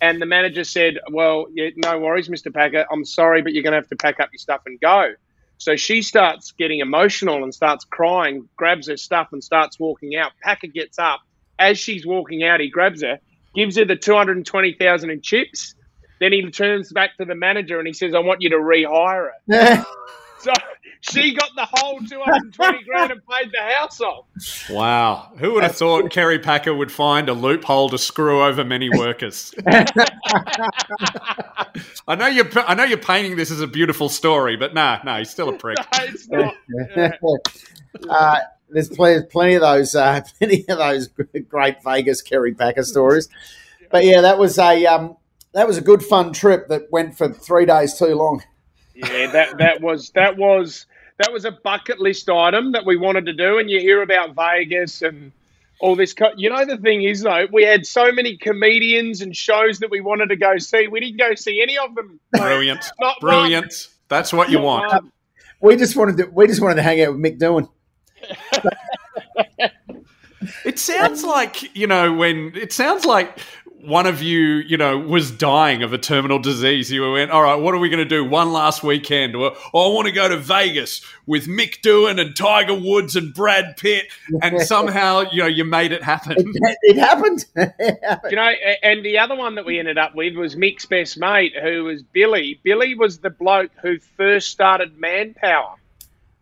and 0.00 0.20
the 0.20 0.26
manager 0.26 0.64
said 0.64 0.98
well 1.10 1.46
yeah, 1.52 1.70
no 1.76 1.98
worries 1.98 2.28
mr 2.28 2.52
packer. 2.52 2.86
I'm 2.90 3.04
sorry 3.04 3.42
but 3.42 3.52
you're 3.52 3.62
going 3.62 3.72
to 3.72 3.78
have 3.78 3.88
to 3.88 3.96
pack 3.96 4.20
up 4.20 4.30
your 4.32 4.38
stuff 4.38 4.62
and 4.66 4.80
go. 4.80 5.12
So 5.58 5.76
she 5.76 6.02
starts 6.02 6.52
getting 6.52 6.80
emotional 6.80 7.42
and 7.42 7.54
starts 7.54 7.84
crying 7.84 8.48
grabs 8.56 8.88
her 8.88 8.96
stuff 8.96 9.28
and 9.32 9.42
starts 9.42 9.78
walking 9.78 10.16
out. 10.16 10.32
Packer 10.42 10.66
gets 10.66 10.98
up. 10.98 11.20
As 11.58 11.78
she's 11.78 12.06
walking 12.06 12.44
out 12.44 12.60
he 12.60 12.68
grabs 12.68 13.02
her 13.02 13.20
gives 13.54 13.76
her 13.76 13.84
the 13.84 13.96
220000 13.96 15.10
in 15.10 15.20
chips. 15.22 15.74
Then 16.20 16.32
he 16.32 16.50
turns 16.50 16.92
back 16.92 17.16
to 17.18 17.24
the 17.24 17.34
manager 17.34 17.78
and 17.78 17.86
he 17.86 17.92
says 17.92 18.14
i 18.14 18.18
want 18.18 18.42
you 18.42 18.50
to 18.50 18.56
rehire 18.56 19.30
her. 19.48 19.84
So 20.38 20.52
she 21.10 21.34
got 21.34 21.50
the 21.54 21.66
whole 21.72 21.98
220 21.98 22.84
grand 22.84 23.12
and 23.12 23.20
paid 23.26 23.50
the 23.52 23.60
house 23.74 24.00
off 24.00 24.26
Wow. 24.70 25.32
Who 25.38 25.54
would 25.54 25.62
have 25.62 25.76
thought 25.76 26.10
Kerry 26.10 26.38
Packer 26.38 26.74
would 26.74 26.92
find 26.92 27.28
a 27.28 27.32
loophole 27.32 27.88
to 27.90 27.98
screw 27.98 28.42
over 28.42 28.64
many 28.64 28.88
workers? 28.90 29.54
I 32.08 32.14
know 32.16 32.26
you're 32.26 32.48
I 32.56 32.74
know 32.74 32.84
you're 32.84 32.98
painting 32.98 33.36
this 33.36 33.50
as 33.50 33.60
a 33.60 33.66
beautiful 33.66 34.08
story, 34.08 34.56
but 34.56 34.74
nah, 34.74 35.00
nah, 35.04 35.18
he's 35.18 35.30
still 35.30 35.48
a 35.48 35.52
prick. 35.58 35.78
it's 35.92 36.28
not. 36.28 36.54
uh, 38.08 38.38
there's 38.68 38.88
plenty, 38.88 39.24
plenty 39.26 39.54
of 39.54 39.60
those, 39.62 39.94
uh, 39.94 40.20
plenty 40.38 40.64
of 40.68 40.78
those 40.78 41.08
great 41.48 41.82
Vegas 41.82 42.22
Kerry 42.22 42.54
Packer 42.54 42.82
stories. 42.82 43.28
But 43.90 44.04
yeah, 44.04 44.20
that 44.22 44.38
was 44.38 44.58
a 44.58 44.86
um, 44.86 45.16
that 45.52 45.66
was 45.66 45.78
a 45.78 45.82
good 45.82 46.02
fun 46.02 46.32
trip 46.32 46.68
that 46.68 46.90
went 46.90 47.16
for 47.16 47.32
three 47.32 47.66
days 47.66 47.98
too 47.98 48.14
long. 48.14 48.42
Yeah, 48.94 49.30
that 49.32 49.58
that 49.58 49.80
was 49.80 50.10
that 50.10 50.36
was 50.36 50.86
that 51.18 51.32
was 51.32 51.44
a 51.44 51.50
bucket 51.50 51.98
list 52.00 52.28
item 52.28 52.72
that 52.72 52.84
we 52.84 52.96
wanted 52.96 53.26
to 53.26 53.32
do, 53.32 53.58
and 53.58 53.70
you 53.70 53.80
hear 53.80 54.02
about 54.02 54.34
Vegas 54.34 55.02
and 55.02 55.32
all 55.80 55.96
this. 55.96 56.12
Co- 56.12 56.32
you 56.36 56.50
know, 56.50 56.64
the 56.64 56.76
thing 56.76 57.02
is 57.02 57.22
though, 57.22 57.46
we 57.52 57.62
had 57.62 57.86
so 57.86 58.12
many 58.12 58.36
comedians 58.36 59.20
and 59.20 59.34
shows 59.36 59.78
that 59.80 59.90
we 59.90 60.00
wanted 60.00 60.28
to 60.28 60.36
go 60.36 60.58
see. 60.58 60.88
We 60.88 61.00
didn't 61.00 61.18
go 61.18 61.34
see 61.34 61.62
any 61.62 61.78
of 61.78 61.94
them. 61.94 62.20
Brilliant. 62.32 62.90
Not 63.00 63.22
one. 63.22 63.30
Brilliant. 63.30 63.88
That's 64.08 64.32
what 64.32 64.50
you 64.50 64.60
want. 64.60 64.92
one. 64.92 65.12
We 65.60 65.76
just 65.76 65.96
wanted 65.96 66.18
to 66.18 66.26
we 66.26 66.46
just 66.46 66.60
wanted 66.60 66.76
to 66.76 66.82
hang 66.82 67.00
out 67.02 67.12
with 67.14 67.22
Mick 67.22 67.38
Doohan. 67.38 67.68
It 70.64 70.78
sounds 70.78 71.24
like, 71.24 71.74
you 71.76 71.86
know, 71.86 72.12
when 72.12 72.52
it 72.54 72.72
sounds 72.72 73.04
like 73.04 73.38
one 73.82 74.06
of 74.06 74.20
you, 74.22 74.38
you 74.66 74.76
know, 74.76 74.98
was 74.98 75.30
dying 75.30 75.82
of 75.82 75.92
a 75.92 75.98
terminal 75.98 76.38
disease. 76.38 76.90
You 76.90 77.12
went, 77.12 77.30
all 77.30 77.42
right, 77.42 77.54
what 77.54 77.74
are 77.74 77.78
we 77.78 77.88
going 77.88 78.02
to 78.02 78.08
do? 78.08 78.24
One 78.24 78.52
last 78.52 78.82
weekend. 78.82 79.36
Or, 79.36 79.54
oh, 79.72 79.90
I 79.90 79.94
want 79.94 80.06
to 80.06 80.12
go 80.12 80.28
to 80.28 80.36
Vegas 80.36 81.02
with 81.26 81.46
Mick 81.46 81.82
Doohan 81.82 82.20
and 82.20 82.34
Tiger 82.34 82.74
Woods 82.74 83.14
and 83.16 83.32
Brad 83.32 83.76
Pitt. 83.76 84.06
And 84.42 84.60
somehow, 84.66 85.24
you 85.30 85.42
know, 85.42 85.46
you 85.48 85.64
made 85.64 85.92
it 85.92 86.02
happen. 86.02 86.34
It, 86.38 86.78
it 86.82 86.96
happened. 86.98 87.44
It 87.56 87.98
happened. 88.02 88.30
You 88.30 88.36
know, 88.36 88.50
and 88.82 89.04
the 89.04 89.18
other 89.18 89.36
one 89.36 89.54
that 89.56 89.64
we 89.66 89.78
ended 89.78 89.98
up 89.98 90.14
with 90.14 90.34
was 90.34 90.56
Mick's 90.56 90.86
best 90.86 91.16
mate, 91.18 91.52
who 91.60 91.84
was 91.84 92.02
Billy. 92.02 92.58
Billy 92.62 92.94
was 92.94 93.18
the 93.18 93.30
bloke 93.30 93.70
who 93.82 93.98
first 94.16 94.50
started 94.50 94.98
Manpower. 94.98 95.74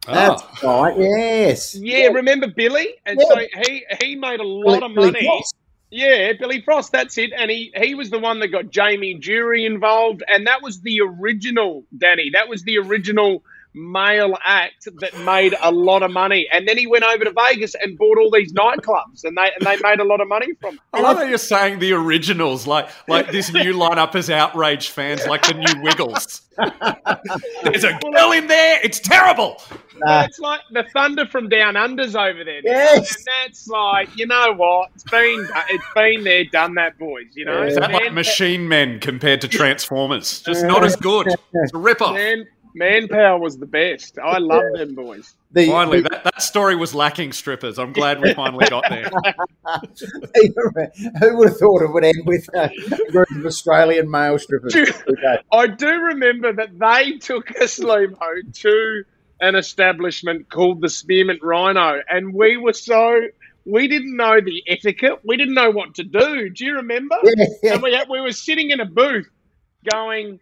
That's 0.07 0.43
Oh. 0.63 0.83
right. 0.83 0.99
Yes. 0.99 1.75
Yeah, 1.75 2.09
remember 2.09 2.47
Billy? 2.49 2.89
And 3.07 3.19
Yeah. 3.21 3.27
so 3.29 3.47
he 3.67 3.85
he 4.03 4.17
made 4.17 4.41
a 4.41 4.45
lot 4.45 4.83
of 4.83 4.95
Billy 4.95 5.11
money. 5.13 5.43
Yeah, 5.91 6.33
Billy 6.39 6.61
Frost, 6.61 6.93
that's 6.93 7.19
it. 7.19 7.33
And 7.37 7.51
he, 7.51 7.73
he 7.77 7.95
was 7.95 8.11
the 8.11 8.19
one 8.19 8.41
that 8.41 8.49
got 8.49 8.71
Jamie 8.71 9.15
Jury 9.15 9.65
involved. 9.65 10.23
And 10.27 10.47
that 10.47 10.63
was 10.63 10.81
the 10.81 11.01
original, 11.03 11.85
Danny. 11.97 12.31
That 12.35 12.49
was 12.49 12.63
the 12.65 12.79
original 12.79 13.45
male 13.75 14.37
act 14.45 14.89
that 15.01 15.19
made 15.25 15.55
a 15.63 15.71
lot 15.71 16.03
of 16.03 16.11
money. 16.11 16.49
And 16.53 16.67
then 16.69 16.79
he 16.79 16.87
went 16.87 17.05
over 17.05 17.25
to 17.25 17.33
Vegas 17.33 17.75
and 17.75 17.99
bought 17.99 18.19
all 18.19 18.31
these 18.31 18.53
nightclubs 18.53 19.25
and 19.25 19.37
they 19.37 19.51
and 19.59 19.67
they 19.67 19.77
made 19.83 20.01
a 20.01 20.05
lot 20.05 20.21
of 20.21 20.29
money 20.29 20.55
from 20.61 20.75
it. 20.75 20.81
I 20.93 21.01
love 21.01 21.17
how 21.17 21.25
you're 21.25 21.39
saying 21.39 21.81
the 21.81 21.93
originals, 21.93 22.67
like 22.67 22.89
like 23.09 23.31
this 23.33 23.53
new 23.53 23.75
lineup 23.75 24.13
has 24.15 24.31
outraged 24.31 24.91
fans, 24.91 25.27
like 25.27 25.43
the 25.47 25.55
new 25.55 25.83
Wiggles. 25.83 26.43
There's 27.65 27.85
a 27.85 27.99
girl 28.01 28.33
in 28.33 28.47
there. 28.47 28.81
It's 28.85 29.01
terrible. 29.01 29.61
It's 30.07 30.39
like 30.39 30.61
the 30.73 30.85
thunder 30.93 31.27
from 31.27 31.49
down 31.49 31.75
unders 31.75 32.15
over 32.15 32.45
there. 32.45 32.63
now. 32.63 32.71
Yes. 32.71 33.17
And 33.17 33.27
that's 33.27 33.67
like, 33.69 34.09
you 34.17 34.27
know 34.27 34.53
what? 34.55 34.91
It's 34.95 35.05
been 35.05 35.49
it's 35.69 35.85
been 35.95 36.25
there, 36.25 36.45
done 36.45 36.75
that, 36.75 36.99
boys. 36.99 37.27
You 37.35 37.45
know, 37.47 37.63
Is 37.65 37.75
that 37.77 37.91
like 37.91 38.05
Man- 38.05 38.15
Machine 38.15 38.69
Men 38.69 39.01
compared 39.01 39.41
to 39.43 39.49
Transformers? 39.49 40.43
Just 40.43 40.65
not 40.65 40.85
as 40.85 40.97
good. 40.97 41.27
It's 41.27 41.73
a 41.75 41.79
rip-off. 41.79 42.15
Man, 42.15 42.47
manpower 42.75 43.39
was 43.39 43.57
the 43.59 43.67
best. 43.67 44.19
I 44.19 44.39
love 44.39 44.63
them 44.75 44.95
boys. 44.95 45.35
the, 45.53 45.67
Finally, 45.67 46.03
the- 46.03 46.09
that, 46.11 46.25
that 46.25 46.43
story 46.43 46.77
was 46.77 46.95
lacking 46.95 47.33
strippers. 47.33 47.79
I'm 47.79 47.93
glad 47.93 48.21
we 48.21 48.35
finally 48.35 48.67
got 48.67 48.85
there. 48.89 49.05
who 51.21 51.37
would 51.37 51.49
have 51.49 51.59
thought 51.59 51.83
it 51.83 51.93
would 51.93 52.05
end 52.05 52.23
with 52.27 52.49
a 52.55 52.71
group 53.11 53.31
of 53.31 53.47
Australian 53.47 54.11
male 54.11 54.39
strippers? 54.39 54.75
Okay. 54.75 55.39
I 55.53 55.67
do 55.69 55.89
remember 55.89 56.53
that 56.55 56.79
they 56.79 57.19
took 57.19 57.51
us, 57.61 57.79
Lehmo, 57.79 58.53
to 58.63 59.05
an 59.41 59.55
establishment 59.55 60.49
called 60.51 60.81
the 60.81 60.89
Spearmint 60.89 61.43
Rhino, 61.43 62.01
and 62.09 62.35
we 62.35 62.57
were 62.57 62.73
so 62.73 63.21
we 63.65 63.89
didn't 63.89 64.17
know 64.17 64.41
the 64.41 64.63
etiquette. 64.67 65.21
We 65.25 65.37
didn't 65.37 65.55
know 65.55 65.71
what 65.71 65.95
to 65.95 66.05
do. 66.05 66.51
Do 66.51 66.65
you 66.65 66.77
remember? 66.77 67.17
Yeah, 67.25 67.47
yeah. 67.63 67.73
And 67.75 67.83
we 67.83 67.99
we 68.11 68.21
were 68.21 68.33
sitting 68.33 68.71
in 68.71 68.81
a 68.81 68.87
booth, 68.87 69.29
going. 69.91 70.41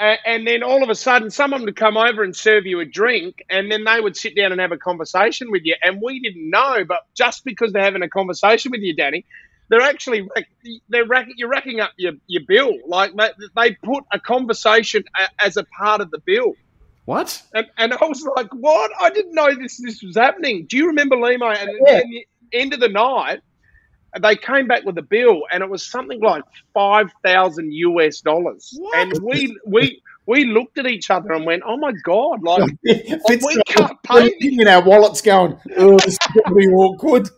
A- 0.00 0.28
And 0.28 0.46
then 0.46 0.62
all 0.62 0.82
of 0.82 0.88
a 0.90 0.94
sudden, 0.94 1.30
someone 1.30 1.64
would 1.64 1.76
come 1.76 1.96
over 1.96 2.22
and 2.22 2.34
serve 2.34 2.66
you 2.66 2.80
a 2.80 2.84
drink, 2.84 3.42
and 3.50 3.70
then 3.70 3.84
they 3.84 4.00
would 4.00 4.16
sit 4.16 4.36
down 4.36 4.52
and 4.52 4.60
have 4.60 4.72
a 4.72 4.76
conversation 4.78 5.50
with 5.50 5.62
you. 5.64 5.74
And 5.82 6.00
we 6.02 6.20
didn't 6.20 6.48
know, 6.50 6.84
but 6.86 7.00
just 7.14 7.44
because 7.44 7.72
they're 7.72 7.82
having 7.82 8.02
a 8.02 8.08
conversation 8.08 8.70
with 8.70 8.80
you, 8.80 8.94
Danny, 8.94 9.24
they're 9.68 9.80
actually 9.80 10.28
they're 10.88 11.06
rack- 11.06 11.28
you're 11.36 11.48
racking 11.48 11.80
up 11.80 11.92
your, 11.96 12.12
your 12.26 12.42
bill. 12.46 12.72
Like 12.86 13.14
they, 13.16 13.30
they 13.56 13.70
put 13.82 14.04
a 14.12 14.20
conversation 14.20 15.04
a, 15.18 15.44
as 15.44 15.56
a 15.56 15.64
part 15.64 16.00
of 16.00 16.10
the 16.10 16.18
bill. 16.18 16.52
What? 17.06 17.42
And, 17.52 17.66
and 17.76 17.92
I 17.92 18.04
was 18.04 18.26
like, 18.36 18.48
what? 18.54 18.90
I 19.00 19.10
didn't 19.10 19.34
know 19.34 19.54
this 19.54 19.78
this 19.82 20.02
was 20.02 20.16
happening. 20.16 20.66
Do 20.68 20.76
you 20.76 20.88
remember 20.88 21.16
Lehmo? 21.16 21.54
And 21.56 21.70
Yeah. 21.86 21.94
at 21.94 22.04
the 22.04 22.26
end 22.52 22.74
of 22.74 22.80
the 22.80 22.88
night, 22.88 23.40
they 24.20 24.36
came 24.36 24.66
back 24.66 24.84
with 24.84 24.96
a 24.98 25.02
bill, 25.02 25.42
and 25.50 25.62
it 25.62 25.68
was 25.68 25.86
something 25.86 26.20
like 26.20 26.42
five 26.72 27.10
thousand 27.24 27.72
US 27.72 28.20
dollars. 28.20 28.78
And 28.94 29.12
we 29.22 29.56
we 29.66 30.02
we 30.26 30.44
looked 30.44 30.78
at 30.78 30.86
each 30.86 31.10
other 31.10 31.32
and 31.32 31.44
went, 31.44 31.62
"Oh 31.66 31.76
my 31.76 31.92
god!" 32.04 32.42
Like 32.42 32.70
Fitz 32.84 33.44
we 33.44 33.62
can't 33.66 34.02
pay 34.02 34.28
this. 34.40 34.58
in 34.58 34.68
our 34.68 34.82
wallets 34.82 35.20
going, 35.20 35.58
oh, 35.76 35.96
this 35.98 36.14
is 36.14 36.18
going 36.34 36.44
to 36.46 36.54
be 36.54 36.66
awkward. 36.68 37.28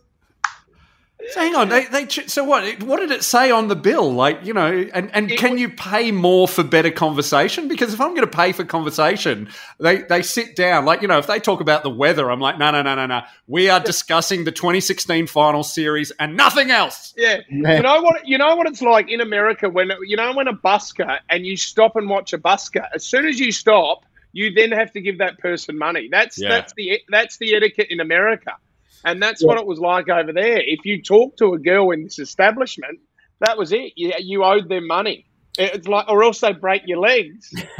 So 1.31 1.41
hang 1.41 1.55
on, 1.55 1.69
they, 1.69 1.85
they 1.85 2.07
so 2.07 2.43
what? 2.43 2.81
What 2.83 2.99
did 2.99 3.11
it 3.11 3.23
say 3.23 3.51
on 3.51 3.67
the 3.67 3.75
bill? 3.75 4.13
Like 4.13 4.45
you 4.45 4.53
know, 4.53 4.87
and, 4.93 5.13
and 5.13 5.29
can 5.29 5.57
you 5.57 5.69
pay 5.69 6.11
more 6.11 6.47
for 6.47 6.63
better 6.63 6.91
conversation? 6.91 7.67
Because 7.67 7.93
if 7.93 7.99
I'm 7.99 8.09
going 8.09 8.21
to 8.21 8.27
pay 8.27 8.53
for 8.53 8.63
conversation, 8.63 9.49
they 9.79 10.03
they 10.03 10.21
sit 10.21 10.55
down. 10.55 10.85
Like 10.85 11.01
you 11.01 11.07
know, 11.07 11.17
if 11.17 11.27
they 11.27 11.39
talk 11.39 11.59
about 11.59 11.83
the 11.83 11.89
weather, 11.89 12.31
I'm 12.31 12.39
like, 12.39 12.57
no, 12.57 12.71
no, 12.71 12.81
no, 12.81 12.95
no, 12.95 13.05
no. 13.05 13.21
We 13.47 13.69
are 13.69 13.79
discussing 13.93 14.45
the 14.45 14.51
2016 14.51 15.27
final 15.27 15.63
series 15.63 16.11
and 16.11 16.37
nothing 16.37 16.71
else. 16.71 17.13
Yeah. 17.17 17.39
You 17.49 17.61
know 17.61 18.01
what? 18.01 18.27
You 18.27 18.37
know 18.37 18.55
what 18.55 18.67
it's 18.67 18.81
like 18.81 19.09
in 19.09 19.19
America 19.21 19.69
when 19.69 19.91
you 20.05 20.15
know 20.15 20.33
when 20.33 20.47
a 20.47 20.53
busker 20.53 21.19
and 21.29 21.45
you 21.45 21.57
stop 21.57 21.95
and 21.95 22.09
watch 22.09 22.31
a 22.33 22.37
busker. 22.37 22.85
As 22.95 23.05
soon 23.05 23.27
as 23.27 23.39
you 23.39 23.51
stop, 23.51 24.05
you 24.31 24.53
then 24.53 24.71
have 24.71 24.93
to 24.93 25.01
give 25.01 25.17
that 25.17 25.39
person 25.39 25.77
money. 25.77 26.07
That's 26.11 26.39
Yeah. 26.39 26.49
that's 26.49 26.73
the 26.73 27.01
that's 27.09 27.37
the 27.37 27.55
etiquette 27.55 27.87
in 27.89 27.99
America, 27.99 28.55
and 29.05 29.21
that's 29.21 29.43
what 29.43 29.57
it 29.57 29.65
was 29.65 29.79
like 29.79 30.09
over 30.09 30.33
there. 30.33 30.59
If 30.59 30.85
you 30.85 31.01
talk 31.01 31.37
to 31.37 31.53
a 31.53 31.59
girl 31.59 31.91
in 31.91 32.03
this 32.03 32.19
establishment, 32.19 32.99
that 33.39 33.57
was 33.57 33.71
it. 33.71 33.93
You, 33.95 34.13
you 34.19 34.43
owed 34.43 34.69
them 34.69 34.87
money. 34.87 35.25
It's 35.59 35.87
like, 35.87 36.07
or 36.07 36.23
else 36.23 36.39
they 36.41 36.53
break 36.53 36.83
your 36.85 36.99
legs. 36.99 37.51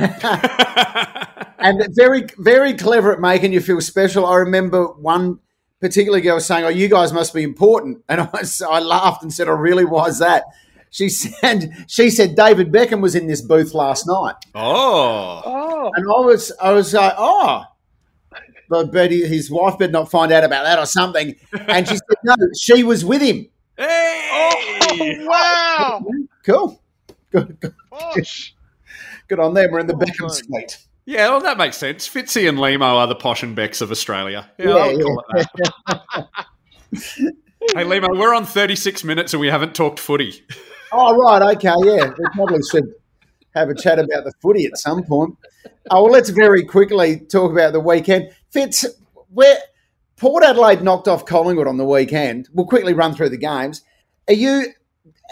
and 1.60 1.84
very, 1.96 2.26
very 2.38 2.74
clever 2.74 3.14
at 3.14 3.20
making 3.20 3.54
you 3.54 3.62
feel 3.62 3.82
special. 3.82 4.26
I 4.26 4.38
remember 4.38 4.86
one 4.88 5.40
particular 5.80 6.20
girl 6.20 6.40
saying, 6.40 6.66
"Oh, 6.66 6.70
you 6.70 6.88
guys 6.88 7.14
must 7.14 7.34
be 7.34 7.44
important," 7.44 8.04
and 8.10 8.22
I, 8.22 8.30
was- 8.34 8.62
I 8.62 8.80
laughed 8.80 9.24
and 9.24 9.32
said, 9.34 9.48
"Oh, 9.48 9.54
really? 9.54 9.86
Why 9.86 10.06
is 10.08 10.20
that?" 10.20 10.44
She 10.90 11.10
said, 11.10 11.86
"She 11.88 12.10
said 12.10 12.36
David 12.36 12.72
Beckham 12.72 13.02
was 13.02 13.14
in 13.16 13.28
this 13.28 13.42
booth 13.42 13.74
last 13.74 14.08
night." 14.08 14.36
Oh, 14.56 15.42
Oh, 15.46 15.92
And 15.96 16.06
I 16.06 16.20
was, 16.26 16.52
I 16.62 16.72
was 16.72 16.94
like, 16.94 17.14
oh, 17.18 17.64
but, 18.70 18.92
but 18.92 19.12
his 19.12 19.50
wife 19.52 19.78
better 19.78 19.92
not 19.92 20.10
find 20.12 20.32
out 20.32 20.44
about 20.44 20.64
that 20.64 20.80
or 20.80 20.86
something. 20.86 21.36
And 21.68 21.88
she 21.88 21.96
said, 21.96 22.18
no, 22.24 22.36
she 22.60 22.84
was 22.84 23.04
with 23.06 23.22
him. 23.22 23.48
oh 23.80 25.26
wow! 25.28 26.04
Cool. 26.44 26.82
Good, 27.32 27.60
good, 27.60 27.74
Gosh. 27.92 28.56
good 29.28 29.40
on 29.40 29.54
them. 29.54 29.72
We're 29.72 29.80
in 29.80 29.88
the 29.88 29.94
Beckham 29.94 30.32
suite. 30.32 30.78
yeah, 31.06 31.28
well, 31.30 31.42
that 31.42 31.58
makes 31.58 31.78
sense. 31.78 32.08
Fitzy 32.08 32.48
and 32.48 32.58
Lehmo 32.58 32.82
are 32.96 33.08
the 33.08 33.16
posh 33.16 33.44
and 33.44 33.56
Becks 33.56 33.82
of 33.82 33.92
Australia. 33.92 34.50
Yeah, 34.58 34.66
Yeah, 34.68 34.74
I'll 34.76 34.98
yeah. 34.98 35.04
call 35.04 35.24
it 35.36 35.48
that. 35.88 36.28
hey, 37.76 37.84
Lehmo, 37.84 38.18
we're 38.18 38.34
on 38.34 38.46
36 38.46 39.04
minutes 39.04 39.34
and 39.34 39.42
we 39.42 39.48
haven't 39.48 39.76
talked 39.76 40.00
footy. 40.00 40.44
Oh, 40.92 41.16
right. 41.18 41.56
Okay. 41.56 41.74
Yeah. 41.84 42.08
We 42.18 42.26
probably 42.34 42.60
should 42.72 42.94
have 43.56 43.70
a 43.70 43.76
chat 43.76 44.00
about 44.00 44.24
the 44.24 44.32
footy 44.42 44.66
at 44.66 44.78
some 44.78 45.04
point. 45.04 45.36
Oh, 45.92 46.04
well, 46.04 46.12
let's 46.14 46.30
very 46.30 46.64
quickly 46.64 47.20
talk 47.20 47.52
about 47.52 47.74
the 47.74 47.80
weekend. 47.82 48.32
Fitz, 48.52 48.86
where 49.30 49.58
Port 50.18 50.44
Adelaide 50.44 50.82
knocked 50.82 51.08
off 51.08 51.26
Collingwood 51.26 51.68
on 51.68 51.78
the 51.78 51.86
weekend. 51.86 52.50
We'll 52.54 52.66
quickly 52.66 52.94
run 52.94 53.14
through 53.14 53.30
the 53.30 53.38
games. 53.38 53.84
Are 54.28 54.34
you, 54.34 54.74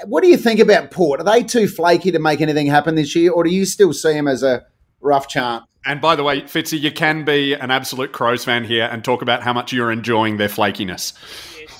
what 0.05 0.22
do 0.22 0.30
you 0.30 0.38
think 0.38 0.59
about 0.59 0.91
Port? 0.91 1.20
Are 1.20 1.24
they 1.24 1.43
too 1.43 1.68
flaky 1.68 2.11
to 2.11 2.20
make 2.20 2.41
anything 2.41 2.68
happen 2.68 2.95
this 2.95 3.16
year, 3.16 3.32
or 3.32 3.43
do 3.43 3.49
you 3.49 3.66
still 3.66 3.93
see 3.93 4.13
them 4.13 4.28
as 4.28 4.43
a 4.43 4.66
rough 5.01 5.28
chance? 5.28 5.66
And 5.88 6.01
by 6.01 6.16
the 6.16 6.24
way, 6.24 6.41
Fitzy, 6.41 6.80
you 6.80 6.91
can 6.91 7.26
be 7.26 7.53
an 7.53 7.70
absolute 7.70 8.11
Crows 8.11 8.43
fan 8.43 8.63
here 8.63 8.89
and 8.91 9.03
talk 9.03 9.22
about 9.22 9.43
how 9.43 9.53
much 9.53 9.72
you're 9.72 9.91
enjoying 9.91 10.38
their 10.38 10.49
flakiness. 10.49 11.13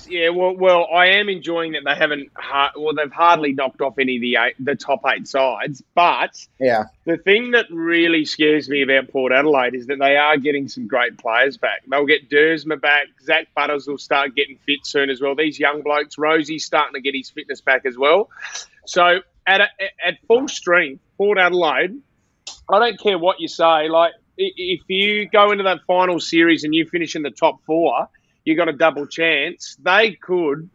Yes, 0.06 0.12
yeah. 0.12 0.30
Well, 0.30 0.56
well, 0.56 0.88
I 0.93 1.08
am 1.20 1.30
enjoying 1.30 1.74
that 1.74 1.84
they 1.86 1.95
haven't. 1.95 2.30
Ha- 2.36 2.72
well, 2.78 2.93
they've 2.95 3.12
hardly 3.12 3.53
knocked 3.53 3.82
off 3.82 3.97
any 3.99 4.16
of 4.18 4.22
the 4.22 4.38
eight, 4.38 4.56
the 4.60 4.76
top 4.76 5.01
eight 5.08 5.28
sides. 5.28 5.84
But 5.93 6.36
Yeah. 6.60 6.86
the 7.06 7.18
thing 7.18 7.51
that 7.51 7.66
really 7.72 8.26
scares 8.26 8.70
me 8.70 8.82
about 8.82 9.10
Port 9.10 9.32
Adelaide 9.32 9.76
is 9.76 9.88
that 9.88 9.99
they 9.99 10.16
are 10.18 10.38
getting 10.38 10.68
some 10.68 10.88
great 10.88 11.18
players 11.18 11.58
back. 11.58 11.84
They'll 11.88 12.06
get 12.06 12.30
Dersma 12.30 12.80
back. 12.80 13.08
Zak 13.24 13.47
Butters 13.56 13.88
will 13.88 13.97
start 13.97 14.36
getting 14.36 14.58
fit 14.66 14.86
soon 14.86 15.10
as 15.10 15.22
well. 15.22 15.36
These 15.36 15.60
young 15.60 15.82
blokes, 15.82 16.16
Rozee's 16.18 16.66
starting 16.66 16.93
to 16.93 17.01
get 17.01 17.16
his 17.16 17.30
fitness 17.30 17.62
back 17.62 17.86
as 17.86 17.97
well. 17.97 18.30
So 18.86 19.20
at 19.47 19.62
a, 19.62 19.68
at 20.06 20.18
full 20.28 20.47
strength, 20.47 21.01
Port 21.18 21.38
Adelaide. 21.38 21.95
I 22.72 22.80
don't 22.80 22.99
care 22.99 23.18
what 23.20 23.39
you 23.39 23.47
say. 23.47 23.89
Like 23.89 24.14
if 24.38 24.82
you 24.88 25.30
go 25.30 25.51
into 25.51 25.64
that 25.66 25.80
final 25.88 26.20
series 26.20 26.64
and 26.64 26.74
you 26.74 26.86
finish 26.86 27.16
in 27.16 27.22
the 27.22 27.32
top 27.32 27.64
four, 27.66 28.10
you 28.46 28.56
got 28.56 28.70
a 28.70 28.74
double 28.74 29.06
chance. 29.08 29.76
They 29.84 30.14
could, 30.14 30.70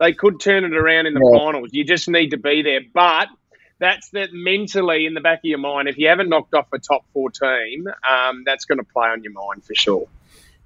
they 0.00 0.12
could 0.12 0.40
turn 0.40 0.64
it 0.64 0.74
around 0.74 1.06
in 1.06 1.14
the 1.14 1.20
Yeah. 1.32 1.38
finals. 1.38 1.70
You 1.72 1.84
just 1.84 2.08
need 2.08 2.30
to 2.30 2.36
be 2.38 2.62
there. 2.62 2.80
But 2.94 3.28
that's 3.78 4.08
that 4.10 4.30
mentally 4.32 5.04
in 5.06 5.14
the 5.14 5.20
back 5.20 5.38
of 5.38 5.44
your 5.44 5.58
mind. 5.58 5.88
If 5.88 5.98
you 5.98 6.08
haven't 6.08 6.28
knocked 6.28 6.54
off 6.54 6.66
a 6.72 6.78
top 6.78 7.04
four 7.12 7.30
team, 7.30 7.86
um, 8.08 8.42
that's 8.46 8.64
going 8.64 8.78
to 8.78 8.84
play 8.84 9.08
on 9.08 9.22
your 9.22 9.32
mind 9.32 9.64
for 9.64 9.74
sure. 9.74 10.06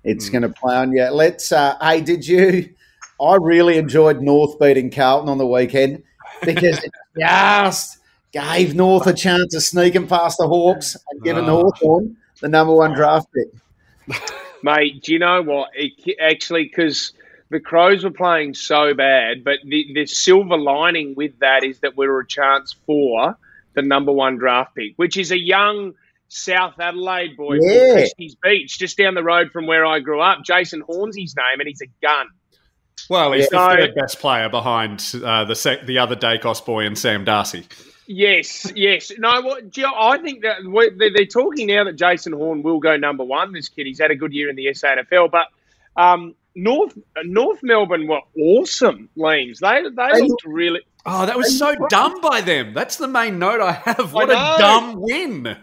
It's 0.05 0.29
going 0.29 0.43
to 0.43 0.49
play 0.49 0.75
on 0.77 0.93
you. 0.93 1.05
Let's. 1.11 1.53
Uh, 1.53 1.77
hey, 1.81 2.01
did 2.01 2.27
you? 2.27 2.75
I 3.21 3.37
really 3.41 3.77
enjoyed 3.79 4.21
North 4.21 4.59
beating 4.59 4.91
Carlton 4.91 5.29
on 5.29 5.39
the 5.39 5.47
weekend 5.47 6.03
because 6.43 6.83
it 6.83 6.91
just 7.19 7.99
gave 8.33 8.75
North 8.75 9.07
a 9.07 9.13
chance 9.13 9.55
of 9.55 9.63
sneaking 9.63 10.09
past 10.09 10.39
the 10.39 10.49
Hawks 10.49 10.97
and 11.11 11.23
giving 11.23 11.45
Oh. 11.45 11.63
Hawthorn 11.71 12.17
the 12.41 12.49
number 12.49 12.75
one 12.75 12.95
draft 12.95 13.29
pick. 13.33 14.19
Mate, 14.63 15.03
do 15.03 15.13
you 15.13 15.19
know 15.19 15.43
what? 15.43 15.71
It, 15.75 16.17
actually, 16.21 16.65
because 16.65 17.13
the 17.51 17.61
Crows 17.61 18.05
were 18.05 18.11
playing 18.11 18.55
so 18.55 18.95
bad, 18.95 19.45
but 19.45 19.59
the, 19.65 19.87
the 19.95 20.07
silver 20.07 20.57
lining 20.57 21.15
with 21.17 21.39
that 21.41 21.65
is 21.65 21.81
that 21.81 21.97
we 21.97 22.07
were 22.07 22.21
a 22.21 22.27
chance 22.27 22.75
for 22.87 23.37
the 23.75 23.83
number 23.83 24.13
one 24.13 24.37
draft 24.37 24.75
pick, 24.75 24.93
which 24.97 25.17
is 25.17 25.33
a 25.33 25.39
young 25.39 25.95
South 26.29 26.79
Adelaide 26.81 27.37
boy 27.37 27.59
Yeah. 27.61 27.87
from 27.89 27.93
Christie's 27.97 28.37
Beach, 28.43 28.79
just 28.79 28.97
down 28.97 29.15
the 29.15 29.23
road 29.23 29.51
from 29.51 29.67
where 29.67 29.85
I 29.85 30.01
grew 30.01 30.21
up. 30.21 30.45
Jason 30.45 30.81
Horne's 30.81 31.17
his 31.17 31.35
name, 31.37 31.61
and 31.61 31.69
he's 31.69 31.83
a 31.83 31.89
gun. 32.01 32.27
Well, 33.11 33.33
he's 33.33 33.49
Yeah. 33.53 33.69
the 33.77 33.77
third 33.87 33.95
best 33.95 34.19
player 34.21 34.49
behind 34.49 35.05
uh, 35.23 35.45
the 35.45 35.55
sec- 35.55 35.87
the 35.87 35.99
other 35.99 36.17
Daicos 36.17 36.65
boy 36.65 36.87
and 36.87 36.97
Sam 36.97 37.25
Darcy. 37.25 37.67
Yes, 38.07 38.71
yes. 38.75 39.13
No, 39.19 39.41
what, 39.43 39.71
Joe, 39.71 39.93
I 39.97 40.19
think 40.19 40.43
that 40.43 40.59
they're, 40.99 41.11
they're 41.13 41.27
talking 41.27 41.69
now 41.69 41.85
that 41.85 41.97
Jason 41.97 42.33
Horne 42.33 42.63
will 42.63 42.81
go 42.81 42.97
number 42.97 43.25
one. 43.25 43.53
This 43.53 43.69
kid, 43.69 43.87
he's 43.87 44.01
had 44.01 44.11
a 44.11 44.17
good 44.17 44.33
year 44.33 44.49
in 44.51 44.57
the 44.57 44.67
SANFL, 44.67 45.31
but 45.31 45.47
um, 46.01 46.35
North 46.55 46.99
North 47.25 47.61
Melbourne 47.63 48.07
were 48.09 48.21
awesome. 48.39 49.09
Leames, 49.17 49.61
they 49.61 49.83
they 49.95 50.13
They 50.13 50.23
looked 50.23 50.45
really. 50.45 50.81
Oh, 51.07 51.27
that 51.27 51.37
was 51.37 51.59
so 51.59 51.75
dumb 51.89 52.21
by 52.21 52.41
them. 52.43 52.75
That's 52.75 52.97
the 52.97 53.09
main 53.09 53.39
note 53.41 53.61
I 53.61 53.73
have. 53.73 54.13
What 54.13 54.31
I 54.31 54.55
a 54.55 54.59
dumb 54.59 55.01
win. 55.01 55.47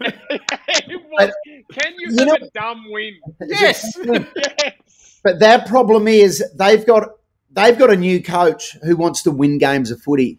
It 0.68 1.00
was- 1.10 1.32
can 1.72 1.94
you, 1.98 2.10
You 2.10 2.18
have 2.18 2.26
know- 2.28 2.46
a 2.46 2.50
dumb 2.58 2.84
win? 2.88 3.14
yes. 3.48 3.96
Yes. 4.06 4.74
But 5.22 5.38
their 5.38 5.58
problem 5.60 6.08
is 6.08 6.42
they've 6.56 6.86
got 6.86 7.08
they've 7.50 7.78
got 7.78 7.90
a 7.90 7.96
new 7.96 8.22
coach 8.22 8.76
who 8.82 8.96
wants 8.96 9.22
to 9.24 9.30
win 9.30 9.58
games 9.58 9.90
of 9.90 10.00
footy, 10.00 10.38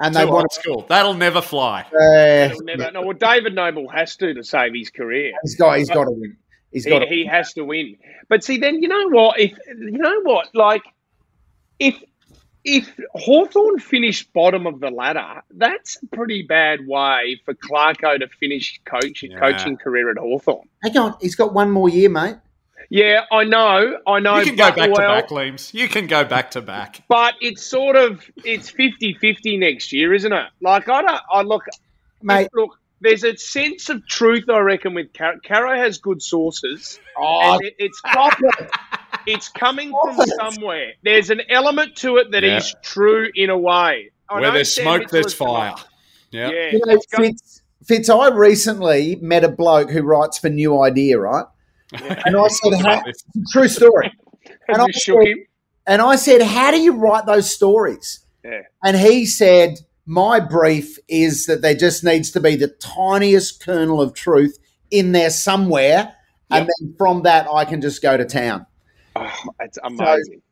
and 0.00 0.14
they 0.14 0.24
want 0.24 0.44
old 0.44 0.52
school. 0.52 0.86
That'll 0.88 1.14
never 1.14 1.40
fly. 1.40 1.82
Uh, 1.82 2.48
He'll 2.48 2.62
never, 2.64 2.90
no, 2.92 3.02
well, 3.02 3.12
David 3.12 3.54
Noble 3.54 3.88
has 3.88 4.16
to 4.16 4.34
to 4.34 4.42
save 4.44 4.74
his 4.74 4.90
career. 4.90 5.32
he's 5.42 5.56
got 5.56 5.78
he's 5.78 5.88
got 5.90 6.04
to 6.04 6.10
win. 6.10 6.36
He's 6.72 6.86
got 6.86 7.02
He, 7.02 7.08
to. 7.08 7.14
he 7.14 7.26
has 7.26 7.52
to 7.54 7.64
win. 7.64 7.96
But 8.28 8.42
see, 8.44 8.58
then 8.58 8.82
you 8.82 8.88
know 8.88 9.08
what? 9.10 9.38
If 9.38 9.52
you 9.68 9.92
know 9.98 10.20
what, 10.22 10.54
like 10.54 10.82
if 11.78 11.96
if 12.64 12.90
Hawthorn 13.14 13.78
finished 13.78 14.32
bottom 14.32 14.66
of 14.66 14.80
the 14.80 14.90
ladder, 14.90 15.42
that's 15.50 16.02
a 16.02 16.06
pretty 16.16 16.42
bad 16.42 16.86
way 16.86 17.38
for 17.44 17.52
Clarko 17.54 18.18
to 18.20 18.28
finish 18.28 18.80
coaching 18.86 19.32
Yeah. 19.32 19.38
coaching 19.38 19.76
career 19.76 20.10
at 20.10 20.16
Hawthorn. 20.16 20.66
Hang 20.82 20.96
on, 20.96 21.14
he's 21.20 21.34
got 21.34 21.52
one 21.54 21.70
more 21.70 21.88
year, 21.90 22.08
mate. 22.08 22.36
Yeah, 22.94 23.24
I 23.32 23.42
know, 23.42 23.98
I 24.06 24.20
know. 24.20 24.38
You 24.38 24.44
can 24.44 24.54
go 24.54 24.68
but, 24.70 24.76
back 24.76 24.90
to 24.90 25.00
back, 25.00 25.30
Leames. 25.32 25.74
You 25.74 25.88
can 25.88 26.06
go 26.06 26.22
back 26.22 26.52
to 26.52 26.62
back. 26.62 27.02
But 27.08 27.34
it's 27.40 27.60
sort 27.60 27.96
of 27.96 28.22
it's 28.44 28.70
50-50 28.70 29.58
next 29.58 29.92
year, 29.92 30.14
isn't 30.14 30.32
it? 30.32 30.46
Like 30.60 30.88
I 30.88 31.02
don't 31.02 31.20
I 31.28 31.42
look 31.42 31.64
Mate. 32.22 32.50
look 32.54 32.78
there's 33.00 33.24
a 33.24 33.36
sense 33.36 33.88
of 33.88 34.06
truth, 34.06 34.48
I 34.48 34.60
reckon, 34.60 34.94
with 34.94 35.12
Caro. 35.12 35.40
Caro 35.44 35.76
has 35.76 35.98
good 35.98 36.22
sources. 36.22 37.00
Oh, 37.18 37.54
and 37.54 37.64
it, 37.64 37.74
it's 37.80 38.00
it's 39.26 39.48
coming 39.48 39.90
from 39.90 40.16
somewhere. 40.38 40.92
There's 41.02 41.30
an 41.30 41.42
element 41.50 41.96
to 41.96 42.18
it 42.18 42.30
that 42.30 42.44
is 42.44 42.70
Yeah. 42.70 42.80
true 42.84 43.28
in 43.34 43.50
a 43.50 43.58
way. 43.58 44.12
I 44.28 44.40
Where 44.40 44.52
there's 44.52 44.72
Sam 44.72 44.84
smoke, 44.84 45.10
there's 45.10 45.34
fire. 45.34 45.74
Yeah. 46.30 46.48
Yeah, 46.48 46.70
You 46.70 46.80
know, 46.86 47.00
Fitz, 47.10 47.62
Fitz, 47.84 48.08
I 48.08 48.28
recently 48.28 49.16
met 49.16 49.42
a 49.42 49.48
bloke 49.48 49.90
who 49.90 50.02
writes 50.02 50.38
for 50.38 50.48
New 50.48 50.80
Idea, 50.80 51.18
right? 51.18 51.46
And 52.26 52.36
I 52.36 52.48
said, 52.48 52.74
how, 52.80 53.02
true 53.52 53.68
story. 53.68 54.12
and 54.68 54.82
I 54.82 54.86
said-. 54.90 55.34
And 55.86 56.00
I 56.00 56.16
said, 56.16 56.42
How 56.42 56.70
do 56.70 56.80
you 56.80 56.92
write 56.92 57.26
those 57.26 57.50
stories? 57.50 58.24
Yeah. 58.44 58.62
And 58.82 58.96
he 58.96 59.26
said, 59.26 59.80
My 60.06 60.40
brief 60.40 60.98
is 61.08 61.46
that 61.46 61.62
there 61.62 61.74
just 61.74 62.04
needs 62.04 62.30
to 62.32 62.40
be 62.40 62.56
the 62.56 62.68
tiniest 62.68 63.64
kernel 63.64 64.00
of 64.00 64.14
truth 64.14 64.58
in 64.90 65.12
there 65.12 65.30
somewhere. 65.30 66.14
And 66.50 66.68
then 66.68 66.94
from 66.96 67.22
that, 67.22 67.48
I 67.52 67.64
can 67.64 67.80
just 67.80 68.02
go 68.02 68.16
to 68.16 68.24
town. 68.24 68.66
Oh, 69.16 69.32
it's 69.60 69.78
amazing. 69.82 70.42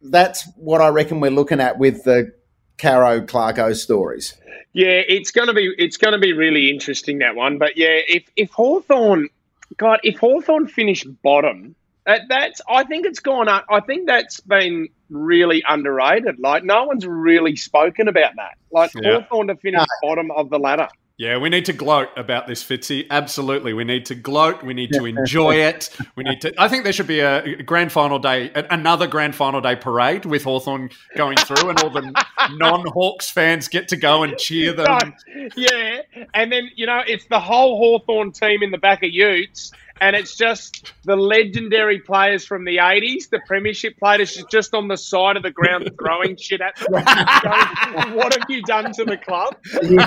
That's 0.00 0.48
what 0.56 0.80
I 0.80 0.88
reckon 0.88 1.20
we're 1.20 1.30
looking 1.30 1.60
at 1.60 1.78
with 1.78 2.02
the 2.04 2.32
Caro 2.78 3.20
Clarko 3.20 3.76
stories. 3.76 4.34
Yeah, 4.72 5.02
it's 5.06 5.30
gonna 5.30 5.54
be 5.54 5.72
it's 5.78 5.96
gonna 5.96 6.18
be 6.18 6.32
really 6.32 6.70
interesting 6.70 7.18
that 7.18 7.36
one. 7.36 7.58
But 7.58 7.76
yeah, 7.76 8.00
if 8.08 8.24
if 8.34 8.50
Hawthorn 8.50 9.28
God, 9.76 10.00
if 10.02 10.18
Hawthorn 10.18 10.66
finish 10.66 11.04
bottom, 11.04 11.74
uh, 12.06 12.18
that's 12.28 12.60
I 12.68 12.84
think 12.84 13.06
it's 13.06 13.20
gone 13.20 13.48
up. 13.48 13.64
I 13.70 13.80
think 13.80 14.06
that's 14.06 14.40
been 14.40 14.88
really 15.08 15.62
underrated. 15.68 16.38
Like 16.38 16.64
no 16.64 16.84
one's 16.84 17.06
really 17.06 17.56
spoken 17.56 18.08
about 18.08 18.32
that. 18.36 18.56
Like 18.72 18.92
Yeah. 18.94 19.20
Hawthorn 19.20 19.48
to 19.48 19.56
finish 19.56 19.84
bottom 20.02 20.30
of 20.30 20.50
the 20.50 20.58
ladder. 20.58 20.88
Yeah, 21.22 21.36
we 21.36 21.50
need 21.50 21.66
to 21.66 21.72
gloat 21.72 22.08
about 22.16 22.48
this, 22.48 22.64
Fitzy. 22.64 23.06
Absolutely. 23.08 23.74
We 23.74 23.84
need 23.84 24.06
to 24.06 24.16
gloat. 24.16 24.64
We 24.64 24.74
need 24.74 24.92
to 24.94 25.04
enjoy 25.04 25.54
it. 25.68 25.88
We 26.16 26.24
need 26.24 26.40
to. 26.40 26.52
I 26.60 26.66
think 26.66 26.82
there 26.82 26.92
should 26.92 27.06
be 27.06 27.20
a 27.20 27.62
grand 27.62 27.92
final 27.92 28.18
day, 28.18 28.50
another 28.56 29.06
grand 29.06 29.36
final 29.36 29.60
day 29.60 29.76
parade 29.76 30.24
with 30.24 30.42
Hawthorn 30.42 30.90
going 31.16 31.36
through, 31.36 31.70
and 31.70 31.80
all 31.80 31.90
the 31.90 32.12
non 32.54 32.84
Hawks 32.88 33.30
fans 33.30 33.68
get 33.68 33.86
to 33.90 33.96
go 33.96 34.24
and 34.24 34.36
cheer 34.36 34.72
them. 34.72 35.14
Yeah, 35.56 36.02
and 36.34 36.50
then 36.50 36.70
you 36.74 36.86
know 36.86 37.02
it's 37.06 37.26
the 37.26 37.38
whole 37.38 37.76
Hawthorn 37.78 38.32
team 38.32 38.64
in 38.64 38.72
the 38.72 38.78
back 38.78 39.04
of 39.04 39.10
Utes, 39.10 39.70
and 40.02 40.16
it's 40.16 40.36
just 40.36 40.92
the 41.04 41.14
legendary 41.14 42.00
players 42.00 42.44
from 42.44 42.64
the 42.64 42.78
'80s, 42.78 43.30
the 43.30 43.40
Premiership 43.46 43.96
players, 43.98 44.44
just 44.50 44.74
on 44.74 44.88
the 44.88 44.96
side 44.96 45.36
of 45.36 45.44
the 45.44 45.50
ground 45.52 45.88
throwing 45.98 46.36
shit 46.36 46.60
at 46.60 46.74
them. 46.76 46.92
going, 46.92 48.16
what 48.16 48.34
have 48.34 48.50
you 48.50 48.62
done 48.62 48.92
to 48.94 49.04
the 49.04 49.16
club? 49.16 49.56
You, 49.80 50.00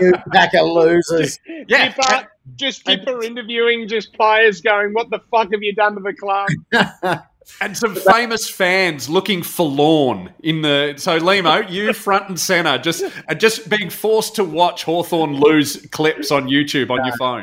you 0.00 0.12
pack 0.32 0.54
of 0.54 0.66
losers. 0.68 1.38
Uh, 1.48 1.64
yeah. 1.68 1.92
Skipper, 1.92 2.28
just 2.56 2.80
Skipper 2.80 3.22
interviewing 3.22 3.86
just 3.88 4.14
players, 4.14 4.62
going, 4.62 4.94
"What 4.94 5.10
the 5.10 5.20
fuck 5.30 5.52
have 5.52 5.62
you 5.62 5.74
done 5.74 5.96
to 5.96 6.00
the 6.00 6.14
club?" 6.14 7.22
And 7.60 7.76
some 7.76 7.96
famous 7.96 8.48
fans 8.48 9.08
looking 9.08 9.42
forlorn 9.42 10.32
in 10.40 10.62
the 10.62 10.94
so 10.98 11.18
Lehmo, 11.18 11.68
you 11.68 11.92
front 11.92 12.28
and 12.28 12.38
center, 12.38 12.78
just 12.78 13.02
and 13.26 13.40
just 13.40 13.68
being 13.68 13.90
forced 13.90 14.36
to 14.36 14.44
watch 14.44 14.84
Hawthorn 14.84 15.34
lose 15.34 15.84
clips 15.90 16.30
on 16.30 16.48
YouTube 16.48 16.90
on 16.90 17.04
your 17.04 17.16
phone. 17.16 17.42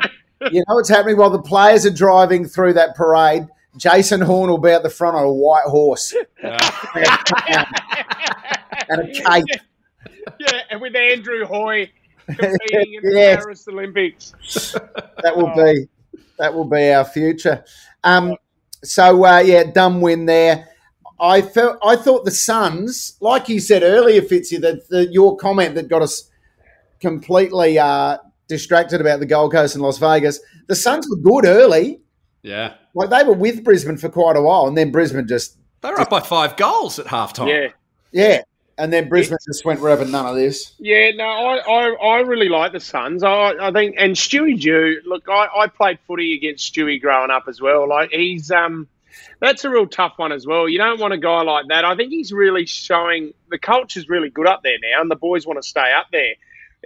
You 0.50 0.62
know 0.68 0.74
what's 0.76 0.88
happening 0.88 1.16
while 1.16 1.30
the 1.30 1.42
players 1.42 1.84
are 1.86 1.90
driving 1.90 2.44
through 2.46 2.74
that 2.74 2.94
parade? 2.94 3.46
Jason 3.76 4.20
Horne 4.20 4.50
will 4.50 4.58
be 4.58 4.70
at 4.70 4.82
the 4.82 4.90
front 4.90 5.16
on 5.16 5.24
a 5.24 5.32
white 5.32 5.64
horse 5.66 6.14
and 6.42 6.54
a 9.00 9.06
cape. 9.12 9.44
yeah, 10.40 10.60
and 10.70 10.80
with 10.80 10.96
Andrew 10.96 11.44
Hoy 11.44 11.90
competing 12.26 12.94
in 12.94 13.02
the 13.02 13.10
Yes. 13.14 13.44
Paris 13.44 13.68
Olympics. 13.68 14.32
That 15.22 15.36
will 15.36 15.52
be 15.54 15.88
that 16.38 16.54
will 16.54 16.64
be 16.64 16.92
our 16.92 17.04
future. 17.04 17.64
Um, 18.04 18.36
so 18.84 19.24
uh, 19.24 19.38
yeah, 19.38 19.64
dumb 19.64 20.00
win 20.00 20.26
there. 20.26 20.68
I 21.20 21.42
felt 21.42 21.78
I 21.84 21.96
thought 21.96 22.24
the 22.24 22.30
Suns, 22.30 23.16
like 23.20 23.48
you 23.48 23.60
said 23.60 23.82
earlier, 23.82 24.22
Fitzy, 24.22 24.60
that 24.60 25.08
your 25.12 25.36
comment 25.36 25.74
that 25.74 25.88
got 25.88 26.02
us 26.02 26.30
completely 27.00 27.78
uh, 27.78 28.18
distracted 28.48 29.00
about 29.00 29.20
the 29.20 29.26
Gold 29.26 29.52
Coast 29.52 29.74
and 29.74 29.82
Las 29.82 29.98
Vegas. 29.98 30.40
The 30.66 30.74
Suns 30.74 31.06
were 31.08 31.16
good 31.16 31.44
early, 31.46 32.00
Yeah. 32.42 32.74
like 32.94 33.10
they 33.10 33.22
were 33.24 33.34
with 33.34 33.62
Brisbane 33.64 33.96
for 33.96 34.08
quite 34.08 34.36
a 34.36 34.42
while, 34.42 34.66
and 34.66 34.76
then 34.76 34.90
Brisbane 34.90 35.26
just 35.28 35.56
They 35.82 35.90
were 35.90 36.00
up 36.00 36.10
by 36.10 36.20
five 36.20 36.56
goals 36.56 36.98
at 36.98 37.06
halftime. 37.06 37.48
Yeah. 37.48 37.68
yeah, 38.10 38.42
and 38.78 38.92
then 38.92 39.08
Brisbane 39.08 39.38
just 39.46 39.64
went 39.64 39.80
we're 39.80 39.90
having 39.90 40.10
none 40.10 40.26
of 40.26 40.34
this. 40.34 40.72
Yeah, 40.78 41.10
no, 41.14 41.24
I, 41.24 41.56
I, 41.58 41.90
I 41.90 42.20
really 42.20 42.48
like 42.48 42.72
the 42.72 42.80
Suns. 42.80 43.22
I, 43.22 43.52
I 43.60 43.70
think, 43.72 43.96
and 43.98 44.14
Stewie 44.16 44.58
Dew. 44.60 45.00
Look, 45.06 45.24
I, 45.28 45.46
I 45.56 45.66
played 45.66 45.98
footy 46.06 46.34
against 46.34 46.72
Stewie 46.74 47.00
growing 47.00 47.30
up 47.30 47.44
as 47.48 47.60
well. 47.60 47.88
Like 47.88 48.10
he's 48.10 48.50
um, 48.50 48.88
that's 49.40 49.64
a 49.64 49.70
real 49.70 49.86
tough 49.86 50.14
one 50.16 50.32
as 50.32 50.46
well. 50.46 50.68
You 50.68 50.78
don't 50.78 50.98
want 51.00 51.12
a 51.12 51.18
guy 51.18 51.42
like 51.42 51.66
that. 51.68 51.84
I 51.84 51.94
think 51.96 52.10
he's 52.10 52.32
really 52.32 52.66
showing 52.66 53.32
the 53.50 53.58
culture's 53.58 54.08
really 54.08 54.30
good 54.30 54.46
up 54.46 54.62
there 54.62 54.78
now, 54.82 55.00
and 55.00 55.10
the 55.10 55.16
boys 55.16 55.46
want 55.46 55.62
to 55.62 55.68
stay 55.68 55.92
up 55.92 56.06
there. 56.12 56.34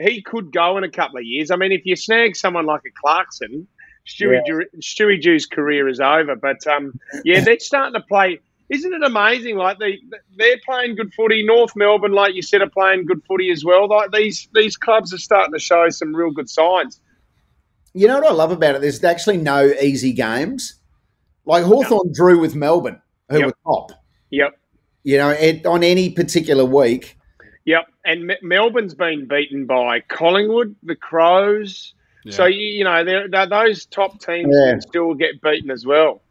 He 0.01 0.23
could 0.23 0.53
go 0.53 0.79
in 0.79 0.85
a 0.85 0.91
couple 0.91 1.19
of 1.19 1.25
years. 1.25 1.51
I 1.51 1.57
mean, 1.57 1.73
if 1.73 1.85
you 1.85 1.97
snag 1.97 2.35
someone 2.37 2.67
like 2.67 2.81
a 2.87 2.91
Clarkson, 3.01 3.67
Stewie, 4.07 4.45
Dew, 4.45 4.65
Stewie 4.81 5.21
Dew's 5.21 5.47
career 5.47 5.89
is 5.89 6.01
over. 6.01 6.35
But 6.35 6.67
um, 6.67 6.99
yeah, 7.25 7.41
they're 7.41 7.59
starting 7.61 7.95
to 7.95 8.01
play. 8.07 8.41
Isn't 8.69 8.93
it 8.95 9.03
amazing? 9.03 9.57
Like 9.57 9.79
they 9.79 9.99
they're 10.37 10.57
playing 10.65 10.97
good 10.97 11.13
footy. 11.15 11.45
North 11.45 11.77
Melbourne, 11.77 12.13
like 12.13 12.35
you 12.35 12.43
said, 12.43 12.63
are 12.63 12.71
playing 12.71 13.05
good 13.05 13.23
footy 13.29 13.51
as 13.51 13.65
well. 13.65 13.87
Like 13.89 14.11
these 14.13 14.49
these 14.55 14.77
clubs 14.77 15.13
are 15.13 15.19
starting 15.19 15.53
to 15.53 15.59
show 15.59 15.89
some 15.91 16.15
real 16.15 16.31
good 16.31 16.49
signs. 16.49 17.01
You 17.95 18.09
know 18.09 18.19
what 18.21 18.31
I 18.31 18.33
love 18.33 18.51
about 18.53 18.75
it? 18.77 18.81
There's 18.81 19.05
actually 19.05 19.37
no 19.37 19.67
easy 19.67 20.13
games. 20.15 20.77
Like 21.45 21.65
Hawthorn 21.65 22.13
drew 22.15 22.39
with 22.41 22.55
Melbourne, 22.55 23.03
who 23.29 23.39
Yep. 23.41 23.47
were 23.47 23.55
top. 23.65 23.93
Yep, 24.31 24.59
You 25.05 25.19
know, 25.19 25.29
it, 25.31 25.67
on 25.67 25.85
any 25.85 26.09
particular 26.09 26.65
week. 26.65 27.19
Yep. 27.65 27.87
And 28.05 28.31
M- 28.31 28.37
Melbourne's 28.43 28.95
been 28.95 29.27
beaten 29.27 29.67
by 29.67 30.01
Collingwood, 30.01 30.75
the 30.83 30.97
Crows. 30.97 31.95
So 32.31 32.45
you, 32.47 32.61
you 32.69 32.85
know 32.85 33.03
they're, 33.03 33.27
they're, 33.29 33.47
those 33.47 33.85
top 33.87 34.21
teams 34.21 34.55
Yeah. 34.57 34.71
can 34.73 34.81
still 34.81 35.13
get 35.15 35.41
beaten 35.43 35.73
as 35.73 35.85
well. 35.85 36.23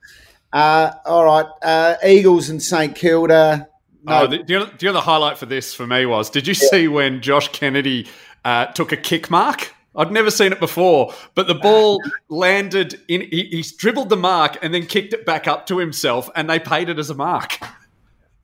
Uh, 0.53 0.91
all 1.05 1.25
right, 1.25 1.45
uh, 1.61 1.95
Eagles 2.05 2.49
and 2.49 2.61
St 2.63 2.95
Kilda. 2.95 3.67
No, 4.05 4.21
Oh, 4.23 4.27
the, 4.27 4.37
do, 4.39 4.53
you 4.53 4.59
know, 4.59 4.69
do 4.77 4.91
the 4.93 5.01
highlight 5.01 5.37
for 5.37 5.45
this 5.47 5.73
for 5.73 5.85
me 5.85 6.05
was? 6.05 6.29
Did 6.29 6.47
you 6.47 6.53
see 6.53 6.87
when 6.87 7.21
Josh 7.21 7.49
Kennedy 7.49 8.07
uh, 8.45 8.67
took 8.67 8.91
a 8.93 8.97
kick 8.97 9.29
mark? 9.29 9.73
I'd 9.93 10.11
never 10.13 10.31
seen 10.31 10.53
it 10.53 10.59
before, 10.61 11.13
but 11.35 11.47
the 11.47 11.55
ball 11.55 12.01
landed 12.29 12.99
in. 13.09 13.21
He, 13.21 13.43
he 13.51 13.65
dribbled 13.77 14.07
the 14.07 14.15
mark 14.17 14.57
and 14.61 14.73
then 14.73 14.85
kicked 14.85 15.11
it 15.13 15.25
back 15.25 15.45
up 15.47 15.67
to 15.67 15.77
himself, 15.77 16.29
and 16.37 16.49
they 16.49 16.59
paid 16.59 16.87
it 16.87 16.99
as 16.99 17.09
a 17.09 17.15
mark. 17.15 17.57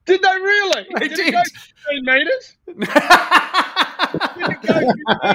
Did 0.07 0.21
they 0.21 0.27
really? 0.29 0.87
They 0.99 1.07
did, 1.09 1.19
it 1.19 1.31
go 1.33 1.41
15 1.85 2.05
metres? 2.05 2.55
It 4.39 4.61
15 4.61 4.91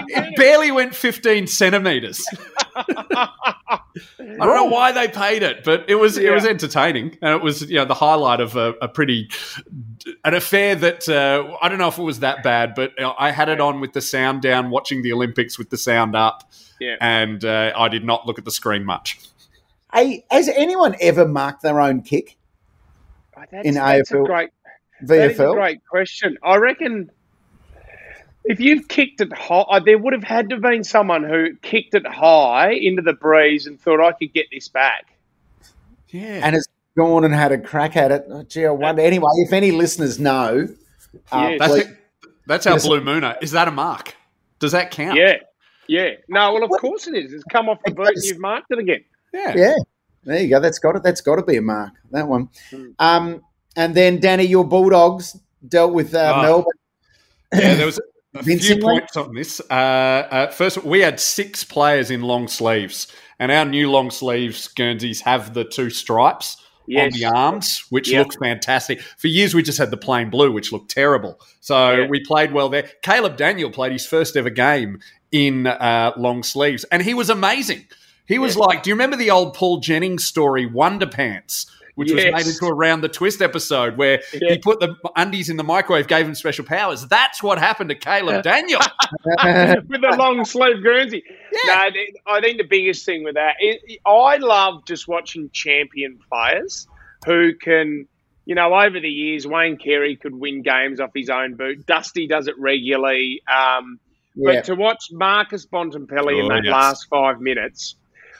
It 0.08 0.36
barely 0.36 0.70
went 0.72 0.94
15 0.94 1.46
centimeters. 1.46 2.24
I 2.76 3.78
don't 4.18 4.56
know 4.56 4.64
why 4.64 4.92
they 4.92 5.08
paid 5.08 5.42
it, 5.42 5.62
but 5.64 5.84
it 5.88 5.96
was 5.96 6.16
it 6.16 6.32
was 6.32 6.46
entertaining, 6.46 7.18
and 7.20 7.34
it 7.34 7.42
was 7.42 7.62
you 7.70 7.76
know 7.76 7.84
the 7.84 7.94
highlight 7.94 8.40
of 8.40 8.56
a, 8.56 8.70
a 8.80 8.88
pretty 8.88 9.28
an 10.24 10.34
affair 10.34 10.74
that 10.76 11.08
uh, 11.08 11.56
I 11.60 11.68
don't 11.68 11.78
know 11.78 11.88
if 11.88 11.98
it 11.98 12.02
was 12.02 12.20
that 12.20 12.42
bad, 12.42 12.74
but 12.74 12.98
uh, 13.00 13.12
I 13.18 13.30
had 13.30 13.48
it 13.48 13.60
on 13.60 13.80
with 13.80 13.92
the 13.92 14.00
sound 14.00 14.40
down, 14.42 14.70
watching 14.70 15.02
the 15.02 15.12
Olympics 15.12 15.58
with 15.58 15.68
the 15.70 15.76
sound 15.76 16.16
up, 16.16 16.50
Yeah. 16.80 16.96
and 17.00 17.44
uh, 17.44 17.72
I 17.76 17.88
did 17.88 18.04
not 18.04 18.26
look 18.26 18.38
at 18.38 18.44
the 18.46 18.50
screen 18.52 18.84
much. 18.84 19.18
hey, 19.92 20.24
has 20.30 20.48
anyone 20.48 20.96
ever 21.00 21.26
marked 21.28 21.62
their 21.62 21.80
own 21.80 22.00
kick 22.02 22.38
Oh, 23.36 23.42
That's, 23.50 23.66
in 23.66 23.74
that's 23.74 24.10
a 24.10 24.14
AFL, 24.14 24.26
great 24.26 24.50
That 24.50 24.50
is 24.52 24.61
a 24.61 24.61
VFL? 25.03 25.09
That's 25.28 25.40
a 25.40 25.53
great 25.53 25.86
question. 25.86 26.38
I 26.42 26.57
reckon 26.57 27.11
if 28.44 28.59
you've 28.61 28.88
kicked 28.88 29.20
it 29.20 29.32
high, 29.32 29.80
there 29.84 29.98
would 29.98 30.12
have 30.12 30.24
had 30.24 30.48
to 30.50 30.57
have 30.57 30.62
been 30.62 30.84
someone 30.84 31.22
who 31.24 31.55
kicked 31.62 31.94
it 31.94 32.07
high 32.07 32.72
into 32.72 33.03
the 33.03 33.12
breeze 33.12 33.66
and 33.66 33.80
thought, 33.80 34.00
I 34.00 34.12
could 34.12 34.32
get 34.32 34.46
this 34.53 34.68
back. 34.68 35.07
Yeah, 36.09 36.40
and 36.44 36.55
has 36.55 36.66
gone 36.96 37.24
and 37.24 37.32
had 37.32 37.53
a 37.53 37.59
crack 37.59 37.96
at 37.96 38.11
it. 38.12 38.24
Oh, 38.28 38.42
gee, 38.42 38.66
I 38.66 38.70
wonder. 38.70 39.00
Anyway, 39.03 39.28
if 39.46 39.53
any 39.53 39.70
listeners 39.70 40.18
know, 40.18 40.68
uh, 41.30 41.48
Yes. 41.50 41.59
that's 41.59 41.72
please- 41.72 41.84
it. 41.86 41.96
That's 42.46 42.66
our 42.66 42.78
blue 42.80 43.00
mooner. 43.00 43.36
Is 43.40 43.53
that 43.53 43.68
a 43.68 43.70
mark? 43.70 44.14
Does 44.59 44.72
that 44.72 44.90
count? 44.90 45.16
Yeah. 45.16 45.36
Yeah. 45.86 46.11
No, 46.28 46.53
well, 46.53 46.64
of 46.64 46.70
course 46.80 47.07
it 47.07 47.14
is. 47.14 47.32
It's 47.32 47.44
come 47.44 47.68
off 47.68 47.78
the 47.84 47.92
It 47.92 47.96
boot 47.96 48.09
and 48.09 48.22
you've 48.24 48.40
marked 48.40 48.66
it 48.70 48.78
again. 48.80 49.05
yeah. 49.32 49.55
yeah, 49.57 49.74
there 50.24 50.40
you 50.40 50.48
go. 50.50 50.59
That's 50.61 50.80
got 50.80 50.96
it. 50.96 51.03
That's 51.05 51.20
got 51.20 51.36
to 51.36 51.42
be 51.44 51.57
a 51.57 51.62
mark. 51.62 51.92
That 52.11 52.26
one. 52.26 52.48
Hmm. 52.70 52.86
Um, 52.98 53.42
and 53.76 53.94
then 53.94 54.20
Danny, 54.20 54.44
your 54.44 54.64
Bulldogs 54.64 55.36
dealt 55.66 55.92
with 55.94 56.14
uh, 56.14 56.32
Oh. 56.36 56.42
Melbourne. 56.42 56.72
Yeah, 57.54 57.74
there 57.74 57.86
was 57.86 58.00
a 58.34 58.42
few 58.58 58.78
points 58.78 59.16
on 59.16 59.34
this. 59.34 59.60
Uh, 59.70 59.74
uh, 59.74 60.50
first, 60.50 60.82
we 60.84 61.00
had 61.00 61.20
six 61.20 61.64
players 61.64 62.10
in 62.10 62.22
long 62.22 62.48
sleeves, 62.48 63.08
and 63.38 63.52
our 63.52 63.64
new 63.64 63.90
long 63.90 64.10
sleeves 64.10 64.68
Guernseys 64.68 65.20
have 65.22 65.54
the 65.54 65.64
two 65.64 65.90
stripes 65.90 66.56
Yes. 66.88 67.12
on 67.14 67.20
the 67.20 67.26
arms, 67.26 67.84
which 67.90 68.10
Yep. 68.10 68.26
look 68.26 68.38
fantastic. 68.42 69.00
For 69.00 69.28
years, 69.28 69.54
we 69.54 69.62
just 69.62 69.78
had 69.78 69.90
the 69.92 69.96
plain 69.96 70.30
blue, 70.30 70.50
which 70.50 70.72
looked 70.72 70.90
terrible. 70.90 71.38
So 71.60 71.92
Yeah. 71.92 72.06
we 72.08 72.24
played 72.24 72.52
well 72.52 72.68
there. 72.68 72.88
Caleb 73.02 73.36
Daniel 73.36 73.70
played 73.70 73.92
his 73.92 74.04
first 74.06 74.36
ever 74.36 74.50
game 74.50 74.98
in 75.30 75.66
uh, 75.68 76.12
long 76.16 76.42
sleeves, 76.42 76.84
and 76.84 77.02
he 77.02 77.14
was 77.14 77.30
amazing. 77.30 77.86
He 78.26 78.38
was 78.38 78.56
like, 78.56 78.82
do 78.82 78.90
you 78.90 78.94
remember 78.94 79.16
the 79.16 79.30
old 79.30 79.54
Paul 79.54 79.78
Jennings 79.80 80.24
story, 80.24 80.64
Wonder 80.66 81.06
Pants? 81.06 81.66
Which 81.95 82.11
was 82.11 82.24
made 82.24 82.47
into 82.47 82.66
a 82.66 82.74
round 82.74 83.03
the 83.05 83.09
twist 83.09 83.43
episode 83.43 83.97
where 83.99 84.22
Yeah. 84.32 84.53
he 84.53 84.59
put 84.59 84.80
the 84.80 84.97
undies 85.14 85.51
in 85.51 85.57
the 85.59 85.64
microwave, 85.64 86.09
gave 86.09 86.26
him 86.26 86.34
special 86.34 86.64
powers. 86.64 87.07
That's 87.07 87.43
what 87.43 87.59
happened 87.59 87.90
to 87.90 87.95
Caleb 87.95 88.43
Daniel. 88.43 88.80
with 89.45 90.01
the 90.01 90.14
long 90.18 90.45
sleeve 90.45 90.82
Guernsey. 90.82 91.22
No, 91.66 91.72
I 92.26 92.40
think 92.40 92.59
the 92.59 92.66
biggest 92.68 93.05
thing 93.05 93.24
with 93.24 93.34
that, 93.34 93.57
is, 93.61 93.76
I 94.07 94.36
love 94.38 94.84
just 94.86 95.07
watching 95.07 95.51
champion 95.53 96.18
players 96.30 96.86
who 97.26 97.55
can 97.55 98.07
you 98.45 98.57
know, 98.57 98.74
over 98.74 98.99
the 98.99 99.09
years, 99.09 99.47
Wayne 99.47 99.76
Carey 99.76 100.16
could 100.16 100.34
win 100.34 100.62
games 100.62 100.99
off 100.99 101.11
his 101.14 101.30
own 101.30 101.55
boot. 101.55 101.86
Dusty 101.86 102.26
does 102.26 102.49
it 102.49 102.59
regularly. 102.59 103.40
Um, 103.47 104.01
Yeah. 104.34 104.55
But 104.55 104.64
to 104.64 104.74
watch 104.74 105.05
Marcus 105.12 105.64
Bontempelli 105.66 106.40
in 106.40 106.47
Oh, 106.47 106.49
that 106.49 106.64
yes. 106.64 106.72
last 106.72 107.07
five 107.09 107.40
minutes, 107.40 107.95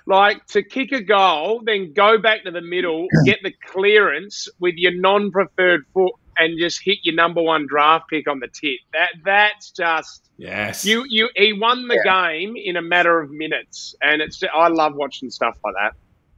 like 0.07 0.47
to 0.49 0.63
kick 0.63 0.93
a 0.93 1.03
goal, 1.03 1.63
then 1.65 1.93
go 1.93 2.19
back 2.19 2.45
to 2.45 2.51
the 2.51 2.61
middle, 2.61 3.07
get 3.25 3.39
the 3.43 3.53
clearance 3.73 4.49
with 4.59 4.75
your 4.77 4.93
non-preferred 4.95 5.85
foot, 5.95 6.13
and 6.39 6.59
just 6.59 6.83
hit 6.83 6.99
your 7.03 7.15
number 7.15 7.43
one 7.43 7.67
draft 7.67 8.09
pick 8.09 8.29
on 8.29 8.41
the 8.41 8.49
tip. 8.49 8.79
That 8.93 9.11
that's 9.25 9.71
just 9.71 10.31
Yes. 10.39 10.85
you. 10.85 11.05
You 11.09 11.29
he 11.37 11.53
won 11.53 11.87
the 11.87 12.01
game 12.05 12.55
in 12.57 12.77
a 12.77 12.83
matter 12.83 13.21
of 13.21 13.31
minutes, 13.31 13.95
and 14.03 14.21
it's 14.21 14.43
I 14.43 14.69
love 14.69 14.95
watching 14.95 15.31
stuff 15.31 15.57
like 15.65 15.75
that. 15.81 15.95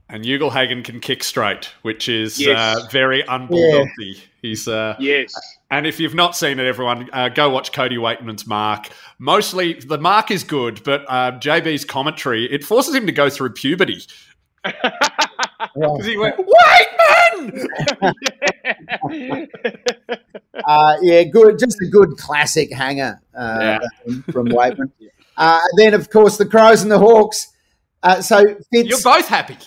And 0.07 0.23
Ugle-Hagan 0.23 0.83
can 0.83 0.99
kick 0.99 1.23
straight, 1.23 1.71
which 1.81 2.07
is 2.07 2.39
Yes. 2.39 2.57
uh, 2.57 2.87
very 2.91 3.23
unbulldoggy. 3.23 4.21
He's 4.41 4.67
uh, 4.67 4.95
Yes. 4.99 5.33
And 5.71 5.87
if 5.87 5.99
you've 5.99 6.13
not 6.13 6.37
seen 6.37 6.59
it, 6.59 6.65
everyone, 6.67 7.09
uh, 7.11 7.29
go 7.29 7.49
watch 7.49 7.71
Cody 7.73 7.97
Weightman's 7.97 8.45
mark. 8.45 8.87
Mostly, 9.17 9.73
the 9.73 9.97
mark 9.97 10.29
is 10.29 10.43
good, 10.43 10.83
but 10.83 11.05
uh, 11.07 11.31
JB's 11.39 11.85
commentary 11.85 12.45
it 12.51 12.63
forces 12.63 12.93
him 12.93 13.07
to 13.07 13.11
go 13.11 13.29
through 13.31 13.49
puberty 13.53 14.01
because 14.63 16.05
he 16.05 16.17
went 16.17 16.35
Weightman. 16.37 17.65
Uh, 20.67 20.95
yeah, 21.01 21.21
good. 21.23 21.59
Just 21.59 21.79
a 21.81 21.85
good 21.85 22.17
classic 22.17 22.71
hanger 22.73 23.21
uh, 23.37 23.77
from 24.31 24.47
Weightman. 24.49 24.89
Uh, 25.37 25.59
then, 25.77 25.93
of 25.93 26.09
course, 26.09 26.37
the 26.37 26.45
Crows 26.45 26.81
and 26.81 26.89
the 26.91 26.97
Hawks. 26.97 27.49
Uh, 28.01 28.21
so, 28.21 28.55
Fitz, 28.71 28.89
You're 28.89 29.01
both 29.03 29.27
happy. 29.27 29.57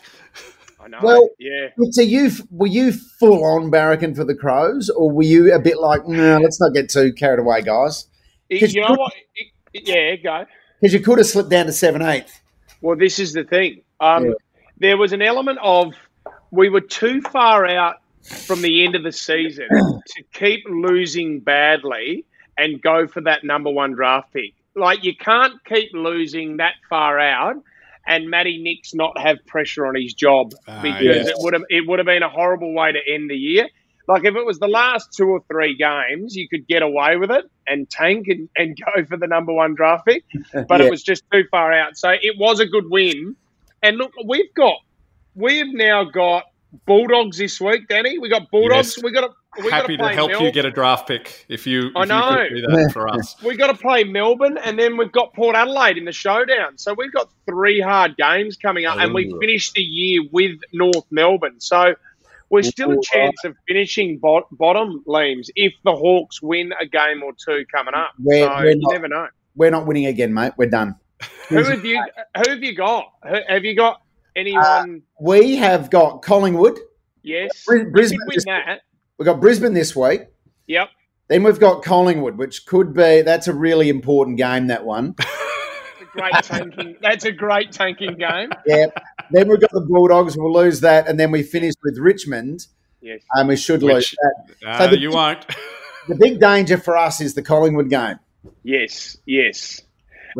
Know. 0.88 0.98
Well- 1.02 1.28
yeah. 1.38 1.68
Are 1.78 2.02
you 2.02 2.30
were 2.50 2.66
you 2.66 2.92
full 2.92 3.44
on 3.44 3.70
barracking 3.70 4.14
for 4.16 4.24
the 4.24 4.34
Crows, 4.34 4.88
or 4.90 5.10
were 5.10 5.22
you 5.22 5.54
a 5.54 5.58
bit 5.58 5.78
like, 5.78 6.06
no, 6.06 6.38
let's 6.38 6.60
not 6.60 6.72
get 6.74 6.88
too 6.88 7.12
carried 7.12 7.38
away, 7.40 7.62
guys? 7.62 8.06
You, 8.48 8.60
'Cause 8.60 8.74
know 8.74 8.88
you- 8.88 8.94
what? 8.96 9.12
It- 9.74 9.88
yeah, 9.88 10.16
go. 10.16 10.46
Because 10.80 10.94
you 10.94 11.00
could 11.00 11.18
have 11.18 11.26
slipped 11.26 11.50
down 11.50 11.66
to 11.66 11.72
seven 11.72 12.02
eighth. 12.02 12.40
Well, 12.80 12.96
this 12.96 13.18
is 13.18 13.32
the 13.32 13.44
thing. 13.44 13.82
Um, 14.00 14.26
Yeah. 14.26 14.32
There 14.80 14.96
was 14.96 15.12
an 15.12 15.22
element 15.22 15.58
of 15.60 15.94
we 16.52 16.68
were 16.68 16.80
too 16.80 17.20
far 17.20 17.66
out 17.66 17.96
from 18.22 18.62
the 18.62 18.84
end 18.84 18.94
of 18.94 19.02
the 19.02 19.10
season 19.12 19.66
to 20.06 20.22
keep 20.32 20.64
losing 20.68 21.40
badly 21.40 22.24
and 22.56 22.80
go 22.80 23.06
for 23.08 23.20
that 23.22 23.42
number 23.44 23.70
one 23.70 23.92
draft 23.92 24.32
pick. 24.32 24.54
Like 24.76 25.02
you 25.02 25.16
can't 25.16 25.54
keep 25.64 25.90
losing 25.92 26.58
that 26.58 26.74
far 26.88 27.18
out 27.18 27.56
and 28.08 28.28
Matty 28.30 28.58
Nicks 28.60 28.94
not 28.94 29.16
have 29.18 29.36
pressure 29.46 29.86
on 29.86 29.94
his 29.94 30.14
job 30.14 30.52
Ah, 30.66 30.80
because 30.82 31.02
yes. 31.02 31.28
it 31.28 31.34
would 31.38 31.52
have 31.52 31.62
it 31.70 31.86
would 31.86 31.98
have 32.00 32.06
been 32.06 32.22
a 32.24 32.28
horrible 32.28 32.72
way 32.74 32.90
to 32.92 32.98
end 33.06 33.30
the 33.30 33.36
year. 33.36 33.68
Like 34.08 34.24
if 34.24 34.34
it 34.34 34.44
was 34.46 34.58
the 34.58 34.68
last 34.68 35.12
two 35.12 35.28
or 35.28 35.40
three 35.50 35.76
games, 35.76 36.34
you 36.34 36.48
could 36.48 36.66
get 36.66 36.82
away 36.82 37.16
with 37.18 37.30
it 37.30 37.44
and 37.66 37.88
tank 37.90 38.26
and, 38.28 38.48
and 38.56 38.76
go 38.76 39.04
for 39.04 39.18
the 39.18 39.26
number 39.26 39.52
one 39.52 39.74
draft 39.74 40.06
pick, 40.06 40.24
but 40.66 40.80
Yeah. 40.80 40.86
it 40.86 40.90
was 40.90 41.02
just 41.02 41.24
too 41.30 41.44
far 41.50 41.72
out. 41.74 41.98
So 41.98 42.08
it 42.10 42.38
was 42.38 42.58
a 42.60 42.66
good 42.66 42.88
win. 42.90 43.36
And 43.82 43.98
look, 43.98 44.12
we've 44.26 44.52
got 44.54 44.76
we 45.34 45.58
have 45.58 45.68
now 45.68 46.04
got 46.04 46.44
Bulldogs 46.86 47.38
this 47.38 47.60
week, 47.60 47.88
Danny. 47.88 48.18
We 48.18 48.28
got 48.28 48.50
Bulldogs. 48.50 48.96
Yes. 48.96 49.02
We 49.02 49.10
got 49.12 49.22
to 49.22 49.30
we 49.62 49.70
got 49.70 49.80
Happy 49.80 49.96
to 49.96 50.02
play 50.02 50.14
help 50.14 50.30
Mel- 50.30 50.42
you 50.42 50.52
get 50.52 50.66
a 50.66 50.70
draft 50.70 51.08
pick 51.08 51.46
if 51.48 51.66
you. 51.66 51.90
I 51.96 52.02
if 52.02 52.08
you 52.08 52.14
know. 52.14 52.36
could 52.48 52.54
do 52.54 52.76
that 52.76 52.90
for 52.92 53.08
us. 53.08 53.42
we 53.42 53.56
got 53.56 53.68
to 53.68 53.74
play 53.74 54.04
Melbourne, 54.04 54.58
and 54.58 54.78
then 54.78 54.96
we've 54.96 55.10
got 55.10 55.32
Port 55.34 55.56
Adelaide 55.56 55.96
in 55.96 56.04
the 56.04 56.12
showdown. 56.12 56.76
So 56.76 56.94
we've 56.94 57.12
got 57.12 57.30
three 57.46 57.80
hard 57.80 58.16
games 58.16 58.56
coming 58.56 58.84
up, 58.84 58.98
and 58.98 59.14
we 59.14 59.26
Ooh. 59.26 59.38
finished 59.40 59.74
the 59.74 59.82
year 59.82 60.22
with 60.30 60.60
North 60.72 61.06
Melbourne. 61.10 61.58
So 61.58 61.94
we're 62.50 62.62
still 62.62 62.92
a 62.92 63.02
chance 63.02 63.42
of 63.44 63.56
finishing 63.66 64.18
bot- 64.18 64.48
bottom, 64.52 65.02
Leams, 65.06 65.48
if 65.56 65.72
the 65.84 65.96
Hawks 65.96 66.40
win 66.42 66.72
a 66.78 66.86
game 66.86 67.22
or 67.22 67.32
two 67.32 67.64
coming 67.74 67.94
up. 67.94 68.12
We're- 68.18 68.42
so 68.46 68.54
we're 68.58 68.70
you 68.70 68.80
not- 68.80 68.92
never 68.92 69.08
know. 69.08 69.28
We're 69.56 69.70
not 69.70 69.86
winning 69.86 70.06
again, 70.06 70.32
mate. 70.34 70.52
We're 70.56 70.70
done. 70.70 70.94
Who 71.48 71.62
have 71.64 71.84
you? 71.84 72.00
Who 72.36 72.50
have 72.50 72.62
you 72.62 72.74
got? 72.76 73.12
Have 73.48 73.64
you 73.64 73.74
got 73.74 74.02
anyone? 74.38 75.02
We 75.20 75.56
have 75.56 75.90
got 75.90 76.22
Collingwood. 76.22 76.78
yes, 77.22 77.64
Bris- 77.66 77.84
We 77.84 77.90
Brisbane 77.90 78.18
could 78.20 78.28
win 78.28 78.34
just- 78.34 78.46
that. 78.46 78.80
We've 79.18 79.26
got 79.26 79.40
Brisbane 79.40 79.74
this 79.74 79.94
week. 79.96 80.22
Yep. 80.68 80.88
Then 81.28 81.42
we've 81.42 81.58
got 81.60 81.82
Collingwood, 81.82 82.38
which 82.38 82.64
could 82.66 82.94
be 82.94 83.22
that's 83.22 83.48
a 83.48 83.52
really 83.54 83.88
important 83.88 84.36
game. 84.38 84.68
That 84.68 84.84
one. 84.84 85.14
Great 86.12 86.32
tanking. 86.42 86.96
That's 87.02 87.24
a 87.24 87.32
great 87.32 87.70
tanking 87.72 88.14
game. 88.16 88.50
Yeah. 88.66 88.86
then 89.30 89.48
we've 89.48 89.60
got 89.60 89.70
the 89.72 89.82
Bulldogs. 89.82 90.36
We'll 90.36 90.52
lose 90.52 90.80
that, 90.80 91.06
and 91.06 91.18
then 91.20 91.30
we 91.30 91.42
finish 91.42 91.74
with 91.82 91.98
Richmond, 91.98 92.66
Yes. 93.02 93.20
and 93.34 93.46
we 93.48 93.56
should 93.56 93.82
Which- 93.82 93.94
lose 93.94 94.14
that. 94.62 94.68
Uh, 94.68 94.78
So 94.78 94.86
the- 94.90 94.98
you 94.98 95.10
won't. 95.10 95.44
The 96.08 96.14
big 96.14 96.40
danger 96.40 96.78
for 96.78 96.96
us 96.96 97.20
is 97.20 97.34
the 97.34 97.42
Collingwood 97.42 97.90
game. 97.90 98.18
Yes. 98.62 99.18
Yes. 99.26 99.82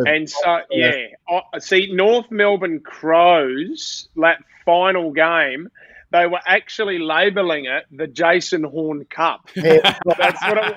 And 0.07 0.29
so, 0.29 0.61
yeah, 0.71 1.07
I 1.29 1.59
see 1.59 1.93
North 1.93 2.31
Melbourne 2.31 2.81
Crows, 2.81 4.09
that 4.17 4.39
final 4.65 5.11
game, 5.13 5.71
they 6.11 6.27
were 6.27 6.41
actually 6.47 6.99
labelling 6.99 7.67
it 7.67 7.85
the 7.91 8.07
Jason 8.07 8.65
Horne 8.65 9.05
Cup. 9.07 9.49
Yeah, 9.57 9.99
That's 10.19 10.43
what 10.43 10.59
it 10.59 10.75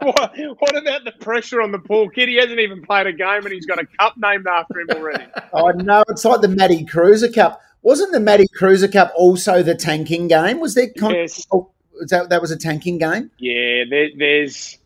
what, 0.00 0.32
what 0.58 0.76
about 0.76 1.04
the 1.04 1.12
pressure 1.20 1.60
on 1.60 1.72
the 1.72 1.78
poor 1.78 2.08
kid? 2.10 2.28
He 2.28 2.36
hasn't 2.36 2.58
even 2.58 2.82
played 2.82 3.06
a 3.06 3.12
game 3.12 3.44
and 3.44 3.52
he's 3.52 3.66
got 3.66 3.78
a 3.78 3.86
cup 3.98 4.14
named 4.16 4.46
after 4.46 4.80
him 4.80 4.90
already. 4.90 5.24
I 5.54 5.72
know 5.72 6.02
it's 6.08 6.24
like 6.24 6.40
the 6.40 6.48
Matty 6.48 6.84
Kreuzer 6.84 7.32
Cup. 7.32 7.60
Wasn't 7.82 8.12
the 8.12 8.20
Matty 8.20 8.46
Kreuzer 8.48 8.90
Cup 8.92 9.12
also 9.16 9.62
the 9.62 9.74
tanking 9.74 10.28
game? 10.28 10.60
Was 10.60 10.74
there? 10.74 10.88
Con- 10.98 11.14
Yes. 11.14 11.46
oh, 11.52 11.70
that 12.08 12.30
that 12.30 12.40
was 12.40 12.50
a 12.50 12.56
tanking 12.56 12.98
game? 12.98 13.30
Yeah, 13.38 13.84
there, 13.88 14.08
there's 14.16 14.78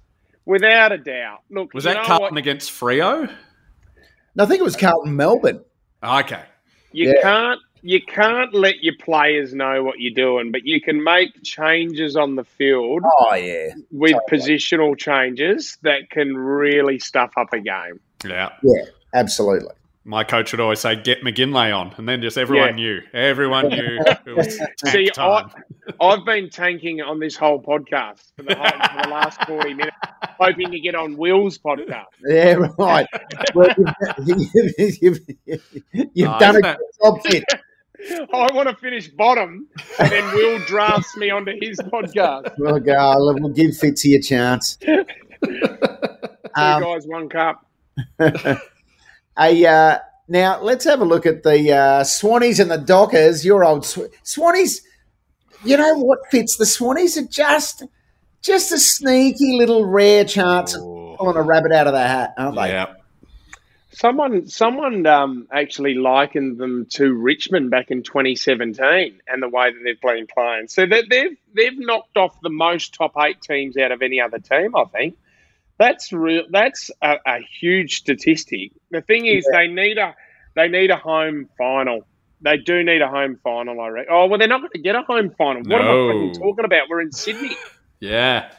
without 0.46 0.92
a 0.92 0.98
doubt. 0.98 1.40
Look, 1.50 1.74
Was 1.74 1.84
that 1.84 1.96
know 1.96 2.02
Carlton 2.04 2.34
what? 2.34 2.38
against 2.38 2.70
Freo? 2.72 3.30
No, 4.36 4.44
I 4.44 4.46
think 4.46 4.60
it 4.60 4.64
was 4.64 4.76
Carlton 4.76 5.14
Melbourne. 5.16 5.64
Ah, 6.02 6.20
okay. 6.20 6.42
You 6.92 7.08
Yeah. 7.14 7.22
can't 7.22 7.60
you 7.86 8.00
can't 8.00 8.54
let 8.54 8.82
your 8.82 8.94
players 8.98 9.52
know 9.52 9.82
what 9.84 9.96
you're 10.00 10.14
doing, 10.14 10.50
but 10.50 10.64
you 10.64 10.80
can 10.80 11.04
make 11.04 11.28
changes 11.42 12.16
on 12.16 12.34
the 12.34 12.44
field 12.44 13.02
Oh 13.04 13.34
yeah, 13.34 13.74
with 13.90 14.12
totally. 14.30 14.40
positional 14.56 14.96
changes 14.98 15.76
that 15.82 16.08
can 16.08 16.34
really 16.34 16.98
stuff 16.98 17.30
up 17.36 17.52
a 17.52 17.60
game. 17.60 18.00
Yeah. 18.24 18.48
yeah, 18.62 18.84
absolutely. 19.12 19.74
My 20.06 20.22
coach 20.22 20.52
would 20.52 20.60
always 20.60 20.80
say, 20.80 20.96
"Get 20.96 21.22
McGinlay 21.22 21.74
on," 21.74 21.94
and 21.96 22.06
then 22.06 22.20
just 22.20 22.36
everyone 22.36 22.76
Yeah. 22.78 22.84
knew. 22.84 23.00
Everyone 23.14 23.68
knew 23.68 23.98
it 24.26 24.36
was 24.36 24.58
See, 24.84 25.08
time. 25.08 25.50
I, 25.98 26.04
I've 26.04 26.24
been 26.26 26.50
tanking 26.50 27.00
on 27.00 27.18
this 27.20 27.36
whole 27.36 27.62
podcast 27.62 28.20
for 28.36 28.42
the, 28.42 28.54
whole, 28.54 28.66
for 28.66 29.02
the 29.02 29.08
last 29.08 29.42
40 29.46 29.72
minutes, 29.74 29.96
hoping 30.38 30.70
to 30.72 30.80
get 30.80 30.94
on 30.94 31.16
Will's 31.16 31.56
podcast. 31.58 32.04
Yeah, 32.28 32.56
right. 32.78 33.06
well, 33.54 33.68
you've, 34.26 34.74
you've, 34.78 35.20
you've, 35.46 35.60
you've 36.12 36.28
Oh, 36.30 36.38
done 36.38 36.56
a 36.56 36.58
isn't 36.58 36.62
good 36.62 36.78
job, 37.02 37.22
Fit. 37.22 37.44
I 38.34 38.52
want 38.52 38.68
to 38.68 38.76
finish 38.76 39.08
bottom, 39.08 39.66
and 39.98 40.12
then 40.12 40.34
Will 40.34 40.58
drafts 40.66 41.16
me 41.16 41.30
onto 41.30 41.52
his 41.58 41.78
podcast. 41.78 42.52
We'll 42.58 42.78
go. 42.80 43.16
We'll 43.40 43.48
give 43.52 43.70
Fitzy 43.70 44.16
a 44.18 44.20
chance. 44.20 44.76
Two 44.76 45.04
Um, 46.56 46.82
guys, 46.82 47.06
one 47.06 47.30
cup. 47.30 47.64
A 49.38 49.66
uh, 49.66 49.98
now 50.28 50.60
let's 50.62 50.84
have 50.84 51.00
a 51.00 51.04
look 51.04 51.26
at 51.26 51.42
the 51.42 51.72
uh, 51.72 52.02
Swannies 52.04 52.60
and 52.60 52.70
the 52.70 52.78
Dockers. 52.78 53.44
Your 53.44 53.64
old 53.64 53.84
Sw- 53.84 54.10
Swannies. 54.24 54.80
You 55.64 55.76
know 55.76 55.94
what 55.98 56.20
fits 56.30 56.56
the 56.56 56.64
Swannies 56.64 57.16
are 57.16 57.26
just 57.28 57.82
just 58.42 58.70
a 58.72 58.78
sneaky 58.78 59.56
little 59.58 59.84
rare 59.84 60.24
chance 60.24 60.74
of 60.74 60.82
Oh. 60.82 61.16
pulling 61.18 61.36
a 61.36 61.42
rabbit 61.42 61.70
out 61.72 61.86
of 61.86 61.92
the 61.92 62.00
hat, 62.00 62.34
aren't 62.36 62.56
they? 62.56 62.68
Yeah. 62.68 62.94
Someone, 63.92 64.48
someone 64.48 65.06
um, 65.06 65.46
actually 65.52 65.94
likened 65.94 66.58
them 66.58 66.86
to 66.90 67.12
Richmond 67.14 67.70
back 67.70 67.92
in 67.92 68.02
2017, 68.02 69.20
and 69.28 69.40
the 69.42 69.48
way 69.48 69.70
that 69.70 69.78
they've 69.84 70.00
been 70.00 70.26
playing. 70.26 70.66
So 70.66 70.84
they've 70.86 71.36
they've 71.54 71.78
knocked 71.78 72.16
off 72.16 72.34
the 72.42 72.50
most 72.50 72.94
top 72.94 73.12
eight 73.24 73.40
teams 73.40 73.76
out 73.76 73.92
of 73.92 74.02
any 74.02 74.20
other 74.20 74.40
team. 74.40 74.74
I 74.74 74.84
think 74.86 75.16
that's 75.78 76.12
real. 76.12 76.44
That's 76.50 76.90
a, 77.02 77.16
a 77.26 77.38
huge 77.60 77.96
statistic. 77.96 78.72
The 78.90 79.00
thing 79.02 79.26
is, 79.26 79.46
they 79.52 79.66
need 79.68 79.98
a 79.98 80.14
they 80.54 80.68
need 80.68 80.90
a 80.90 80.96
home 80.96 81.48
final. 81.58 82.06
They 82.40 82.58
do 82.58 82.82
need 82.84 83.00
a 83.02 83.08
home 83.08 83.38
final. 83.42 83.80
I 83.80 83.88
reckon. 83.88 84.12
Oh 84.14 84.26
well, 84.26 84.38
they're 84.38 84.48
not 84.48 84.60
going 84.60 84.70
to 84.74 84.78
get 84.78 84.94
a 84.94 85.02
home 85.02 85.30
final. 85.36 85.62
What 85.62 85.80
am 85.80 85.86
I 85.86 86.12
fucking 86.12 86.34
talking 86.42 86.64
about? 86.64 86.88
We're 86.88 87.00
in 87.00 87.12
Sydney. 87.12 87.56
Yeah. 88.00 88.50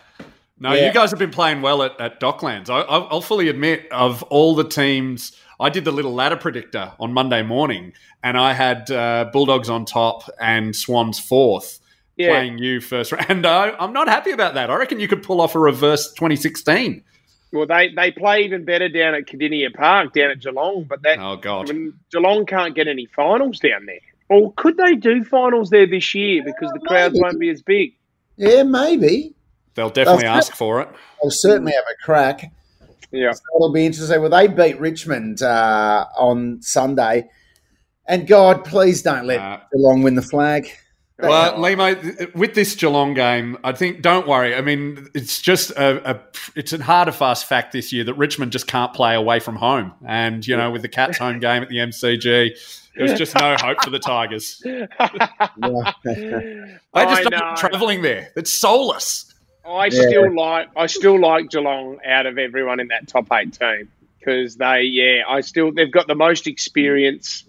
No, 0.60 0.74
Yeah. 0.74 0.88
you 0.88 0.94
guys 0.94 1.12
have 1.12 1.20
been 1.20 1.30
playing 1.30 1.62
well 1.62 1.84
at, 1.84 2.00
at 2.02 2.20
Docklands. 2.20 2.68
I, 2.70 2.80
I- 2.80 3.08
I'll 3.10 3.22
fully 3.22 3.48
admit, 3.50 3.88
of 3.92 4.24
all 4.24 4.56
the 4.56 4.64
teams, 4.64 5.36
I 5.60 5.70
did 5.70 5.86
the 5.86 5.92
little 5.92 6.14
ladder 6.16 6.38
predictor 6.38 6.94
on 7.00 7.14
Monday 7.14 7.44
morning, 7.44 7.94
and 8.24 8.38
I 8.38 8.54
had 8.54 8.90
uh, 8.90 9.30
Bulldogs 9.32 9.70
on 9.70 9.86
top 9.86 10.24
and 10.40 10.76
Swans 10.76 11.20
fourth, 11.20 11.80
Yeah. 12.18 12.30
playing 12.30 12.58
you 12.60 12.80
first 12.82 13.12
round. 13.12 13.26
And 13.30 13.46
I, 13.46 13.72
I'm 13.80 13.92
not 13.94 14.08
happy 14.08 14.32
about 14.32 14.54
that. 14.54 14.70
I 14.70 14.76
reckon 14.76 15.00
you 15.00 15.08
could 15.08 15.22
pull 15.24 15.42
off 15.42 15.54
a 15.56 15.60
reverse 15.60 16.14
2016. 16.14 17.04
Well, 17.52 17.68
they, 17.68 17.90
they 17.96 18.12
play 18.12 18.44
even 18.44 18.66
better 18.66 18.90
down 18.90 19.16
at 19.16 19.26
Kardinia 19.28 19.74
Park, 19.74 20.14
down 20.14 20.32
at 20.32 20.40
Geelong, 20.42 20.86
but 20.86 21.02
that 21.04 21.20
Oh, 21.20 21.36
God. 21.38 21.70
I 21.70 21.74
mean, 21.74 21.94
Geelong 22.12 22.46
can't 22.46 22.76
get 22.76 22.88
any 22.88 23.06
finals 23.08 23.60
down 23.60 23.86
there. 23.86 24.00
Or 24.30 24.52
could 24.54 24.78
they 24.78 24.96
do 24.96 25.24
finals 25.24 25.70
there 25.70 25.86
this 25.86 26.14
year 26.16 26.42
because 26.44 26.72
the 26.74 26.80
crowds 26.88 27.14
maybe. 27.14 27.24
won't 27.24 27.40
be 27.40 27.50
as 27.50 27.62
big? 27.62 27.94
Yeah, 28.38 28.64
maybe. 28.64 29.34
They'll 29.76 29.90
definitely 29.90 30.24
That's- 30.24 30.48
ask 30.50 30.56
for 30.56 30.82
it. 30.82 30.90
They'll 31.22 31.32
certainly 31.32 31.74
have 31.74 31.84
a 31.84 32.04
crack. 32.06 32.52
Yeah. 33.12 33.32
So 33.32 33.42
it'll 33.58 33.72
be 33.74 33.86
interesting. 33.86 34.20
Well, 34.22 34.30
they 34.32 34.48
beat 34.48 34.80
Richmond 34.80 35.42
uh, 35.42 36.06
on 36.18 36.62
Sunday. 36.62 37.30
And 38.08 38.28
God, 38.28 38.66
please 38.66 39.02
don't 39.02 39.26
let 39.28 39.40
Uh, 39.40 39.60
Geelong 39.74 40.02
win 40.02 40.16
the 40.16 40.22
flag. 40.22 40.70
Well, 41.18 41.58
Lehmo, 41.58 42.36
with 42.36 42.56
this 42.56 42.76
Geelong 42.76 43.14
game, 43.14 43.58
I 43.64 43.72
think 43.72 44.02
don't 44.02 44.28
worry. 44.28 44.54
I 44.54 44.60
mean, 44.62 45.08
it's 45.14 45.42
just 45.42 45.72
a, 45.72 46.12
a 46.12 46.20
it's 46.56 46.74
a 46.74 46.84
hard 46.84 47.08
and 47.08 47.16
fast 47.16 47.46
fact 47.48 47.72
this 47.72 47.94
year 47.94 48.04
that 48.04 48.16
Richmond 48.16 48.52
just 48.52 48.68
can't 48.68 48.94
play 48.94 49.16
away 49.16 49.40
from 49.40 49.56
home, 49.56 49.94
and 50.06 50.46
you 50.46 50.58
know, 50.58 50.72
with 50.72 50.82
the 50.82 50.90
Cats 50.90 51.18
home 51.18 51.40
game 51.40 51.64
at 51.64 51.70
the 51.70 51.78
MCG, 51.78 52.52
there 52.96 53.04
was 53.04 53.14
just 53.18 53.34
no 53.36 53.56
hope 53.62 53.82
for 53.82 53.90
the 53.92 54.00
Tigers. 54.00 54.62
They 54.66 54.88
just 57.06 57.28
I 57.28 57.30
don't 57.30 57.58
travelling 57.58 58.02
there. 58.02 58.30
It's 58.36 58.52
soulless. 58.52 59.34
I 59.66 59.86
Yeah. 59.88 60.02
still 60.08 60.36
like 60.36 60.70
I 60.76 60.86
still 60.88 61.20
like 61.20 61.50
Geelong 61.50 61.98
out 62.06 62.26
of 62.26 62.38
everyone 62.38 62.80
in 62.80 62.88
that 62.90 63.08
top 63.08 63.28
eight 63.34 63.54
team 63.54 63.90
because 64.20 64.56
they 64.58 64.82
yeah 64.84 65.24
I 65.28 65.42
still 65.42 65.72
they've 65.72 65.92
got 65.92 66.08
the 66.08 66.16
most 66.16 66.46
experience, 66.48 67.44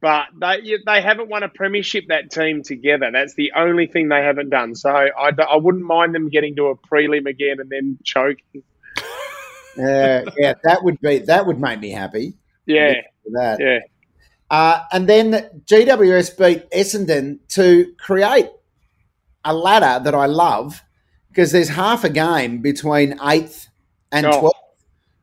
but 0.00 0.26
they 0.38 0.76
they 0.84 1.00
haven't 1.00 1.28
won 1.28 1.42
a 1.42 1.48
premiership 1.48 2.04
that 2.08 2.30
team 2.30 2.62
together. 2.62 3.10
That's 3.12 3.34
the 3.34 3.52
only 3.56 3.86
thing 3.86 4.08
they 4.08 4.22
haven't 4.22 4.50
done. 4.50 4.74
So 4.74 4.90
I, 4.90 5.30
I 5.30 5.56
wouldn't 5.56 5.84
mind 5.84 6.14
them 6.14 6.28
getting 6.28 6.54
to 6.56 6.66
a 6.66 6.76
prelim 6.76 7.26
again 7.26 7.60
and 7.60 7.70
then 7.70 7.98
choking. 8.04 8.62
Yeah, 9.78 10.24
yeah, 10.38 10.54
that 10.64 10.84
would 10.84 10.98
be 11.02 11.18
that 11.18 11.46
would 11.46 11.60
make 11.60 11.80
me 11.80 11.90
happy. 11.90 12.32
Yeah, 12.64 12.94
that. 13.32 13.60
yeah. 13.60 13.80
Uh, 14.50 14.82
and 14.90 15.06
then 15.06 15.32
GWS 15.66 16.38
beat 16.38 16.70
Essendon 16.70 17.40
to 17.48 17.92
create 17.98 18.48
a 19.44 19.52
ladder 19.52 20.02
that 20.02 20.14
I 20.14 20.24
love 20.26 20.82
because 21.28 21.52
there's 21.52 21.68
half 21.68 22.04
a 22.04 22.08
game 22.08 22.62
between 22.62 23.18
eighth 23.22 23.68
and 24.10 24.24
Oh. 24.24 24.40
12th, 24.44 24.50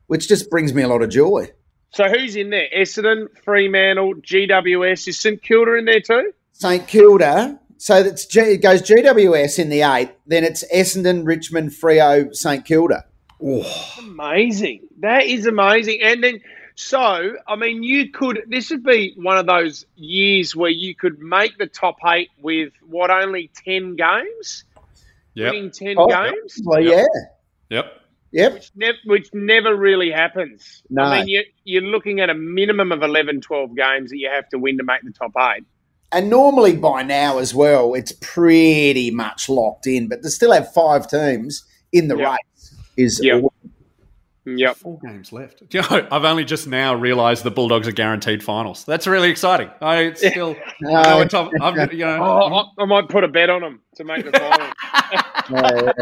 which 0.06 0.28
just 0.28 0.48
brings 0.50 0.72
me 0.72 0.82
a 0.82 0.88
lot 0.88 1.02
of 1.02 1.10
joy. 1.10 1.50
So 1.94 2.08
who's 2.08 2.34
in 2.34 2.50
there? 2.50 2.66
Essendon, 2.76 3.26
Fremantle, 3.44 4.14
GWS. 4.16 5.08
Is 5.08 5.20
St 5.20 5.40
Kilda 5.40 5.74
in 5.76 5.84
there 5.84 6.00
too? 6.00 6.32
St 6.52 6.86
Kilda. 6.88 7.60
So 7.76 8.02
that's 8.02 8.26
G, 8.26 8.40
it 8.40 8.62
goes 8.62 8.82
GWS 8.82 9.58
in 9.58 9.68
the 9.68 9.82
eight, 9.82 10.10
then 10.26 10.42
it's 10.44 10.64
Essendon, 10.72 11.26
Richmond, 11.26 11.70
Freo, 11.70 12.34
St 12.34 12.64
Kilda. 12.64 13.04
Oh. 13.42 13.94
Amazing. 13.98 14.88
That 15.00 15.24
is 15.26 15.46
amazing. 15.46 16.00
And 16.02 16.22
then, 16.24 16.40
so, 16.76 17.34
I 17.46 17.56
mean, 17.56 17.82
you 17.82 18.10
could, 18.10 18.42
this 18.48 18.70
would 18.70 18.82
be 18.84 19.12
one 19.16 19.36
of 19.36 19.46
those 19.46 19.84
years 19.96 20.56
where 20.56 20.70
you 20.70 20.94
could 20.94 21.18
make 21.20 21.58
the 21.58 21.66
top 21.66 21.96
eight 22.06 22.30
with 22.40 22.72
what, 22.86 23.10
only 23.10 23.50
10 23.64 23.96
games? 23.96 24.64
Yep. 25.34 25.52
Winning 25.52 25.70
10 25.70 25.94
Oh, 25.98 26.06
games? 26.06 26.60
Well, 26.64 26.80
Yep. 26.80 26.92
yeah, 27.70 27.76
Yep. 27.78 28.00
Yep. 28.34 28.62
Ne- 28.74 28.92
which 29.06 29.28
never 29.32 29.74
really 29.74 30.10
happens. 30.10 30.82
No. 30.90 31.02
I 31.04 31.20
mean, 31.20 31.28
you, 31.28 31.42
you're 31.64 31.82
looking 31.82 32.20
at 32.20 32.28
a 32.28 32.34
minimum 32.34 32.92
of 32.92 33.02
11, 33.02 33.40
12 33.40 33.74
games 33.76 34.10
that 34.10 34.18
you 34.18 34.28
have 34.28 34.48
to 34.50 34.58
win 34.58 34.76
to 34.78 34.84
make 34.84 35.02
the 35.02 35.12
top 35.12 35.32
eight. 35.56 35.64
And 36.12 36.28
normally 36.30 36.76
by 36.76 37.02
now 37.02 37.38
as 37.38 37.54
well, 37.54 37.94
it's 37.94 38.12
pretty 38.20 39.10
much 39.10 39.48
locked 39.48 39.86
in, 39.86 40.08
but 40.08 40.22
they 40.22 40.28
still 40.28 40.52
have 40.52 40.72
five 40.72 41.08
teams 41.08 41.64
in 41.92 42.08
the 42.08 42.16
Yeah. 42.16 42.32
race. 42.32 42.74
Is 42.96 43.20
Yeah. 43.22 43.40
Yep. 44.46 44.76
Four 44.76 44.98
games 44.98 45.32
left. 45.32 45.62
You 45.72 45.80
know, 45.80 46.06
I've 46.12 46.24
only 46.24 46.44
just 46.44 46.66
now 46.66 46.94
realised 46.94 47.44
the 47.44 47.50
Bulldogs 47.50 47.88
are 47.88 47.92
guaranteed 47.92 48.42
finals. 48.44 48.84
That's 48.84 49.06
really 49.06 49.30
exciting. 49.30 49.70
I 49.80 49.96
it's 50.02 50.20
still, 50.20 50.54
I 50.86 51.24
top, 51.24 51.50
you 51.52 51.98
know, 52.04 52.18
Oh, 52.22 52.54
I, 52.78 52.82
I 52.82 52.84
might 52.84 53.08
put 53.08 53.24
a 53.24 53.28
bet 53.28 53.48
on 53.50 53.62
them 53.62 53.80
to 53.96 54.04
make 54.04 54.24
the 54.24 54.32
final. 54.38 54.72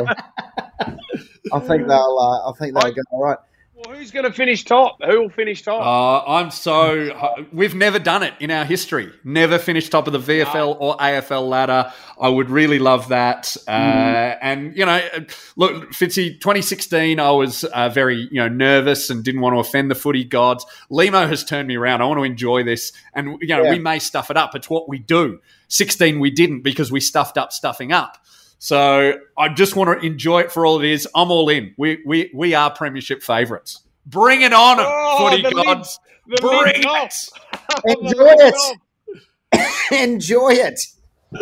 Oh, 0.86 0.94
Yeah, 1.44 1.50
yeah. 1.52 1.56
I 1.56 1.60
think 1.60 1.86
they'll. 1.88 2.18
Uh, 2.20 2.50
I 2.50 2.52
think 2.58 2.74
they'll 2.78 2.92
go 2.92 3.02
all 3.10 3.22
right. 3.24 3.38
well, 3.74 3.96
who's 3.96 4.10
going 4.12 4.24
to 4.24 4.32
finish 4.32 4.64
top? 4.64 4.98
Who 5.04 5.22
will 5.22 5.28
finish 5.30 5.62
top? 5.62 5.80
Uh, 5.84 6.30
I'm 6.30 6.50
so. 6.52 7.46
We've 7.52 7.74
never 7.74 7.98
done 7.98 8.22
it 8.22 8.34
in 8.38 8.50
our 8.50 8.64
history. 8.64 9.10
Never 9.24 9.58
finished 9.58 9.90
top 9.90 10.06
of 10.06 10.12
the 10.12 10.20
VFL 10.20 10.76
or 10.78 10.96
AFL 10.98 11.48
ladder. 11.48 11.92
I 12.20 12.28
would 12.28 12.48
really 12.50 12.78
love 12.78 13.08
that. 13.08 13.56
Uh, 13.66 13.70
and 13.70 14.76
you 14.76 14.86
know, 14.86 15.00
look, 15.56 15.90
Fitzy, 15.90 16.40
2016, 16.40 17.18
I 17.18 17.30
was 17.32 17.64
uh, 17.64 17.88
very 17.88 18.28
you 18.30 18.40
know 18.40 18.48
nervous 18.48 19.10
and 19.10 19.24
didn't 19.24 19.40
want 19.40 19.54
to 19.54 19.58
offend 19.58 19.90
the 19.90 19.96
footy 19.96 20.22
gods. 20.24 20.64
Lehmo 20.90 21.28
has 21.28 21.44
turned 21.44 21.66
me 21.66 21.76
around. 21.76 22.02
I 22.02 22.04
want 22.04 22.18
to 22.18 22.24
enjoy 22.24 22.62
this, 22.62 22.92
and 23.14 23.38
you 23.40 23.48
know, 23.48 23.64
Yeah. 23.64 23.70
we 23.72 23.78
may 23.80 23.98
stuff 23.98 24.30
it 24.30 24.36
up. 24.36 24.54
It's 24.54 24.70
what 24.70 24.88
we 24.88 24.98
do. 24.98 25.40
16, 25.68 26.20
we 26.20 26.30
didn't 26.30 26.60
because 26.62 26.92
we 26.92 27.00
stuffed 27.00 27.36
up 27.38 27.50
stuffing 27.52 27.90
up. 27.92 28.18
So 28.62 29.14
I 29.36 29.48
just 29.48 29.74
want 29.74 30.00
to 30.00 30.06
enjoy 30.06 30.42
it 30.42 30.52
for 30.52 30.64
all 30.64 30.78
it 30.80 30.88
is. 30.88 31.08
I'm 31.16 31.32
all 31.32 31.48
in. 31.48 31.74
We 31.76 32.00
we 32.06 32.30
we 32.32 32.54
are 32.54 32.70
premiership 32.70 33.20
favourites. 33.20 33.80
Bring 34.06 34.42
it 34.42 34.52
on, 34.52 34.76
Oh, 34.78 35.16
footy 35.30 35.42
the 35.42 35.50
gods. 35.50 35.98
the 36.28 36.36
Bring 36.40 36.62
lid's 36.86 36.86
off. 36.86 37.82
it. 37.84 37.98
Enjoy 37.98 38.34
it. 38.38 39.90
Enjoy 40.00 40.50
it. 40.52 40.80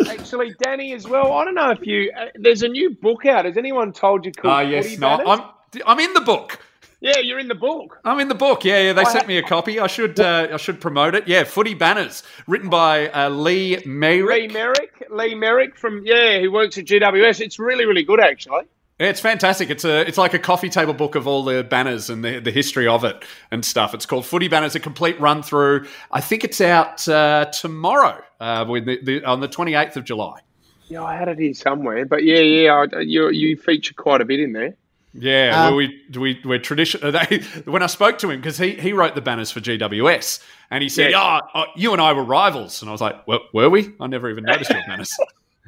Actually, 0.09 0.55
Danny, 0.63 0.93
as 0.93 1.07
well. 1.07 1.33
I 1.33 1.45
don't 1.45 1.53
know 1.53 1.69
if 1.69 1.85
you. 1.85 2.11
Uh, 2.19 2.25
there's 2.39 2.63
a 2.63 2.67
new 2.67 2.89
book 2.89 3.27
out. 3.27 3.45
Has 3.45 3.55
anyone 3.55 3.93
told 3.93 4.25
you? 4.25 4.31
Ah, 4.39 4.41
Called 4.41 4.69
yes, 4.71 4.97
no, 4.97 5.09
I'm 5.09 5.41
I'm 5.85 5.99
in 5.99 6.15
the 6.15 6.21
book. 6.21 6.57
Yeah, 7.01 7.17
you're 7.17 7.39
in 7.39 7.47
the 7.47 7.55
book. 7.55 7.99
I'm 8.05 8.19
in 8.19 8.27
the 8.27 8.35
book. 8.35 8.63
Yeah, 8.63 8.79
yeah. 8.79 8.93
They 8.93 9.05
sent 9.05 9.27
me 9.27 9.37
a 9.37 9.43
copy. 9.43 9.79
I 9.79 9.87
should 9.87 10.19
uh, 10.19 10.49
I 10.53 10.57
should 10.57 10.79
promote 10.79 11.15
it. 11.15 11.27
Yeah, 11.27 11.43
Footy 11.43 11.73
Banners, 11.73 12.21
written 12.47 12.69
by 12.69 13.09
uh, 13.09 13.29
Lee 13.29 13.81
Merrick. 13.87 14.39
Lee 14.39 14.47
Merrick. 14.47 15.07
Lee 15.09 15.33
Merrick 15.33 15.75
from 15.75 16.03
yeah, 16.05 16.39
who 16.39 16.51
works 16.51 16.77
at 16.77 16.85
GWS. 16.85 17.41
It's 17.41 17.57
really, 17.57 17.85
really 17.85 18.03
good 18.03 18.19
actually. 18.19 18.65
Yeah, 18.99 19.07
it's 19.07 19.19
fantastic. 19.19 19.71
It's 19.71 19.83
a 19.83 20.07
it's 20.07 20.19
like 20.19 20.35
a 20.35 20.39
coffee 20.39 20.69
table 20.69 20.93
book 20.93 21.15
of 21.15 21.25
all 21.25 21.43
the 21.43 21.63
banners 21.63 22.11
and 22.11 22.23
the, 22.23 22.39
the 22.39 22.51
history 22.51 22.87
of 22.87 23.03
it 23.03 23.23
and 23.49 23.65
stuff. 23.65 23.95
It's 23.95 24.05
called 24.05 24.27
Footy 24.27 24.47
Banners, 24.47 24.75
a 24.75 24.79
complete 24.79 25.19
run 25.19 25.41
through. 25.41 25.87
I 26.11 26.21
think 26.21 26.43
it's 26.43 26.61
out 26.61 27.07
uh, 27.09 27.45
tomorrow, 27.45 28.21
uh, 28.39 28.63
with 28.69 28.85
the, 28.85 28.99
the, 29.01 29.23
on 29.25 29.39
the 29.39 29.47
28th 29.47 29.95
of 29.95 30.03
July. 30.03 30.41
Yeah, 30.87 31.03
I 31.03 31.15
had 31.15 31.29
it 31.29 31.39
here 31.39 31.55
somewhere, 31.55 32.05
but 32.05 32.23
yeah, 32.23 32.41
yeah, 32.41 32.85
I, 32.93 32.99
you 32.99 33.31
you 33.31 33.57
feature 33.57 33.95
quite 33.95 34.21
a 34.21 34.25
bit 34.25 34.39
in 34.39 34.53
there. 34.53 34.75
Yeah, 35.13 35.51
Um, 35.53 35.65
well, 35.65 35.75
we 35.75 36.03
we 36.17 36.41
we're 36.45 36.59
tradition. 36.59 37.01
They, 37.11 37.39
when 37.65 37.83
I 37.83 37.87
spoke 37.87 38.17
to 38.19 38.29
him 38.29 38.39
because 38.39 38.57
he 38.57 38.71
he 38.71 38.93
wrote 38.93 39.13
the 39.15 39.21
banners 39.21 39.51
for 39.51 39.59
GWS, 39.59 40.41
and 40.69 40.81
he 40.81 40.89
said, 40.89 41.11
Yeah. 41.11 41.39
"Oh, 41.53 41.61
oh, 41.61 41.65
you 41.75 41.91
and 41.91 42.01
I 42.01 42.13
were 42.13 42.23
rivals," 42.23 42.81
and 42.81 42.89
I 42.89 42.91
was 42.91 43.01
like, 43.01 43.27
well, 43.27 43.41
"Were 43.53 43.69
we? 43.69 43.93
I 43.99 44.07
never 44.07 44.29
even 44.29 44.45
noticed 44.45 44.71
your 44.71 44.81
banners." 44.87 45.13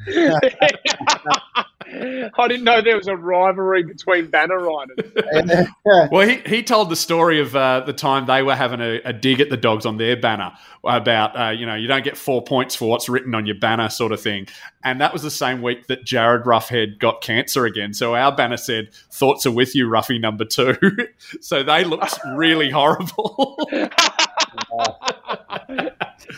I 2.37 2.47
didn't 2.47 2.63
know 2.63 2.81
there 2.81 2.97
was 2.97 3.07
a 3.07 3.15
rivalry 3.15 3.83
between 3.83 4.27
banner 4.27 4.57
riders. 4.57 5.67
Well, 6.11 6.27
he, 6.27 6.37
he 6.45 6.63
told 6.63 6.89
the 6.89 6.95
story 6.95 7.39
of 7.39 7.55
uh, 7.55 7.81
the 7.81 7.93
time 7.93 8.25
they 8.25 8.41
were 8.41 8.55
having 8.55 8.79
a, 8.79 9.01
a 9.03 9.13
dig 9.13 9.39
at 9.39 9.49
the 9.49 9.57
dogs 9.57 9.85
on 9.85 9.97
their 9.97 10.15
banner 10.15 10.53
about, 10.83 11.39
uh, 11.39 11.49
you 11.51 11.65
know, 11.65 11.75
you 11.75 11.87
don't 11.87 12.03
get 12.03 12.17
four 12.17 12.41
points 12.43 12.75
for 12.75 12.89
what's 12.89 13.09
written 13.09 13.35
on 13.35 13.45
your 13.45 13.57
banner, 13.57 13.89
sort 13.89 14.11
of 14.11 14.21
thing. 14.21 14.47
And 14.83 15.01
that 15.01 15.13
was 15.13 15.21
the 15.21 15.31
same 15.31 15.61
week 15.61 15.87
that 15.87 16.05
Jarryd 16.05 16.43
Roughead 16.43 16.99
got 16.99 17.21
cancer 17.21 17.65
again. 17.65 17.93
So 17.93 18.15
our 18.15 18.35
banner 18.35 18.57
said, 18.57 18.93
Thoughts 19.11 19.45
are 19.45 19.51
with 19.51 19.75
you, 19.75 19.87
Roughy 19.87 20.19
number 20.19 20.45
two. 20.45 20.77
so 21.41 21.63
they 21.63 21.83
looked 21.83 22.17
really 22.35 22.69
horrible. 22.69 23.57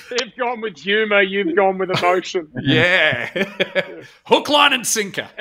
They've 0.09 0.35
gone 0.37 0.61
with 0.61 0.77
humour. 0.77 1.21
You've 1.21 1.55
gone 1.55 1.77
with 1.77 1.89
emotion. 1.89 2.51
yeah. 2.61 3.29
Hook, 4.25 4.49
line, 4.49 4.73
and 4.73 4.85
sinker. 4.85 5.29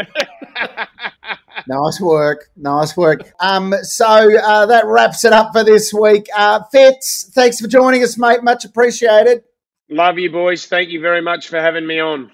Nice 1.66 2.00
work. 2.00 2.50
Nice 2.56 2.96
work. 2.96 3.32
Um, 3.40 3.72
so 3.82 4.06
uh, 4.06 4.66
that 4.66 4.84
wraps 4.86 5.24
it 5.24 5.32
up 5.32 5.52
for 5.52 5.64
this 5.64 5.94
week. 5.94 6.26
Uh, 6.36 6.60
Fitz, 6.70 7.30
thanks 7.32 7.60
for 7.60 7.68
joining 7.68 8.02
us, 8.02 8.18
mate. 8.18 8.42
Much 8.42 8.64
appreciated. 8.64 9.44
Love 9.88 10.18
you, 10.18 10.30
boys. 10.30 10.66
Thank 10.66 10.90
you 10.90 11.00
very 11.00 11.22
much 11.22 11.48
for 11.48 11.60
having 11.60 11.86
me 11.86 12.00
on. 12.00 12.30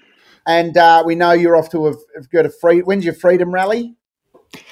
And 0.47 0.75
uh, 0.75 1.03
we 1.05 1.15
know 1.15 1.31
you're 1.31 1.55
off 1.55 1.69
to 1.71 1.85
have, 1.85 1.97
have 2.15 2.29
got 2.29 2.45
a 2.45 2.49
free. 2.49 2.81
When's 2.81 3.05
your 3.05 3.13
freedom 3.13 3.53
rally? 3.53 3.95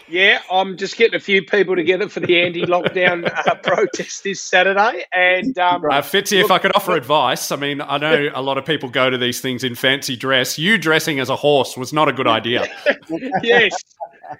Yeah, 0.09 0.41
I'm 0.51 0.75
just 0.75 0.97
getting 0.97 1.15
a 1.15 1.19
few 1.19 1.43
people 1.43 1.75
together 1.75 2.09
for 2.09 2.19
the 2.19 2.41
anti-lockdown 2.41 3.31
uh, 3.47 3.55
protest 3.63 4.23
this 4.23 4.41
Saturday, 4.41 5.05
and 5.13 5.57
um, 5.59 5.85
Uh, 5.85 6.01
Fitzy, 6.01 6.43
if 6.43 6.49
I 6.49 6.57
could 6.57 6.75
offer 6.75 6.95
advice, 6.95 7.51
I 7.51 7.57
mean, 7.57 7.79
I 7.79 7.97
know 7.99 8.29
a 8.33 8.41
lot 8.41 8.57
of 8.57 8.65
people 8.65 8.89
go 8.89 9.09
to 9.09 9.17
these 9.17 9.39
things 9.39 9.63
in 9.63 9.75
fancy 9.75 10.15
dress. 10.15 10.57
You 10.57 10.79
dressing 10.79 11.19
as 11.19 11.29
a 11.29 11.35
horse 11.35 11.77
was 11.77 11.93
not 11.93 12.09
a 12.09 12.13
good 12.13 12.27
idea. 12.27 12.67
yes, 13.43 13.75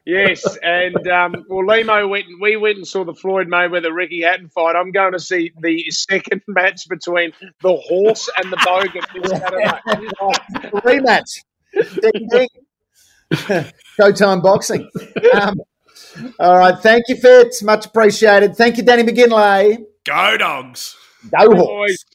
yes, 0.05 0.57
and 0.63 1.07
um, 1.07 1.45
well, 1.47 1.63
Lehmo 1.65 2.09
went. 2.09 2.25
And, 2.25 2.41
we 2.41 2.55
went 2.55 2.77
and 2.77 2.87
saw 2.87 3.03
the 3.05 3.13
Floyd 3.13 3.47
Mayweather 3.47 3.93
Ricky 3.93 4.23
Hatton 4.23 4.49
fight. 4.49 4.75
I'm 4.75 4.91
going 4.91 5.13
to 5.13 5.19
see 5.19 5.51
the 5.61 5.85
second 5.91 6.41
match 6.47 6.89
between 6.89 7.31
the 7.61 7.75
horse 7.75 8.27
and 8.41 8.51
the 8.51 8.57
bogan 8.57 9.21
this 9.21 9.31
Saturday. 9.31 9.69
Rematch. 10.81 11.43
ding, 11.73 12.27
ding. 12.29 12.47
Showtime 13.33 14.41
boxing. 14.41 14.89
Um, 15.33 15.55
all 16.39 16.57
right. 16.57 16.77
Thank 16.79 17.03
you, 17.07 17.15
Fitz. 17.15 17.61
Much 17.63 17.85
appreciated. 17.85 18.55
Thank 18.55 18.77
you, 18.77 18.83
Danny 18.83 19.03
McGinlay. 19.03 19.77
Go 20.05 20.37
dogs. 20.37 20.95
Go 21.31 21.55
horse. 21.55 21.67
Boys. 21.67 22.05